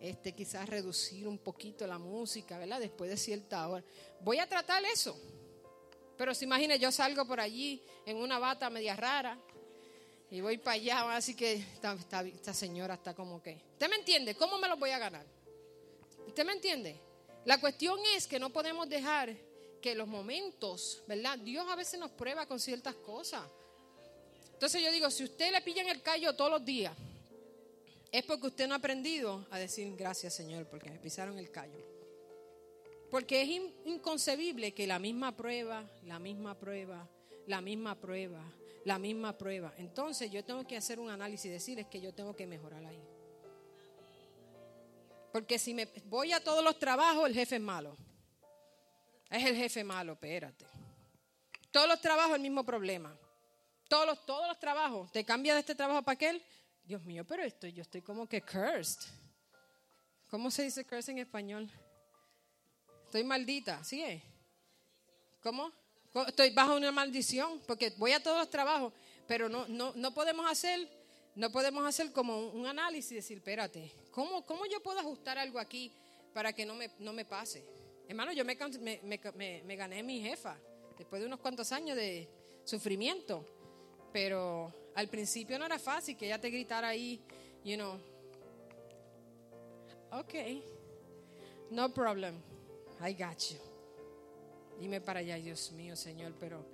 este, 0.00 0.32
quizás 0.32 0.68
reducir 0.68 1.26
un 1.26 1.38
poquito 1.38 1.86
la 1.86 1.98
música, 1.98 2.58
¿verdad? 2.58 2.80
Después 2.80 3.10
de 3.10 3.16
cierta 3.16 3.68
hora. 3.68 3.84
Voy 4.20 4.38
a 4.38 4.48
tratar 4.48 4.84
eso. 4.84 5.20
Pero 6.16 6.34
se 6.34 6.44
imagine, 6.44 6.78
yo 6.78 6.90
salgo 6.90 7.24
por 7.24 7.40
allí 7.40 7.82
en 8.04 8.16
una 8.16 8.38
bata 8.38 8.70
media 8.70 8.96
rara 8.96 9.38
y 10.30 10.40
voy 10.40 10.58
para 10.58 10.74
allá, 10.74 11.16
así 11.16 11.34
que 11.34 11.54
esta, 11.54 12.54
señora 12.54 12.94
está 12.94 13.14
como 13.14 13.42
que... 13.42 13.60
¿Usted 13.72 13.88
me 13.88 13.96
entiende? 13.96 14.34
¿Cómo 14.34 14.58
me 14.58 14.68
lo 14.68 14.76
voy 14.76 14.90
a 14.90 14.98
ganar? 14.98 15.24
¿Usted 16.28 16.44
me 16.44 16.52
entiende? 16.52 16.94
La 17.46 17.58
cuestión 17.58 17.98
es 18.14 18.26
que 18.26 18.38
no 18.38 18.50
podemos 18.50 18.86
dejar 18.86 19.34
que 19.80 19.94
los 19.94 20.06
momentos, 20.06 21.02
¿verdad? 21.08 21.38
Dios 21.38 21.66
a 21.68 21.74
veces 21.74 21.98
nos 21.98 22.10
prueba 22.10 22.44
con 22.44 22.60
ciertas 22.60 22.94
cosas. 22.96 23.42
Entonces 24.52 24.82
yo 24.82 24.92
digo, 24.92 25.10
si 25.10 25.24
usted 25.24 25.50
le 25.50 25.62
pilla 25.62 25.80
en 25.80 25.88
el 25.88 26.02
callo 26.02 26.36
todos 26.36 26.50
los 26.50 26.64
días, 26.64 26.92
es 28.12 28.24
porque 28.24 28.48
usted 28.48 28.68
no 28.68 28.74
ha 28.74 28.76
aprendido 28.76 29.46
a 29.50 29.58
decir 29.58 29.90
gracias 29.96 30.34
Señor 30.34 30.66
porque 30.66 30.90
me 30.90 30.98
pisaron 30.98 31.38
el 31.38 31.50
callo. 31.50 31.82
Porque 33.10 33.40
es 33.40 33.48
inconcebible 33.86 34.74
que 34.74 34.86
la 34.86 34.98
misma 34.98 35.34
prueba, 35.34 35.90
la 36.04 36.18
misma 36.18 36.58
prueba, 36.58 37.08
la 37.46 37.62
misma 37.62 37.98
prueba, 37.98 38.44
la 38.84 38.98
misma 38.98 39.38
prueba. 39.38 39.72
Entonces 39.78 40.30
yo 40.30 40.44
tengo 40.44 40.66
que 40.66 40.76
hacer 40.76 41.00
un 41.00 41.08
análisis 41.08 41.46
y 41.46 41.48
decir 41.48 41.78
es 41.78 41.86
que 41.86 42.02
yo 42.02 42.12
tengo 42.12 42.36
que 42.36 42.46
mejorar 42.46 42.84
ahí. 42.84 43.02
Porque 45.32 45.58
si 45.58 45.74
me 45.74 45.86
voy 46.04 46.32
a 46.32 46.42
todos 46.42 46.64
los 46.64 46.78
trabajos, 46.78 47.26
el 47.26 47.34
jefe 47.34 47.56
es 47.56 47.62
malo. 47.62 47.96
Es 49.30 49.44
el 49.44 49.56
jefe 49.56 49.84
malo, 49.84 50.12
espérate. 50.12 50.66
Todos 51.70 51.88
los 51.88 52.00
trabajos 52.00 52.36
el 52.36 52.42
mismo 52.42 52.64
problema. 52.64 53.16
Todos 53.88 54.06
los, 54.06 54.26
todos 54.26 54.46
los 54.48 54.58
trabajos. 54.58 55.10
Te 55.12 55.24
cambia 55.24 55.54
de 55.54 55.60
este 55.60 55.74
trabajo 55.74 56.02
para 56.02 56.14
aquel 56.14 56.42
Dios 56.84 57.04
mío, 57.04 57.24
pero 57.26 57.42
estoy, 57.42 57.72
yo 57.74 57.82
estoy 57.82 58.00
como 58.00 58.26
que 58.26 58.40
cursed. 58.40 59.10
¿Cómo 60.30 60.50
se 60.50 60.62
dice 60.62 60.86
cursed 60.86 61.12
en 61.12 61.18
español? 61.18 61.70
Estoy 63.04 63.24
maldita, 63.24 63.84
¿sí 63.84 64.02
es? 64.02 64.22
¿Cómo? 65.42 65.70
Estoy 66.26 66.50
bajo 66.50 66.76
una 66.76 66.90
maldición 66.90 67.60
porque 67.66 67.90
voy 67.98 68.12
a 68.12 68.22
todos 68.22 68.38
los 68.38 68.50
trabajos, 68.50 68.92
pero 69.26 69.48
no, 69.48 69.68
no, 69.68 69.92
no 69.94 70.14
podemos 70.14 70.50
hacer, 70.50 70.88
no 71.34 71.52
podemos 71.52 71.86
hacer 71.86 72.12
como 72.12 72.48
un, 72.48 72.66
análisis 72.66 73.12
y 73.12 73.14
decir, 73.16 73.38
espérate, 73.38 73.92
¿cómo, 74.18 74.44
¿cómo 74.44 74.66
yo 74.66 74.82
puedo 74.82 74.98
ajustar 74.98 75.38
algo 75.38 75.60
aquí 75.60 75.92
para 76.34 76.52
que 76.52 76.66
no 76.66 76.74
me, 76.74 76.90
no 76.98 77.12
me 77.12 77.24
pase? 77.24 77.64
Hermano, 78.08 78.32
yo 78.32 78.44
me, 78.44 78.58
me, 78.80 79.20
me, 79.36 79.62
me 79.62 79.76
gané 79.76 80.02
mi 80.02 80.20
jefa 80.20 80.58
después 80.98 81.20
de 81.20 81.28
unos 81.28 81.38
cuantos 81.38 81.70
años 81.70 81.96
de 81.96 82.28
sufrimiento, 82.64 83.44
pero 84.12 84.74
al 84.96 85.06
principio 85.06 85.56
no 85.56 85.66
era 85.66 85.78
fácil 85.78 86.16
que 86.16 86.26
ella 86.26 86.40
te 86.40 86.50
gritara 86.50 86.88
ahí, 86.88 87.20
you 87.62 87.76
know. 87.76 87.96
Ok, 90.10 90.34
no 91.70 91.94
problem, 91.94 92.34
I 93.00 93.12
got 93.12 93.38
you. 93.38 93.58
Dime 94.80 95.00
para 95.00 95.20
allá, 95.20 95.36
Dios 95.36 95.70
mío, 95.70 95.94
Señor, 95.94 96.32
pero, 96.40 96.64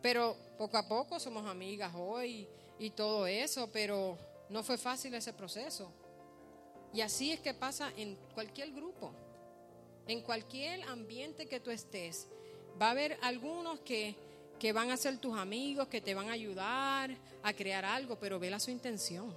pero 0.00 0.34
poco 0.56 0.78
a 0.78 0.88
poco 0.88 1.20
somos 1.20 1.44
amigas 1.46 1.92
hoy 1.94 2.48
y 2.78 2.88
todo 2.88 3.26
eso, 3.26 3.68
pero 3.70 4.16
no 4.48 4.62
fue 4.62 4.78
fácil 4.78 5.12
ese 5.12 5.34
proceso. 5.34 5.92
Y 6.92 7.00
así 7.00 7.32
es 7.32 7.40
que 7.40 7.54
pasa 7.54 7.92
en 7.96 8.16
cualquier 8.34 8.72
grupo, 8.72 9.12
en 10.06 10.22
cualquier 10.22 10.82
ambiente 10.82 11.46
que 11.46 11.60
tú 11.60 11.70
estés. 11.70 12.26
Va 12.80 12.88
a 12.88 12.90
haber 12.90 13.18
algunos 13.22 13.80
que 13.80 14.16
que 14.58 14.72
van 14.72 14.90
a 14.90 14.96
ser 14.96 15.18
tus 15.18 15.36
amigos, 15.36 15.88
que 15.88 16.00
te 16.00 16.14
van 16.14 16.28
a 16.28 16.32
ayudar 16.32 17.10
a 17.42 17.52
crear 17.52 17.84
algo, 17.84 18.16
pero 18.18 18.38
vela 18.38 18.58
su 18.58 18.70
intención. 18.70 19.34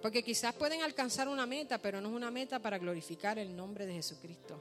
Porque 0.00 0.22
quizás 0.22 0.54
pueden 0.54 0.82
alcanzar 0.82 1.28
una 1.28 1.46
meta, 1.46 1.78
pero 1.78 2.00
no 2.00 2.08
es 2.08 2.14
una 2.14 2.30
meta 2.30 2.58
para 2.58 2.78
glorificar 2.78 3.38
el 3.38 3.54
nombre 3.54 3.86
de 3.86 3.94
Jesucristo. 3.94 4.60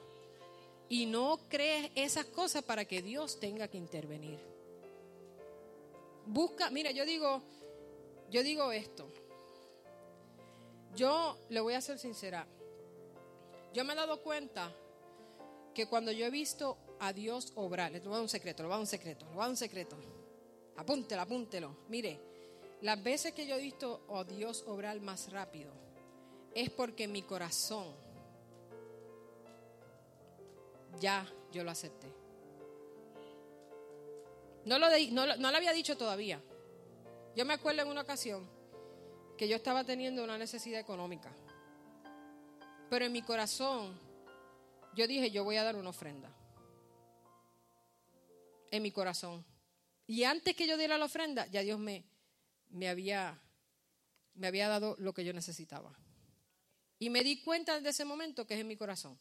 Y 0.89 1.05
no 1.05 1.39
crees 1.49 1.91
esas 1.95 2.25
cosas 2.25 2.63
para 2.63 2.85
que 2.85 3.01
Dios 3.01 3.39
tenga 3.39 3.67
que 3.67 3.77
intervenir. 3.77 4.39
Busca, 6.25 6.69
mira, 6.69 6.91
yo 6.91 7.05
digo, 7.05 7.41
yo 8.29 8.43
digo 8.43 8.71
esto. 8.71 9.07
Yo 10.95 11.37
le 11.49 11.59
voy 11.59 11.73
a 11.73 11.81
ser 11.81 11.99
sincera. 11.99 12.47
Yo 13.73 13.83
me 13.83 13.93
he 13.93 13.95
dado 13.95 14.21
cuenta 14.21 14.71
que 15.73 15.87
cuando 15.87 16.11
yo 16.11 16.25
he 16.25 16.29
visto 16.29 16.77
a 16.99 17.13
Dios 17.13 17.51
obrar. 17.55 17.91
Le 17.91 17.99
voy 17.99 18.09
a 18.09 18.13
dar 18.13 18.21
un 18.21 18.29
secreto, 18.29 18.63
le 18.63 18.67
voy 18.67 18.73
a 18.73 18.77
dar 18.77 18.81
un 18.81 18.87
secreto, 18.87 19.25
le 19.25 19.31
voy 19.31 19.39
a 19.39 19.41
dar 19.41 19.49
un 19.49 19.57
secreto. 19.57 19.97
Apúntelo, 20.77 21.21
apúntelo. 21.21 21.77
Mire, 21.89 22.19
las 22.81 23.01
veces 23.03 23.33
que 23.33 23.47
yo 23.47 23.55
he 23.55 23.61
visto 23.61 24.01
a 24.09 24.23
Dios 24.23 24.63
obrar 24.67 24.99
más 25.01 25.31
rápido 25.31 25.71
es 26.53 26.69
porque 26.69 27.07
mi 27.07 27.21
corazón 27.21 27.93
ya 30.99 31.27
yo 31.51 31.63
lo 31.63 31.71
acepté. 31.71 32.07
No 34.65 34.79
lo, 34.79 34.87
no, 35.11 35.37
no 35.37 35.51
lo 35.51 35.57
había 35.57 35.73
dicho 35.73 35.97
todavía. 35.97 36.41
Yo 37.35 37.45
me 37.45 37.53
acuerdo 37.53 37.81
en 37.81 37.89
una 37.89 38.01
ocasión 38.01 38.49
que 39.37 39.47
yo 39.47 39.55
estaba 39.55 39.83
teniendo 39.83 40.23
una 40.23 40.37
necesidad 40.37 40.79
económica. 40.79 41.31
Pero 42.89 43.05
en 43.05 43.11
mi 43.11 43.21
corazón 43.21 43.99
yo 44.95 45.07
dije, 45.07 45.31
yo 45.31 45.43
voy 45.43 45.57
a 45.57 45.63
dar 45.63 45.75
una 45.75 45.89
ofrenda 45.89 46.33
en 48.71 48.83
mi 48.83 48.91
corazón. 48.91 49.45
Y 50.07 50.23
antes 50.23 50.55
que 50.55 50.67
yo 50.67 50.77
diera 50.77 50.97
la 50.97 51.05
ofrenda, 51.05 51.47
ya 51.47 51.61
Dios 51.61 51.79
me, 51.79 52.05
me 52.69 52.89
había 52.89 53.41
me 54.35 54.47
había 54.47 54.67
dado 54.67 54.95
lo 54.99 55.13
que 55.13 55.23
yo 55.23 55.33
necesitaba. 55.33 55.97
Y 56.99 57.09
me 57.09 57.23
di 57.23 57.41
cuenta 57.41 57.75
desde 57.75 57.89
ese 57.89 58.05
momento 58.05 58.45
que 58.45 58.53
es 58.53 58.59
en 58.59 58.67
mi 58.67 58.77
corazón. 58.77 59.17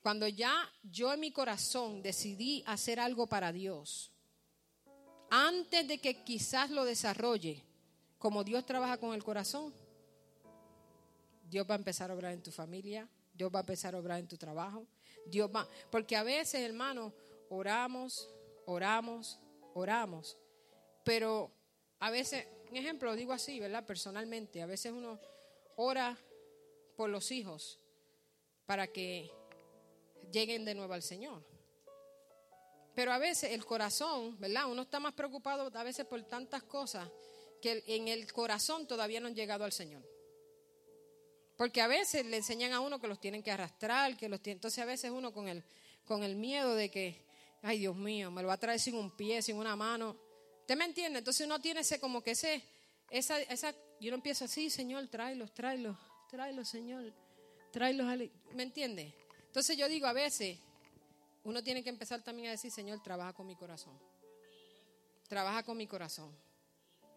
Cuando 0.00 0.26
ya 0.26 0.68
yo 0.82 1.12
en 1.12 1.20
mi 1.20 1.32
corazón 1.32 2.02
decidí 2.02 2.64
hacer 2.66 2.98
algo 2.98 3.28
para 3.28 3.52
Dios, 3.52 4.12
antes 5.30 5.86
de 5.86 5.98
que 5.98 6.24
quizás 6.24 6.70
lo 6.70 6.84
desarrolle, 6.84 7.64
como 8.22 8.44
Dios 8.44 8.64
trabaja 8.64 8.98
con 8.98 9.14
el 9.14 9.24
corazón, 9.24 9.74
Dios 11.50 11.66
va 11.68 11.74
a 11.74 11.78
empezar 11.78 12.08
a 12.08 12.14
obrar 12.14 12.32
en 12.32 12.40
tu 12.40 12.52
familia, 12.52 13.08
Dios 13.34 13.50
va 13.52 13.58
a 13.58 13.62
empezar 13.62 13.96
a 13.96 13.98
obrar 13.98 14.20
en 14.20 14.28
tu 14.28 14.36
trabajo, 14.36 14.86
Dios 15.26 15.50
va, 15.52 15.68
porque 15.90 16.14
a 16.14 16.22
veces, 16.22 16.60
hermano, 16.60 17.12
oramos, 17.48 18.30
oramos, 18.66 19.40
oramos, 19.74 20.38
pero 21.02 21.50
a 21.98 22.12
veces, 22.12 22.46
un 22.70 22.76
ejemplo, 22.76 23.16
digo 23.16 23.32
así, 23.32 23.58
¿verdad? 23.58 23.84
Personalmente, 23.84 24.62
a 24.62 24.66
veces 24.66 24.92
uno 24.92 25.18
ora 25.74 26.16
por 26.96 27.10
los 27.10 27.32
hijos 27.32 27.80
para 28.66 28.86
que 28.86 29.32
lleguen 30.30 30.64
de 30.64 30.76
nuevo 30.76 30.94
al 30.94 31.02
Señor. 31.02 31.44
Pero 32.94 33.10
a 33.10 33.18
veces 33.18 33.50
el 33.50 33.64
corazón, 33.64 34.38
¿verdad? 34.38 34.70
Uno 34.70 34.82
está 34.82 35.00
más 35.00 35.14
preocupado 35.14 35.68
a 35.74 35.82
veces 35.82 36.06
por 36.06 36.22
tantas 36.22 36.62
cosas 36.62 37.10
que 37.62 37.82
en 37.86 38.08
el 38.08 38.30
corazón 38.32 38.86
todavía 38.86 39.20
no 39.20 39.28
han 39.28 39.34
llegado 39.34 39.64
al 39.64 39.72
Señor. 39.72 40.02
Porque 41.56 41.80
a 41.80 41.86
veces 41.86 42.26
le 42.26 42.38
enseñan 42.38 42.72
a 42.72 42.80
uno 42.80 43.00
que 43.00 43.06
los 43.06 43.20
tienen 43.20 43.42
que 43.42 43.52
arrastrar, 43.52 44.16
que 44.16 44.28
los 44.28 44.42
tienen, 44.42 44.56
entonces 44.56 44.82
a 44.82 44.84
veces 44.84 45.12
uno 45.12 45.32
con 45.32 45.48
el, 45.48 45.62
con 46.04 46.24
el 46.24 46.34
miedo 46.34 46.74
de 46.74 46.90
que, 46.90 47.24
ay 47.62 47.78
Dios 47.78 47.94
mío, 47.94 48.30
me 48.32 48.42
lo 48.42 48.48
va 48.48 48.54
a 48.54 48.58
traer 48.58 48.80
sin 48.80 48.96
un 48.96 49.12
pie, 49.12 49.40
sin 49.42 49.56
una 49.56 49.76
mano. 49.76 50.16
¿Usted 50.60 50.76
me 50.76 50.84
entiende? 50.84 51.20
Entonces 51.20 51.46
uno 51.46 51.60
tiene 51.60 51.80
ese 51.80 52.00
como 52.00 52.20
que 52.20 52.32
ese, 52.32 52.64
esa, 53.10 53.40
esa, 53.40 53.72
yo 54.00 54.10
no 54.10 54.16
empiezo 54.16 54.44
así, 54.44 54.68
Señor, 54.68 55.06
tráelos, 55.06 55.54
tráelos, 55.54 55.96
tráelos, 56.28 56.68
Señor, 56.68 57.12
tráelos, 57.70 58.08
¿me 58.54 58.64
entiende? 58.64 59.14
Entonces 59.46 59.76
yo 59.76 59.88
digo 59.88 60.08
a 60.08 60.12
veces, 60.12 60.58
uno 61.44 61.62
tiene 61.62 61.84
que 61.84 61.90
empezar 61.90 62.22
también 62.22 62.48
a 62.48 62.52
decir, 62.52 62.72
Señor, 62.72 63.00
trabaja 63.02 63.32
con 63.32 63.46
mi 63.46 63.54
corazón. 63.54 63.96
Trabaja 65.28 65.62
con 65.62 65.76
mi 65.76 65.86
corazón. 65.86 66.34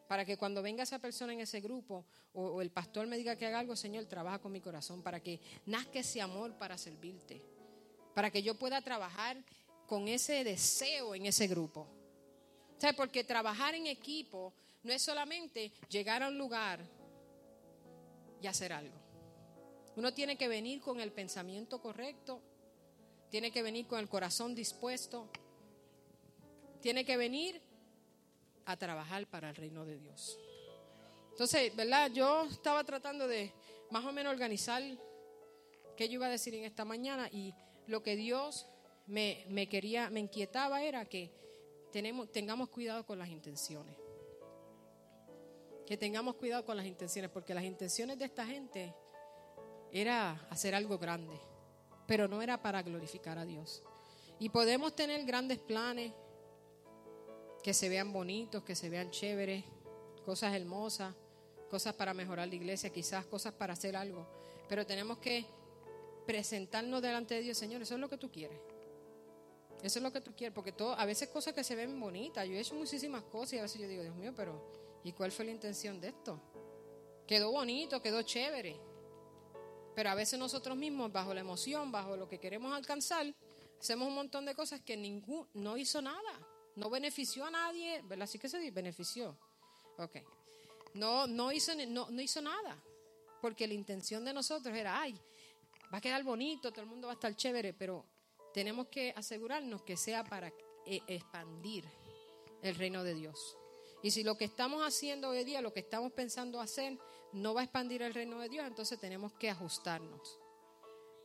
Para 0.08 0.26
que 0.26 0.38
cuando 0.38 0.62
venga 0.62 0.84
esa 0.84 1.00
persona 1.00 1.34
en 1.34 1.40
ese 1.40 1.62
grupo 1.62 2.06
o, 2.34 2.62
el 2.62 2.70
pastor 2.70 3.08
me 3.08 3.18
diga 3.18 3.36
que 3.36 3.46
haga 3.46 3.60
algo, 3.60 3.76
Señor, 3.76 4.06
trabaja 4.06 4.40
con 4.40 4.52
mi 4.52 4.62
corazón. 4.62 5.02
Para 5.02 5.20
que 5.20 5.40
nazca 5.66 6.00
ese 6.00 6.22
amor 6.22 6.54
para 6.58 6.78
servirte. 6.78 7.42
Para 8.14 8.30
que 8.30 8.44
yo 8.44 8.56
pueda 8.56 8.82
trabajar 8.82 9.38
con 9.88 10.08
ese 10.08 10.44
deseo 10.44 11.16
en 11.16 11.26
ese 11.26 11.48
grupo. 11.48 11.88
¿Sabes? 12.78 12.96
Porque 12.96 13.24
trabajar 13.24 13.74
en 13.76 13.88
equipo 13.88 14.54
no 14.84 14.94
es 14.94 15.02
solamente 15.02 15.72
llegar 15.90 16.22
a 16.22 16.28
un 16.28 16.38
lugar 16.38 16.80
y 18.42 18.48
hacer 18.48 18.74
algo. 18.74 19.06
Uno 19.96 20.14
tiene 20.14 20.38
que 20.38 20.48
venir 20.48 20.82
con 20.82 21.00
el 21.00 21.12
pensamiento 21.12 21.82
correcto, 21.82 22.42
tiene 23.30 23.52
que 23.52 23.64
venir 23.64 23.88
con 23.88 24.00
el 24.00 24.10
corazón 24.10 24.54
dispuesto, 24.54 25.30
tiene 26.82 27.06
que 27.06 27.18
venir 27.18 27.62
a 28.66 28.78
trabajar 28.78 29.28
para 29.28 29.50
el 29.50 29.56
reino 29.56 29.86
de 29.86 29.98
Dios. 29.98 30.40
Entonces, 31.32 31.76
¿verdad? 31.76 32.12
Yo 32.12 32.46
estaba 32.46 32.84
tratando 32.84 33.28
de 33.28 33.52
más 33.92 34.06
o 34.06 34.12
menos 34.12 34.34
organizar 34.34 34.82
qué 35.96 36.08
yo 36.08 36.16
iba 36.16 36.28
a 36.28 36.30
decir 36.30 36.56
en 36.56 36.64
esta 36.64 36.86
mañana 36.86 37.30
y 37.32 37.54
lo 37.88 38.02
que 38.02 38.16
Dios 38.16 38.68
me, 39.08 39.46
me 39.50 39.68
quería, 39.68 40.10
me 40.10 40.20
inquietaba 40.20 40.82
era 40.82 41.06
que 41.06 41.32
tenemos, 41.92 42.32
tengamos 42.32 42.70
cuidado 42.70 43.06
con 43.06 43.20
las 43.20 43.30
intenciones. 43.30 43.96
Que 45.86 45.98
tengamos 45.98 46.36
cuidado 46.36 46.66
con 46.66 46.76
las 46.76 46.86
intenciones, 46.86 47.32
porque 47.32 47.54
las 47.54 47.64
intenciones 47.64 48.18
de 48.18 48.26
esta 48.26 48.46
gente 48.46 48.94
era 49.92 50.46
hacer 50.50 50.76
algo 50.76 50.98
grande, 50.98 51.40
pero 52.08 52.28
no 52.28 52.42
era 52.42 52.62
para 52.62 52.82
glorificar 52.82 53.38
a 53.38 53.46
Dios. 53.46 53.84
Y 54.40 54.50
podemos 54.50 54.96
tener 54.96 55.24
grandes 55.26 55.60
planes, 55.60 56.12
que 57.66 57.74
se 57.74 57.90
vean 57.90 58.14
bonitos, 58.14 58.64
que 58.64 58.76
se 58.76 58.92
vean 58.92 59.10
chéveres, 59.10 59.64
cosas 60.24 60.54
hermosas, 60.54 61.16
cosas 61.68 61.96
para 61.96 62.14
mejorar 62.14 62.48
la 62.48 62.54
iglesia, 62.54 62.92
quizás 62.92 63.26
cosas 63.26 63.54
para 63.54 63.74
hacer 63.74 63.96
algo, 63.96 64.28
pero 64.70 64.86
tenemos 64.86 65.18
que 65.18 65.48
presentarnos 66.28 67.02
delante 67.02 67.34
de 67.34 67.42
Dios, 67.42 67.58
Señor, 67.58 67.82
eso 67.82 67.96
es 67.96 68.00
lo 68.00 68.08
que 68.08 68.20
tú 68.20 68.32
quieres. 68.32 68.60
Eso 69.82 69.98
es 69.98 70.04
lo 70.04 70.14
que 70.14 70.22
tú 70.22 70.36
quieres, 70.36 70.54
porque 70.54 70.76
a 70.96 71.06
veces 71.06 71.30
cosas 71.30 71.56
que 71.56 71.64
se 71.64 71.74
ven 71.76 72.00
bonitas, 72.00 72.48
yo 72.48 72.54
he 72.54 72.60
hecho 72.60 72.76
muchísimas 72.76 73.24
cosas 73.24 73.54
y 73.54 73.58
a 73.58 73.62
veces 73.64 73.82
yo 73.82 73.88
digo, 73.88 74.04
Dios 74.04 74.16
mío, 74.16 74.32
pero 74.36 74.72
¿y 75.04 75.14
cuál 75.14 75.32
fue 75.32 75.46
la 75.46 75.52
intención 75.52 76.00
de 76.00 76.10
esto? 76.10 76.40
Quedó 77.26 77.52
bonito, 77.52 78.00
quedó 78.00 78.22
chévere, 78.22 78.80
pero 79.96 80.12
a 80.12 80.14
veces 80.14 80.38
nosotros 80.38 80.78
mismos, 80.78 81.12
bajo 81.12 81.34
la 81.34 81.40
emoción, 81.40 81.92
bajo 81.92 82.16
lo 82.16 82.28
que 82.28 82.40
queremos 82.40 82.76
alcanzar, 82.76 83.26
hacemos 83.80 84.08
un 84.08 84.14
montón 84.14 84.46
de 84.46 84.54
cosas 84.54 84.82
que 84.82 84.96
ningún, 84.96 85.48
no 85.56 85.78
hizo 85.78 86.00
nada, 86.00 86.48
no 86.76 86.90
benefició 86.90 87.46
a 87.46 87.52
nadie, 87.52 88.02
¿verdad? 88.04 88.24
Así 88.24 88.38
que 88.38 88.50
se 88.50 88.72
benefició. 88.72 89.38
Ok. 89.98 90.18
No, 90.94 91.28
no, 91.28 91.52
hizo, 91.52 91.74
no, 91.88 92.10
no 92.10 92.22
hizo 92.22 92.42
nada, 92.42 92.82
porque 93.42 93.68
la 93.68 93.74
intención 93.74 94.24
de 94.24 94.34
nosotros 94.34 94.76
era, 94.76 95.02
ay, 95.02 95.20
va 95.94 95.98
a 95.98 96.02
quedar 96.02 96.24
bonito, 96.24 96.72
todo 96.72 96.82
el 96.82 96.88
mundo 96.88 97.08
va 97.08 97.14
a 97.14 97.16
estar 97.16 97.36
chévere, 97.36 97.74
pero 97.74 98.06
tenemos 98.54 98.88
que 98.88 99.14
asegurarnos 99.16 99.82
que 99.84 99.98
sea 99.98 100.24
para 100.24 100.54
expandir 100.86 101.86
el 102.62 102.76
reino 102.76 103.04
de 103.04 103.14
Dios. 103.14 103.58
Y 104.02 104.12
si 104.12 104.24
lo 104.24 104.38
que 104.38 104.46
estamos 104.46 104.82
haciendo 104.82 105.30
hoy 105.30 105.44
día, 105.44 105.62
lo 105.62 105.74
que 105.74 105.82
estamos 105.82 106.12
pensando 106.14 106.62
hacer, 106.62 106.98
no 107.34 107.54
va 107.54 107.62
a 107.62 107.64
expandir 107.66 108.02
el 108.02 108.14
reino 108.14 108.40
de 108.40 108.50
Dios, 108.50 108.66
entonces 108.66 109.00
tenemos 109.00 109.34
que 109.34 109.50
ajustarnos. 109.50 110.40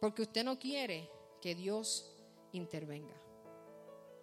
Porque 0.01 0.23
usted 0.23 0.45
no 0.45 0.59
quiere 0.59 1.09
que 1.41 1.55
Dios 1.55 2.11
intervenga. 2.53 3.15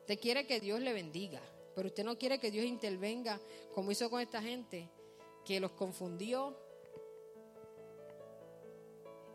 Usted 0.08 0.22
quiere 0.22 0.48
que 0.48 0.62
Dios 0.62 0.80
le 0.80 0.94
bendiga, 0.94 1.42
pero 1.76 1.90
usted 1.90 2.06
no 2.06 2.18
quiere 2.18 2.40
que 2.40 2.50
Dios 2.50 2.66
intervenga 2.66 3.42
como 3.76 3.92
hizo 3.92 4.10
con 4.10 4.22
esta 4.22 4.42
gente, 4.42 4.90
que 5.44 5.60
los 5.60 5.72
confundió 5.72 6.58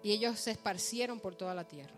y 0.02 0.12
ellos 0.12 0.40
se 0.40 0.52
esparcieron 0.52 1.20
por 1.20 1.34
toda 1.34 1.54
la 1.54 1.68
tierra. 1.68 1.92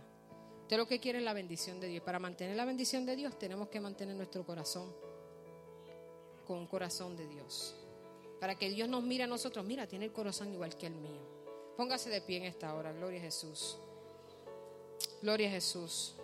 Usted 0.62 0.77
lo 0.77 0.89
que 0.89 0.99
quiere 0.99 1.20
es 1.20 1.25
la 1.25 1.35
bendición 1.35 1.79
de 1.79 1.87
Dios. 1.87 2.03
Para 2.03 2.18
mantener 2.18 2.57
la 2.57 2.64
bendición 2.64 3.07
de 3.07 3.14
Dios 3.14 3.39
tenemos 3.39 3.68
que 3.68 3.79
mantener 3.79 4.16
nuestro 4.16 4.45
corazón 4.45 4.93
con 6.45 6.59
un 6.59 6.66
corazón 6.66 7.16
de 7.16 7.29
Dios. 7.29 7.77
Para 8.41 8.57
que 8.57 8.70
Dios 8.70 8.89
nos 8.89 9.05
mire 9.05 9.22
a 9.22 9.29
nosotros, 9.29 9.64
mira, 9.64 9.87
tiene 9.87 10.07
el 10.07 10.12
corazón 10.12 10.53
igual 10.53 10.77
que 10.77 10.89
el 10.89 10.97
mío. 10.97 11.22
Póngase 11.77 12.11
de 12.11 12.20
pie 12.22 12.39
en 12.39 12.47
esta 12.47 12.75
hora, 12.75 12.93
gloria 12.93 13.20
a 13.20 13.22
Jesús. 13.22 13.79
Gloria 15.22 15.47
a 15.47 15.53
Jesús. 15.53 16.16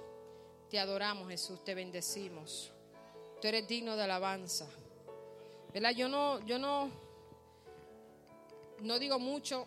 Te 0.70 0.78
adoramos, 0.78 1.28
Jesús, 1.28 1.64
te 1.64 1.74
bendecimos. 1.74 2.70
Tú 3.42 3.48
eres 3.48 3.66
digno 3.66 3.96
de 3.96 4.04
alabanza. 4.04 4.68
¿Verdad? 5.74 5.90
Yo 5.90 6.08
no, 6.08 6.38
yo 6.46 6.60
no, 6.60 6.88
no 8.80 8.98
digo 9.00 9.18
mucho. 9.18 9.66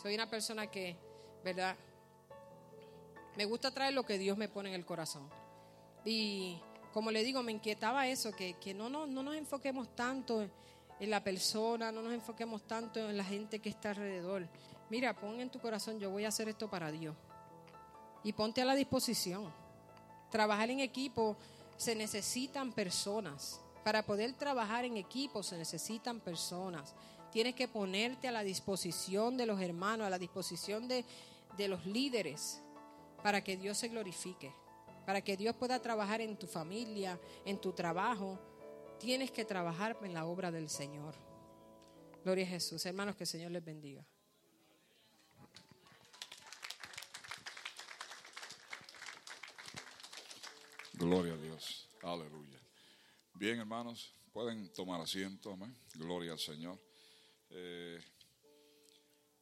Soy 0.00 0.14
una 0.14 0.30
persona 0.30 0.70
que, 0.70 0.96
¿verdad? 1.44 1.76
Me 3.36 3.44
gusta 3.44 3.70
traer 3.70 3.92
lo 3.92 4.06
que 4.06 4.16
Dios 4.16 4.38
me 4.38 4.48
pone 4.48 4.70
en 4.70 4.74
el 4.76 4.86
corazón. 4.86 5.28
Y 6.06 6.58
como 6.94 7.10
le 7.10 7.22
digo, 7.22 7.42
me 7.42 7.52
inquietaba 7.52 8.08
eso, 8.08 8.32
que, 8.32 8.54
que 8.54 8.72
no, 8.72 8.88
no, 8.88 9.06
no 9.06 9.22
nos 9.22 9.36
enfoquemos 9.36 9.94
tanto 9.94 10.48
en 11.00 11.10
la 11.10 11.22
persona, 11.22 11.92
no 11.92 12.00
nos 12.00 12.14
enfoquemos 12.14 12.62
tanto 12.66 12.98
en 13.10 13.16
la 13.18 13.24
gente 13.24 13.58
que 13.58 13.68
está 13.68 13.90
alrededor. 13.90 14.48
Mira, 14.88 15.14
pon 15.14 15.38
en 15.40 15.50
tu 15.50 15.58
corazón, 15.58 15.98
yo 16.00 16.08
voy 16.08 16.24
a 16.24 16.28
hacer 16.28 16.48
esto 16.48 16.70
para 16.70 16.90
Dios. 16.90 17.14
Y 18.22 18.32
ponte 18.32 18.62
a 18.62 18.64
la 18.64 18.74
disposición. 18.74 19.63
Trabajar 20.34 20.68
en 20.68 20.80
equipo 20.80 21.36
se 21.76 21.94
necesitan 21.94 22.72
personas. 22.72 23.60
Para 23.84 24.04
poder 24.04 24.32
trabajar 24.32 24.84
en 24.84 24.96
equipo 24.96 25.44
se 25.44 25.56
necesitan 25.56 26.18
personas. 26.18 26.92
Tienes 27.30 27.54
que 27.54 27.68
ponerte 27.68 28.26
a 28.26 28.32
la 28.32 28.42
disposición 28.42 29.36
de 29.36 29.46
los 29.46 29.60
hermanos, 29.60 30.08
a 30.08 30.10
la 30.10 30.18
disposición 30.18 30.88
de, 30.88 31.04
de 31.56 31.68
los 31.68 31.86
líderes, 31.86 32.60
para 33.22 33.44
que 33.44 33.56
Dios 33.56 33.78
se 33.78 33.86
glorifique, 33.86 34.52
para 35.06 35.20
que 35.20 35.36
Dios 35.36 35.54
pueda 35.54 35.80
trabajar 35.80 36.20
en 36.20 36.36
tu 36.36 36.48
familia, 36.48 37.16
en 37.44 37.60
tu 37.60 37.70
trabajo. 37.70 38.40
Tienes 38.98 39.30
que 39.30 39.44
trabajar 39.44 39.96
en 40.02 40.14
la 40.14 40.26
obra 40.26 40.50
del 40.50 40.68
Señor. 40.68 41.14
Gloria 42.24 42.44
a 42.44 42.48
Jesús. 42.48 42.84
Hermanos, 42.84 43.14
que 43.14 43.22
el 43.22 43.28
Señor 43.28 43.52
les 43.52 43.64
bendiga. 43.64 44.04
Gloria 50.96 51.32
a 51.32 51.36
Dios. 51.36 51.88
Aleluya. 52.02 52.60
Bien, 53.34 53.58
hermanos, 53.58 54.14
pueden 54.32 54.72
tomar 54.72 55.00
asiento. 55.00 55.52
Amén. 55.52 55.76
Gloria 55.94 56.32
al 56.32 56.38
Señor. 56.38 56.78
Eh, 57.50 58.00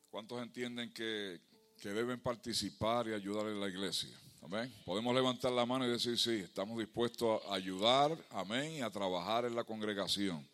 ¿Cuántos 0.08 0.42
entienden 0.42 0.92
que, 0.92 1.40
que 1.78 1.90
deben 1.90 2.20
participar 2.20 3.08
y 3.08 3.12
ayudar 3.12 3.48
en 3.48 3.60
la 3.60 3.68
iglesia? 3.68 4.18
Amén. 4.40 4.74
Podemos 4.84 5.14
levantar 5.14 5.52
la 5.52 5.66
mano 5.66 5.86
y 5.86 5.90
decir, 5.90 6.18
sí, 6.18 6.36
estamos 6.36 6.78
dispuestos 6.78 7.42
a 7.46 7.54
ayudar, 7.54 8.16
amén, 8.30 8.72
y 8.72 8.80
a 8.80 8.90
trabajar 8.90 9.44
en 9.44 9.54
la 9.54 9.64
congregación. 9.64 10.48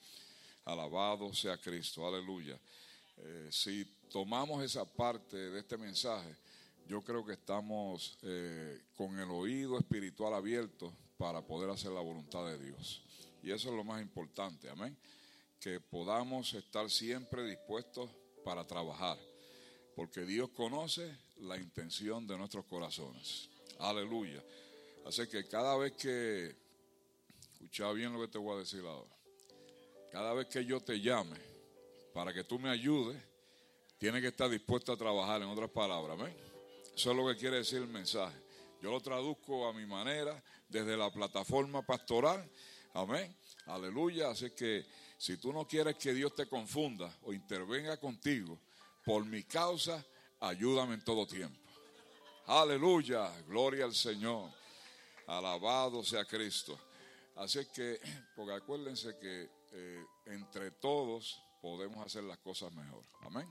Alabado 0.64 1.32
sea 1.32 1.56
Cristo, 1.56 2.06
aleluya. 2.06 2.58
Eh, 3.16 3.48
si 3.50 3.84
tomamos 4.10 4.62
esa 4.62 4.84
parte 4.84 5.36
de 5.36 5.60
este 5.60 5.76
mensaje, 5.76 6.36
yo 6.88 7.02
creo 7.02 7.24
que 7.24 7.34
estamos 7.34 8.18
eh, 8.22 8.80
con 8.96 9.18
el 9.18 9.30
oído 9.30 9.78
espiritual 9.78 10.32
abierto 10.32 10.92
para 11.18 11.42
poder 11.42 11.68
hacer 11.68 11.92
la 11.92 12.00
voluntad 12.00 12.46
de 12.46 12.58
Dios. 12.58 13.02
Y 13.42 13.50
eso 13.50 13.68
es 13.68 13.74
lo 13.74 13.84
más 13.84 14.00
importante, 14.00 14.70
amén. 14.70 14.96
Que 15.60 15.80
podamos 15.80 16.54
estar 16.54 16.88
siempre 16.90 17.44
dispuestos 17.44 18.08
para 18.42 18.66
trabajar, 18.66 19.18
porque 19.94 20.24
Dios 20.24 20.48
conoce 20.50 21.14
la 21.40 21.58
intención 21.58 22.26
de 22.26 22.38
nuestros 22.38 22.64
corazones. 22.64 23.50
Aleluya. 23.78 24.42
Así 25.04 25.26
que 25.28 25.46
cada 25.46 25.76
vez 25.76 25.92
que, 25.92 26.56
escucha 27.52 27.92
bien 27.92 28.14
lo 28.14 28.20
que 28.20 28.28
te 28.28 28.38
voy 28.38 28.56
a 28.56 28.60
decir 28.60 28.80
ahora, 28.80 29.10
cada 30.10 30.32
vez 30.32 30.46
que 30.46 30.64
yo 30.64 30.80
te 30.80 30.98
llame 30.98 31.36
para 32.14 32.32
que 32.32 32.44
tú 32.44 32.58
me 32.58 32.70
ayudes, 32.70 33.22
tienes 33.98 34.22
que 34.22 34.28
estar 34.28 34.48
dispuesto 34.48 34.92
a 34.92 34.96
trabajar, 34.96 35.42
en 35.42 35.48
otras 35.48 35.70
palabras, 35.70 36.18
amén. 36.18 36.47
Eso 36.98 37.12
es 37.12 37.16
lo 37.16 37.28
que 37.28 37.36
quiere 37.36 37.58
decir 37.58 37.78
el 37.80 37.86
mensaje. 37.86 38.36
Yo 38.82 38.90
lo 38.90 39.00
traduzco 39.00 39.68
a 39.68 39.72
mi 39.72 39.86
manera 39.86 40.42
desde 40.68 40.96
la 40.96 41.12
plataforma 41.12 41.80
pastoral. 41.80 42.50
Amén. 42.92 43.36
Aleluya. 43.66 44.30
Así 44.30 44.50
que 44.50 44.84
si 45.16 45.36
tú 45.36 45.52
no 45.52 45.64
quieres 45.64 45.94
que 45.94 46.12
Dios 46.12 46.34
te 46.34 46.48
confunda 46.48 47.16
o 47.22 47.32
intervenga 47.32 47.98
contigo, 47.98 48.58
por 49.04 49.24
mi 49.24 49.44
causa, 49.44 50.04
ayúdame 50.40 50.94
en 50.94 51.04
todo 51.04 51.24
tiempo. 51.24 51.70
Aleluya. 52.46 53.30
Gloria 53.46 53.84
al 53.84 53.94
Señor. 53.94 54.50
Alabado 55.28 56.02
sea 56.02 56.24
Cristo. 56.24 56.76
Así 57.36 57.64
que, 57.66 58.00
porque 58.34 58.54
acuérdense 58.54 59.16
que 59.20 59.48
eh, 59.70 60.04
entre 60.26 60.72
todos 60.72 61.40
podemos 61.62 62.04
hacer 62.04 62.24
las 62.24 62.38
cosas 62.38 62.72
mejor. 62.72 63.04
Amén. 63.20 63.48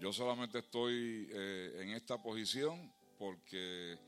Yo 0.00 0.14
solamente 0.14 0.60
estoy 0.60 1.28
eh, 1.30 1.80
en 1.82 1.90
esta 1.90 2.16
posición 2.22 2.90
porque 3.18 3.98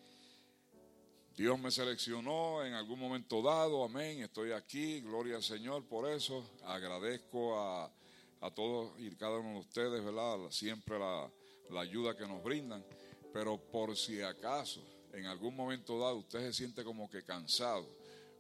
Dios 1.37 1.59
me 1.59 1.71
seleccionó 1.71 2.65
en 2.65 2.73
algún 2.73 2.99
momento 2.99 3.43
dado, 3.43 3.85
amén, 3.85 4.23
estoy 4.23 4.53
aquí, 4.53 5.03
gloria 5.03 5.37
al 5.37 5.43
Señor 5.43 5.87
por 5.87 6.11
eso, 6.11 6.49
agradezco 6.65 7.61
a, 7.61 7.93
a 8.41 8.51
todos 8.55 8.99
y 9.01 9.15
cada 9.17 9.39
uno 9.39 9.51
de 9.53 9.59
ustedes, 9.59 10.03
¿verdad? 10.03 10.39
Siempre 10.49 10.99
la, 10.99 11.31
la 11.69 11.83
ayuda 11.83 12.17
que 12.17 12.27
nos 12.27 12.43
brindan, 12.43 12.83
pero 13.31 13.59
por 13.59 13.95
si 13.95 14.23
acaso 14.23 14.83
en 15.13 15.27
algún 15.27 15.55
momento 15.55 15.99
dado 15.99 16.17
usted 16.17 16.41
se 16.41 16.55
siente 16.55 16.85
como 16.85 17.11
que 17.11 17.23
cansado, 17.23 17.87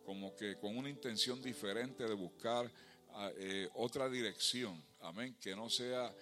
como 0.06 0.34
que 0.36 0.56
con 0.56 0.74
una 0.74 0.88
intención 0.88 1.42
diferente 1.42 2.04
de 2.04 2.14
buscar 2.14 2.72
ah, 3.10 3.30
eh, 3.36 3.68
otra 3.74 4.08
dirección, 4.08 4.82
amén, 5.02 5.36
que 5.38 5.54
no 5.54 5.68
sea 5.68 6.14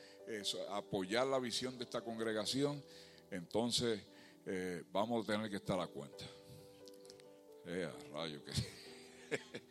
apoyar 0.71 1.27
la 1.27 1.39
visión 1.39 1.77
de 1.79 1.85
esta 1.85 2.01
congregación, 2.01 2.83
entonces 3.31 4.01
eh, 4.47 4.85
vamos 4.91 5.25
a 5.25 5.33
tener 5.33 5.51
que 5.51 5.57
estar 5.57 5.79
a 5.81 5.87
cuenta. 5.87 6.25
Eh, 7.67 7.91
rayo 8.13 8.43
que... 8.45 8.53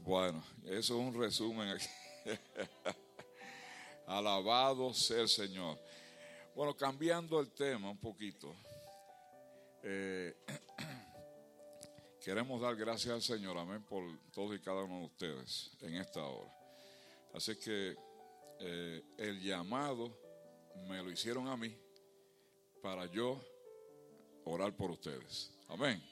bueno, 0.00 0.42
eso 0.64 0.98
es 0.98 1.06
un 1.06 1.18
resumen. 1.18 1.78
Alabado 4.06 4.94
sea 4.94 5.20
el 5.20 5.28
Señor. 5.28 5.78
Bueno, 6.54 6.76
cambiando 6.76 7.40
el 7.40 7.50
tema 7.50 7.90
un 7.90 7.98
poquito, 7.98 8.54
eh, 9.82 10.34
queremos 12.20 12.60
dar 12.60 12.74
gracias 12.76 13.14
al 13.14 13.22
Señor, 13.22 13.58
amén, 13.58 13.84
por 13.84 14.02
todos 14.32 14.56
y 14.56 14.60
cada 14.60 14.82
uno 14.84 15.00
de 15.00 15.04
ustedes 15.06 15.70
en 15.80 15.96
esta 15.96 16.22
hora. 16.22 16.50
Así 17.34 17.56
que 17.56 18.07
eh, 18.60 19.02
el 19.16 19.40
llamado 19.40 20.12
me 20.88 21.02
lo 21.02 21.10
hicieron 21.10 21.48
a 21.48 21.56
mí 21.56 21.74
para 22.82 23.06
yo 23.06 23.40
orar 24.44 24.74
por 24.76 24.90
ustedes. 24.90 25.50
Amén. 25.68 26.02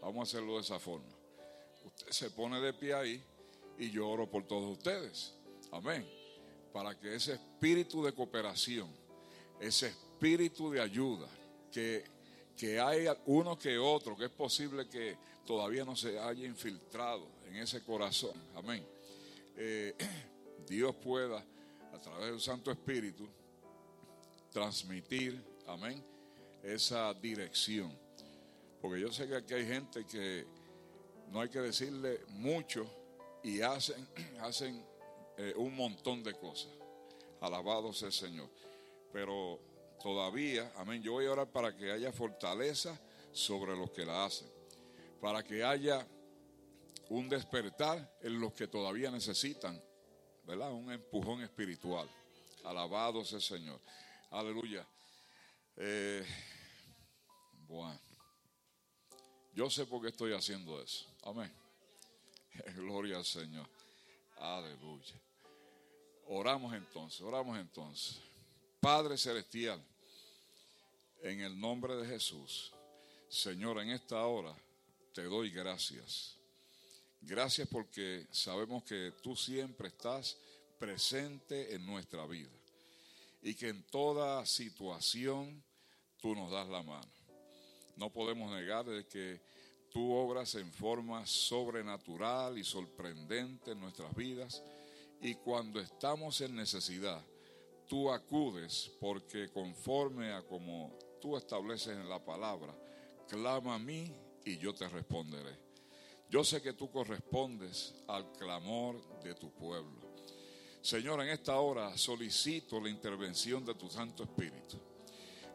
Vamos 0.00 0.20
a 0.20 0.22
hacerlo 0.22 0.54
de 0.56 0.60
esa 0.60 0.78
forma. 0.78 1.08
Usted 1.84 2.10
se 2.10 2.30
pone 2.30 2.60
de 2.60 2.72
pie 2.72 2.94
ahí 2.94 3.24
y 3.78 3.90
yo 3.90 4.08
oro 4.08 4.28
por 4.28 4.46
todos 4.46 4.70
ustedes. 4.70 5.34
Amén. 5.72 6.06
Para 6.72 6.98
que 6.98 7.14
ese 7.14 7.34
espíritu 7.34 8.04
de 8.04 8.12
cooperación, 8.12 8.88
ese 9.60 9.88
espíritu 9.88 10.70
de 10.70 10.80
ayuda, 10.80 11.28
que, 11.72 12.04
que 12.56 12.80
uno 13.26 13.58
que 13.58 13.78
otro, 13.78 14.16
que 14.16 14.26
es 14.26 14.30
posible 14.30 14.88
que 14.88 15.16
todavía 15.46 15.84
no 15.84 15.96
se 15.96 16.18
haya 16.18 16.46
infiltrado 16.46 17.26
en 17.46 17.56
ese 17.56 17.82
corazón. 17.82 18.34
Amén. 18.54 18.86
Eh, 19.56 19.94
Dios 20.68 20.94
pueda 20.96 21.44
a 21.92 21.98
través 22.00 22.30
del 22.30 22.40
Santo 22.40 22.70
Espíritu, 22.70 23.28
transmitir, 24.50 25.42
amén, 25.66 26.04
esa 26.62 27.12
dirección. 27.14 27.96
Porque 28.80 29.00
yo 29.00 29.12
sé 29.12 29.26
que 29.26 29.36
aquí 29.36 29.54
hay 29.54 29.66
gente 29.66 30.04
que 30.06 30.46
no 31.30 31.40
hay 31.40 31.48
que 31.48 31.60
decirle 31.60 32.20
mucho 32.28 32.86
y 33.42 33.60
hacen, 33.60 34.08
hacen 34.40 34.84
eh, 35.36 35.52
un 35.56 35.74
montón 35.74 36.22
de 36.22 36.34
cosas. 36.34 36.70
Alabado 37.40 37.92
sea 37.92 38.08
el 38.08 38.14
Señor. 38.14 38.48
Pero 39.12 39.60
todavía, 40.02 40.72
amén, 40.76 41.02
yo 41.02 41.12
voy 41.12 41.26
a 41.26 41.32
orar 41.32 41.50
para 41.50 41.76
que 41.76 41.90
haya 41.90 42.12
fortaleza 42.12 42.98
sobre 43.32 43.76
los 43.76 43.90
que 43.90 44.04
la 44.04 44.24
hacen. 44.24 44.48
Para 45.20 45.42
que 45.42 45.64
haya 45.64 46.06
un 47.08 47.28
despertar 47.28 48.16
en 48.20 48.40
los 48.40 48.52
que 48.52 48.68
todavía 48.68 49.10
necesitan 49.10 49.80
¿verdad? 50.48 50.72
Un 50.72 50.90
empujón 50.90 51.42
espiritual. 51.42 52.08
Alabado 52.64 53.22
sea 53.22 53.36
el 53.36 53.42
Señor. 53.42 53.78
Aleluya. 54.30 54.84
Eh, 55.76 56.26
bueno, 57.66 58.00
yo 59.54 59.68
sé 59.68 59.84
por 59.84 60.00
qué 60.00 60.08
estoy 60.08 60.32
haciendo 60.32 60.82
eso. 60.82 61.04
Amén. 61.22 61.52
Gloria 62.76 63.18
al 63.18 63.26
Señor. 63.26 63.68
Aleluya. 64.38 65.20
Oramos 66.28 66.72
entonces, 66.72 67.20
oramos 67.20 67.58
entonces. 67.58 68.18
Padre 68.80 69.18
Celestial, 69.18 69.84
en 71.22 71.40
el 71.40 71.60
nombre 71.60 71.94
de 71.96 72.06
Jesús, 72.06 72.72
Señor, 73.28 73.80
en 73.80 73.90
esta 73.90 74.24
hora 74.24 74.54
te 75.12 75.24
doy 75.24 75.50
gracias. 75.50 76.37
Gracias 77.20 77.68
porque 77.68 78.26
sabemos 78.30 78.84
que 78.84 79.12
tú 79.22 79.34
siempre 79.36 79.88
estás 79.88 80.36
presente 80.78 81.74
en 81.74 81.84
nuestra 81.84 82.26
vida 82.26 82.50
y 83.42 83.54
que 83.54 83.68
en 83.68 83.82
toda 83.84 84.44
situación 84.46 85.62
tú 86.20 86.34
nos 86.34 86.50
das 86.50 86.68
la 86.68 86.82
mano. 86.82 87.10
No 87.96 88.10
podemos 88.10 88.50
negar 88.52 88.84
de 88.84 89.06
que 89.06 89.40
tú 89.90 90.12
obras 90.12 90.54
en 90.54 90.72
forma 90.72 91.26
sobrenatural 91.26 92.58
y 92.58 92.64
sorprendente 92.64 93.72
en 93.72 93.80
nuestras 93.80 94.14
vidas 94.14 94.62
y 95.20 95.34
cuando 95.34 95.80
estamos 95.80 96.40
en 96.40 96.54
necesidad, 96.54 97.20
tú 97.88 98.10
acudes 98.10 98.92
porque 99.00 99.50
conforme 99.50 100.32
a 100.32 100.42
como 100.42 100.96
tú 101.20 101.36
estableces 101.36 101.96
en 101.96 102.08
la 102.08 102.24
palabra, 102.24 102.74
clama 103.28 103.74
a 103.74 103.78
mí 103.78 104.14
y 104.44 104.58
yo 104.58 104.72
te 104.72 104.88
responderé. 104.88 105.67
Yo 106.30 106.44
sé 106.44 106.60
que 106.60 106.74
tú 106.74 106.90
correspondes 106.90 107.94
al 108.06 108.30
clamor 108.32 109.00
de 109.22 109.34
tu 109.34 109.50
pueblo. 109.50 110.12
Señor, 110.82 111.22
en 111.22 111.30
esta 111.30 111.58
hora 111.58 111.96
solicito 111.96 112.80
la 112.80 112.90
intervención 112.90 113.64
de 113.64 113.74
tu 113.74 113.88
Santo 113.88 114.24
Espíritu 114.24 114.78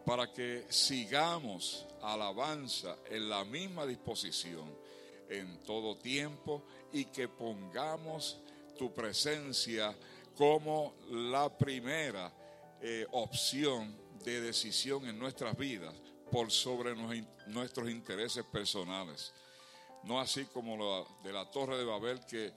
para 0.05 0.33
que 0.33 0.65
sigamos 0.69 1.85
alabanza 2.01 2.97
en 3.09 3.29
la 3.29 3.45
misma 3.45 3.85
disposición 3.85 4.75
en 5.29 5.59
todo 5.59 5.97
tiempo 5.97 6.65
y 6.91 7.05
que 7.05 7.27
pongamos 7.27 8.39
tu 8.77 8.93
presencia 8.93 9.95
como 10.35 10.95
la 11.09 11.55
primera 11.55 12.33
eh, 12.81 13.05
opción 13.11 13.95
de 14.23 14.41
decisión 14.41 15.05
en 15.05 15.19
nuestras 15.19 15.55
vidas 15.55 15.93
por 16.31 16.51
sobre 16.51 16.95
nuestros 17.47 17.89
intereses 17.89 18.43
personales 18.45 19.31
no 20.05 20.19
así 20.19 20.45
como 20.45 20.77
la 20.77 21.05
de 21.23 21.33
la 21.33 21.49
Torre 21.49 21.77
de 21.77 21.85
Babel 21.85 22.19
que 22.25 22.51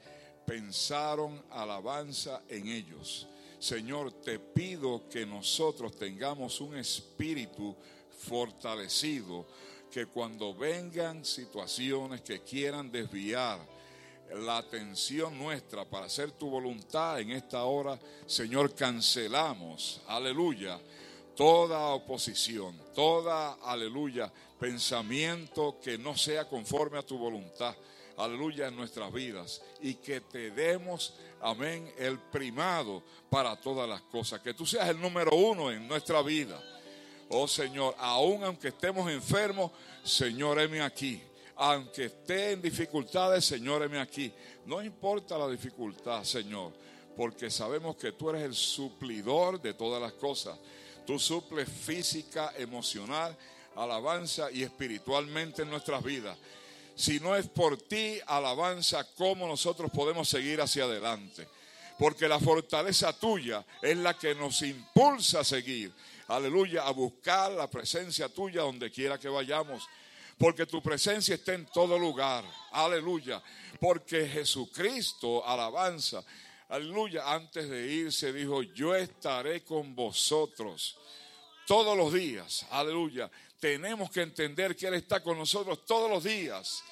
pensaron 0.46 1.44
alabanza 1.50 2.42
en 2.48 2.68
ellos. 2.68 3.26
Señor, 3.58 4.12
te 4.12 4.38
pido 4.38 5.08
que 5.08 5.26
nosotros 5.26 5.96
tengamos 5.96 6.60
un 6.60 6.76
espíritu 6.76 7.74
fortalecido, 8.18 9.46
que 9.90 10.06
cuando 10.06 10.54
vengan 10.54 11.24
situaciones 11.24 12.20
que 12.20 12.42
quieran 12.42 12.90
desviar 12.90 13.58
la 14.34 14.58
atención 14.58 15.38
nuestra 15.38 15.84
para 15.84 16.06
hacer 16.06 16.32
tu 16.32 16.50
voluntad 16.50 17.20
en 17.20 17.30
esta 17.30 17.64
hora, 17.64 17.98
Señor, 18.26 18.74
cancelamos, 18.74 20.00
aleluya, 20.06 20.80
toda 21.34 21.78
oposición, 21.88 22.76
toda, 22.94 23.54
aleluya, 23.62 24.32
pensamiento 24.58 25.78
que 25.82 25.98
no 25.98 26.16
sea 26.16 26.48
conforme 26.48 26.98
a 26.98 27.02
tu 27.02 27.18
voluntad. 27.18 27.74
aleluya, 28.16 28.68
en 28.68 28.76
nuestras 28.76 29.12
vidas 29.12 29.60
y 29.82 29.94
que 29.94 30.22
te 30.22 30.50
demos, 30.50 31.14
amén, 31.42 31.92
el 31.98 32.18
primado 32.18 33.02
para 33.28 33.60
todas 33.60 33.86
las 33.88 34.00
cosas, 34.02 34.40
que 34.40 34.54
tú 34.54 34.64
seas 34.64 34.88
el 34.88 35.00
número 35.00 35.36
uno 35.36 35.70
en 35.70 35.86
nuestra 35.86 36.22
vida. 36.22 36.58
Oh 37.28 37.46
Señor, 37.46 37.94
aun 37.98 38.44
aunque 38.44 38.68
estemos 38.68 39.10
enfermos, 39.10 39.72
Señor, 40.02 40.60
heme 40.60 40.80
aquí. 40.80 41.20
Aunque 41.56 42.06
esté 42.06 42.52
en 42.52 42.62
dificultades, 42.62 43.44
Señor, 43.44 43.82
heme 43.82 43.98
aquí. 43.98 44.32
No 44.66 44.82
importa 44.82 45.38
la 45.38 45.48
dificultad, 45.48 46.22
Señor, 46.22 46.72
porque 47.16 47.50
sabemos 47.50 47.96
que 47.96 48.12
tú 48.12 48.30
eres 48.30 48.42
el 48.42 48.54
suplidor 48.54 49.60
de 49.60 49.74
todas 49.74 50.00
las 50.00 50.12
cosas. 50.12 50.58
Tú 51.06 51.18
suples 51.18 51.68
física, 51.68 52.52
emocional, 52.56 53.36
alabanza 53.76 54.50
y 54.50 54.62
espiritualmente 54.62 55.62
en 55.62 55.70
nuestras 55.70 56.02
vidas. 56.02 56.36
Si 56.94 57.20
no 57.20 57.36
es 57.36 57.46
por 57.46 57.76
ti, 57.76 58.18
alabanza, 58.26 59.06
¿cómo 59.14 59.46
nosotros 59.46 59.90
podemos 59.90 60.28
seguir 60.28 60.60
hacia 60.60 60.84
adelante? 60.84 61.46
Porque 61.98 62.28
la 62.28 62.40
fortaleza 62.40 63.12
tuya 63.12 63.64
es 63.82 63.96
la 63.96 64.18
que 64.18 64.34
nos 64.34 64.62
impulsa 64.62 65.40
a 65.40 65.44
seguir. 65.44 65.92
Aleluya, 66.28 66.86
a 66.86 66.90
buscar 66.90 67.52
la 67.52 67.68
presencia 67.68 68.28
tuya 68.28 68.62
donde 68.62 68.90
quiera 68.90 69.18
que 69.18 69.28
vayamos. 69.28 69.86
Porque 70.38 70.66
tu 70.66 70.82
presencia 70.82 71.34
está 71.34 71.54
en 71.54 71.66
todo 71.66 71.98
lugar. 71.98 72.44
Aleluya. 72.72 73.42
Porque 73.80 74.26
Jesucristo, 74.26 75.46
alabanza, 75.46 76.24
aleluya, 76.68 77.32
antes 77.32 77.68
de 77.68 77.86
irse 77.86 78.32
dijo, 78.32 78.62
yo 78.62 78.94
estaré 78.94 79.62
con 79.64 79.94
vosotros 79.94 80.96
todos 81.66 81.96
los 81.96 82.12
días. 82.12 82.66
Aleluya. 82.70 83.30
Tenemos 83.60 84.10
que 84.10 84.22
entender 84.22 84.76
que 84.76 84.86
Él 84.86 84.94
está 84.94 85.22
con 85.22 85.38
nosotros 85.38 85.84
todos 85.84 86.10
los 86.10 86.24
días 86.24 86.82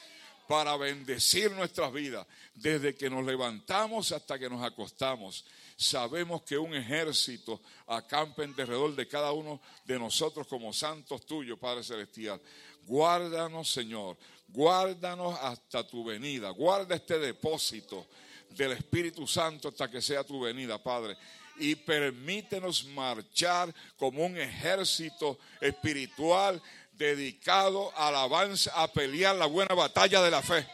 para 0.47 0.77
bendecir 0.77 1.51
nuestras 1.53 1.93
vidas, 1.93 2.27
desde 2.55 2.95
que 2.95 3.09
nos 3.09 3.25
levantamos 3.25 4.13
hasta 4.13 4.39
que 4.39 4.51
nos 4.51 4.63
acostamos. 4.63 5.45
Sabemos 5.77 6.43
que 6.43 6.59
un 6.59 6.75
ejército 6.75 7.61
acampa 7.87 8.45
en 8.45 8.55
derredor 8.55 8.95
de 8.95 9.09
cada 9.09 9.33
uno 9.33 9.61
de 9.85 9.99
nosotros 9.99 10.47
como 10.47 10.73
santos 10.73 11.25
tuyos, 11.27 11.59
Padre 11.59 11.83
Celestial. 11.83 12.41
Guárdanos, 12.87 13.71
Señor, 13.71 14.19
guárdanos 14.49 15.39
hasta 15.41 15.87
tu 15.87 16.05
venida. 16.05 16.51
Guarda 16.51 16.95
este 16.95 17.19
depósito 17.19 18.07
del 18.51 18.73
Espíritu 18.73 19.27
Santo 19.27 19.69
hasta 19.69 19.91
que 19.91 20.03
sea 20.03 20.23
tu 20.23 20.41
venida, 20.41 20.83
Padre. 20.83 21.17
Y 21.57 21.77
permítenos 21.77 22.85
marchar 22.87 23.73
como 23.97 24.25
un 24.25 24.37
ejército 24.39 25.39
espiritual 25.61 26.61
dedicado 26.93 27.93
a 27.97 28.09
alabanza, 28.09 28.73
a 28.75 28.89
pelear 28.89 29.37
la 29.37 29.47
buena 29.47 29.75
batalla 29.75 30.23
de 30.23 30.31
la 30.31 30.43
fe. 30.43 30.67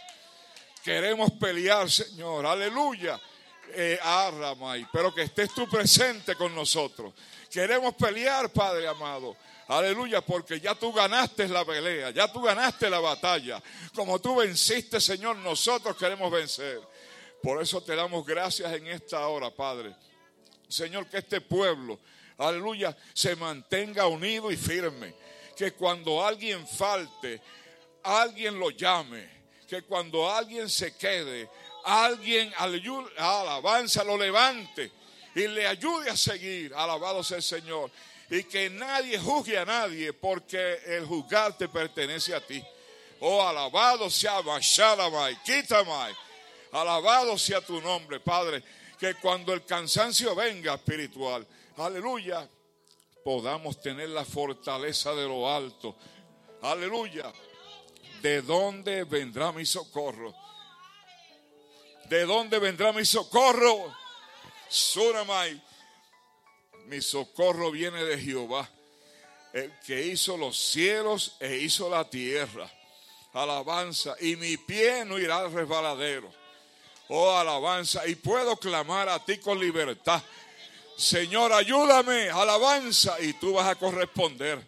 Queremos 0.82 1.32
pelear, 1.32 1.90
Señor, 1.90 2.46
aleluya. 2.46 3.20
Eh, 3.72 3.98
Arramay, 4.02 4.84
pero 4.92 5.14
que 5.14 5.22
estés 5.22 5.54
tú 5.54 5.68
presente 5.68 6.34
con 6.34 6.52
nosotros. 6.54 7.14
Queremos 7.48 7.94
pelear, 7.94 8.50
Padre 8.52 8.88
amado. 8.88 9.36
Aleluya, 9.68 10.20
porque 10.20 10.58
ya 10.58 10.74
tú 10.74 10.92
ganaste 10.92 11.46
la 11.46 11.64
pelea, 11.64 12.10
ya 12.10 12.26
tú 12.32 12.42
ganaste 12.42 12.90
la 12.90 12.98
batalla. 12.98 13.62
Como 13.94 14.18
tú 14.18 14.34
venciste, 14.34 15.00
Señor, 15.00 15.36
nosotros 15.36 15.96
queremos 15.96 16.32
vencer. 16.32 16.80
Por 17.40 17.62
eso 17.62 17.80
te 17.80 17.94
damos 17.94 18.26
gracias 18.26 18.72
en 18.72 18.88
esta 18.88 19.24
hora, 19.28 19.54
Padre. 19.54 19.94
Señor, 20.70 21.06
que 21.08 21.18
este 21.18 21.40
pueblo, 21.40 21.98
aleluya, 22.38 22.96
se 23.12 23.36
mantenga 23.36 24.06
unido 24.06 24.50
y 24.50 24.56
firme. 24.56 25.14
Que 25.56 25.72
cuando 25.72 26.24
alguien 26.24 26.66
falte, 26.66 27.40
alguien 28.02 28.58
lo 28.58 28.70
llame. 28.70 29.28
Que 29.68 29.82
cuando 29.82 30.30
alguien 30.30 30.68
se 30.68 30.96
quede, 30.96 31.48
alguien 31.84 32.52
alabanza 33.16 34.02
lo 34.04 34.16
levante 34.16 34.90
y 35.34 35.46
le 35.46 35.66
ayude 35.66 36.10
a 36.10 36.16
seguir. 36.16 36.72
Alabado 36.74 37.22
sea 37.22 37.38
el 37.38 37.42
Señor. 37.42 37.90
Y 38.30 38.44
que 38.44 38.70
nadie 38.70 39.18
juzgue 39.18 39.58
a 39.58 39.64
nadie 39.64 40.12
porque 40.12 40.80
el 40.86 41.04
juzgar 41.04 41.56
te 41.58 41.68
pertenece 41.68 42.34
a 42.34 42.40
ti. 42.40 42.62
Oh, 43.20 43.46
alabado 43.46 44.08
sea 44.08 44.40
Bashalamai, 44.40 45.36
Kitamai. 45.42 46.14
Alabado 46.72 47.36
sea 47.36 47.60
tu 47.60 47.80
nombre, 47.80 48.20
Padre. 48.20 48.62
Que 49.00 49.14
cuando 49.14 49.54
el 49.54 49.64
cansancio 49.64 50.34
venga 50.34 50.74
espiritual, 50.74 51.46
aleluya, 51.78 52.46
podamos 53.24 53.80
tener 53.80 54.10
la 54.10 54.26
fortaleza 54.26 55.14
de 55.14 55.26
lo 55.26 55.50
alto. 55.50 55.96
Aleluya. 56.60 57.32
¿De 58.20 58.42
dónde 58.42 59.04
vendrá 59.04 59.52
mi 59.52 59.64
socorro? 59.64 60.34
¿De 62.10 62.26
dónde 62.26 62.58
vendrá 62.58 62.92
mi 62.92 63.06
socorro? 63.06 63.96
Suramai. 64.68 65.62
Mi 66.86 67.00
socorro 67.00 67.70
viene 67.70 68.04
de 68.04 68.18
Jehová, 68.18 68.68
el 69.52 69.72
que 69.80 70.06
hizo 70.06 70.36
los 70.36 70.58
cielos 70.58 71.36
e 71.40 71.56
hizo 71.56 71.88
la 71.88 72.08
tierra. 72.10 72.70
Alabanza. 73.32 74.16
Y 74.20 74.36
mi 74.36 74.58
pie 74.58 75.04
no 75.06 75.18
irá 75.18 75.38
al 75.38 75.52
resbaladero. 75.52 76.39
Oh, 77.10 77.36
alabanza. 77.36 78.06
Y 78.06 78.14
puedo 78.14 78.56
clamar 78.56 79.08
a 79.08 79.24
ti 79.24 79.38
con 79.38 79.58
libertad. 79.60 80.22
Señor, 80.96 81.52
ayúdame, 81.52 82.30
alabanza. 82.30 83.20
Y 83.20 83.34
tú 83.34 83.52
vas 83.54 83.66
a 83.66 83.74
corresponder. 83.74 84.66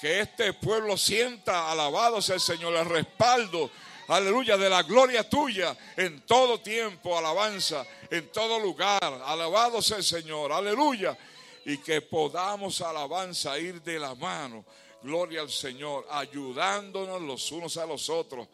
Que 0.00 0.20
este 0.20 0.52
pueblo 0.52 0.96
sienta, 0.96 1.70
alabado 1.70 2.20
sea 2.20 2.34
el 2.34 2.40
Señor, 2.40 2.74
el 2.74 2.84
respaldo 2.84 3.70
aleluya, 4.08 4.56
de 4.56 4.68
la 4.68 4.82
gloria 4.82 5.28
tuya 5.28 5.76
en 5.96 6.20
todo 6.22 6.60
tiempo, 6.60 7.16
alabanza, 7.16 7.84
en 8.10 8.30
todo 8.30 8.58
lugar. 8.60 9.22
Alabado 9.24 9.82
sea 9.82 9.98
el 9.98 10.04
Señor, 10.04 10.52
aleluya. 10.52 11.16
Y 11.64 11.78
que 11.78 12.00
podamos, 12.00 12.80
alabanza, 12.80 13.58
ir 13.58 13.82
de 13.82 13.98
la 13.98 14.14
mano, 14.14 14.64
gloria 15.02 15.40
al 15.40 15.50
Señor, 15.50 16.06
ayudándonos 16.10 17.20
los 17.22 17.50
unos 17.50 17.76
a 17.76 17.86
los 17.86 18.08
otros. 18.08 18.46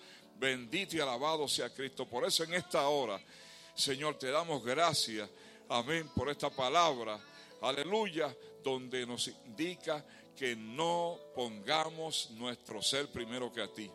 Bendito 0.43 0.97
y 0.97 0.99
alabado 0.99 1.47
sea 1.47 1.73
Cristo. 1.73 2.05
Por 2.05 2.25
eso 2.25 2.43
en 2.43 2.55
esta 2.55 2.89
hora, 2.89 3.21
Señor, 3.77 4.19
te 4.19 4.29
damos 4.29 4.65
gracias, 4.65 5.31
amén, 5.69 6.11
por 6.17 6.29
esta 6.31 6.51
palabra, 6.51 7.21
aleluya, 7.61 8.37
donde 8.61 9.07
nos 9.07 9.29
indica 9.29 10.05
que 10.37 10.57
no 10.57 11.17
pongamos 11.37 12.31
nuestro 12.33 12.83
ser 12.83 13.07
primero 13.13 13.53
que 13.53 13.63
a 13.63 13.69
ti. 13.69 13.89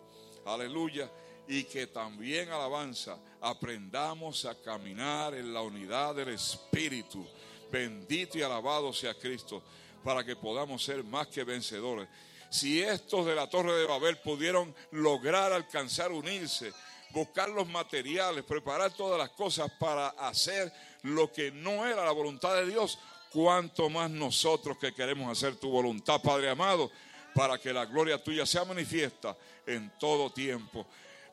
Aleluya 0.45 1.11
y 1.49 1.65
que 1.65 1.87
también, 1.87 2.47
alabanza, 2.47 3.19
aprendamos 3.41 4.45
a 4.45 4.55
caminar 4.55 5.33
en 5.33 5.53
la 5.53 5.61
unidad 5.61 6.15
del 6.15 6.29
Espíritu. 6.29 7.27
Bendito 7.69 8.37
y 8.37 8.41
alabado 8.41 8.93
sea 8.93 9.13
Cristo, 9.15 9.61
para 10.01 10.23
que 10.23 10.37
podamos 10.37 10.81
ser 10.81 11.03
más 11.03 11.27
que 11.27 11.43
vencedores. 11.43 12.07
Si 12.49 12.81
estos 12.81 13.25
de 13.25 13.35
la 13.35 13.49
Torre 13.49 13.73
de 13.73 13.85
Babel 13.85 14.17
pudieron 14.17 14.73
lograr 14.91 15.51
alcanzar 15.51 16.11
unirse, 16.11 16.71
buscar 17.11 17.49
los 17.49 17.67
materiales, 17.67 18.43
preparar 18.43 18.91
todas 18.91 19.19
las 19.19 19.29
cosas 19.29 19.71
para 19.79 20.09
hacer 20.09 20.71
lo 21.03 21.31
que 21.31 21.51
no 21.51 21.85
era 21.85 22.05
la 22.05 22.11
voluntad 22.11 22.55
de 22.55 22.67
Dios, 22.67 22.99
cuanto 23.31 23.89
más 23.89 24.09
nosotros 24.09 24.77
que 24.77 24.93
queremos 24.93 25.31
hacer 25.31 25.55
tu 25.57 25.69
voluntad, 25.69 26.21
Padre 26.21 26.49
amado, 26.49 26.91
para 27.33 27.57
que 27.57 27.73
la 27.73 27.85
gloria 27.85 28.23
tuya 28.23 28.45
sea 28.45 28.65
manifiesta 28.65 29.37
en 29.65 29.91
todo 29.99 30.31
tiempo. 30.31 30.87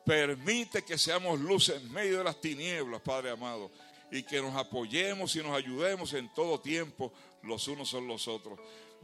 Permite 0.05 0.83
que 0.83 0.97
seamos 0.97 1.39
luz 1.39 1.69
en 1.69 1.91
medio 1.91 2.19
de 2.19 2.25
las 2.25 2.39
tinieblas, 2.39 3.01
Padre 3.01 3.31
amado, 3.31 3.71
y 4.11 4.21
que 4.21 4.41
nos 4.41 4.55
apoyemos 4.55 5.35
y 5.35 5.39
nos 5.41 5.55
ayudemos 5.55 6.13
en 6.13 6.31
todo 6.33 6.59
tiempo 6.59 7.11
los 7.41 7.67
unos 7.67 7.89
son 7.89 8.07
los 8.07 8.27
otros. 8.27 8.59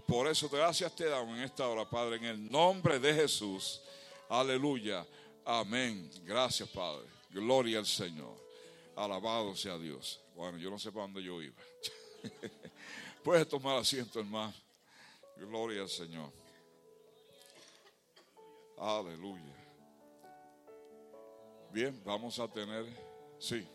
Por 0.07 0.27
eso 0.27 0.49
gracias 0.49 0.95
te 0.95 1.05
damos 1.05 1.37
en 1.37 1.43
esta 1.43 1.67
hora, 1.67 1.89
Padre, 1.89 2.17
en 2.17 2.25
el 2.25 2.51
nombre 2.51 2.99
de 2.99 3.13
Jesús. 3.13 3.81
Aleluya. 4.29 5.05
Amén. 5.45 6.09
Gracias, 6.23 6.67
Padre. 6.69 7.07
Gloria 7.29 7.79
al 7.79 7.85
Señor. 7.85 8.35
Alabado 8.95 9.55
sea 9.55 9.77
Dios. 9.77 10.19
Bueno, 10.35 10.57
yo 10.57 10.69
no 10.69 10.77
sé 10.77 10.91
para 10.91 11.03
dónde 11.03 11.23
yo 11.23 11.41
iba. 11.41 11.55
Puedes 13.23 13.47
tomar 13.47 13.77
asiento, 13.77 14.19
hermano. 14.19 14.53
Gloria 15.37 15.81
al 15.81 15.89
Señor. 15.89 16.31
Aleluya. 18.77 19.55
Bien, 21.71 22.01
vamos 22.03 22.37
a 22.39 22.47
tener, 22.47 22.85
sí. 23.39 23.65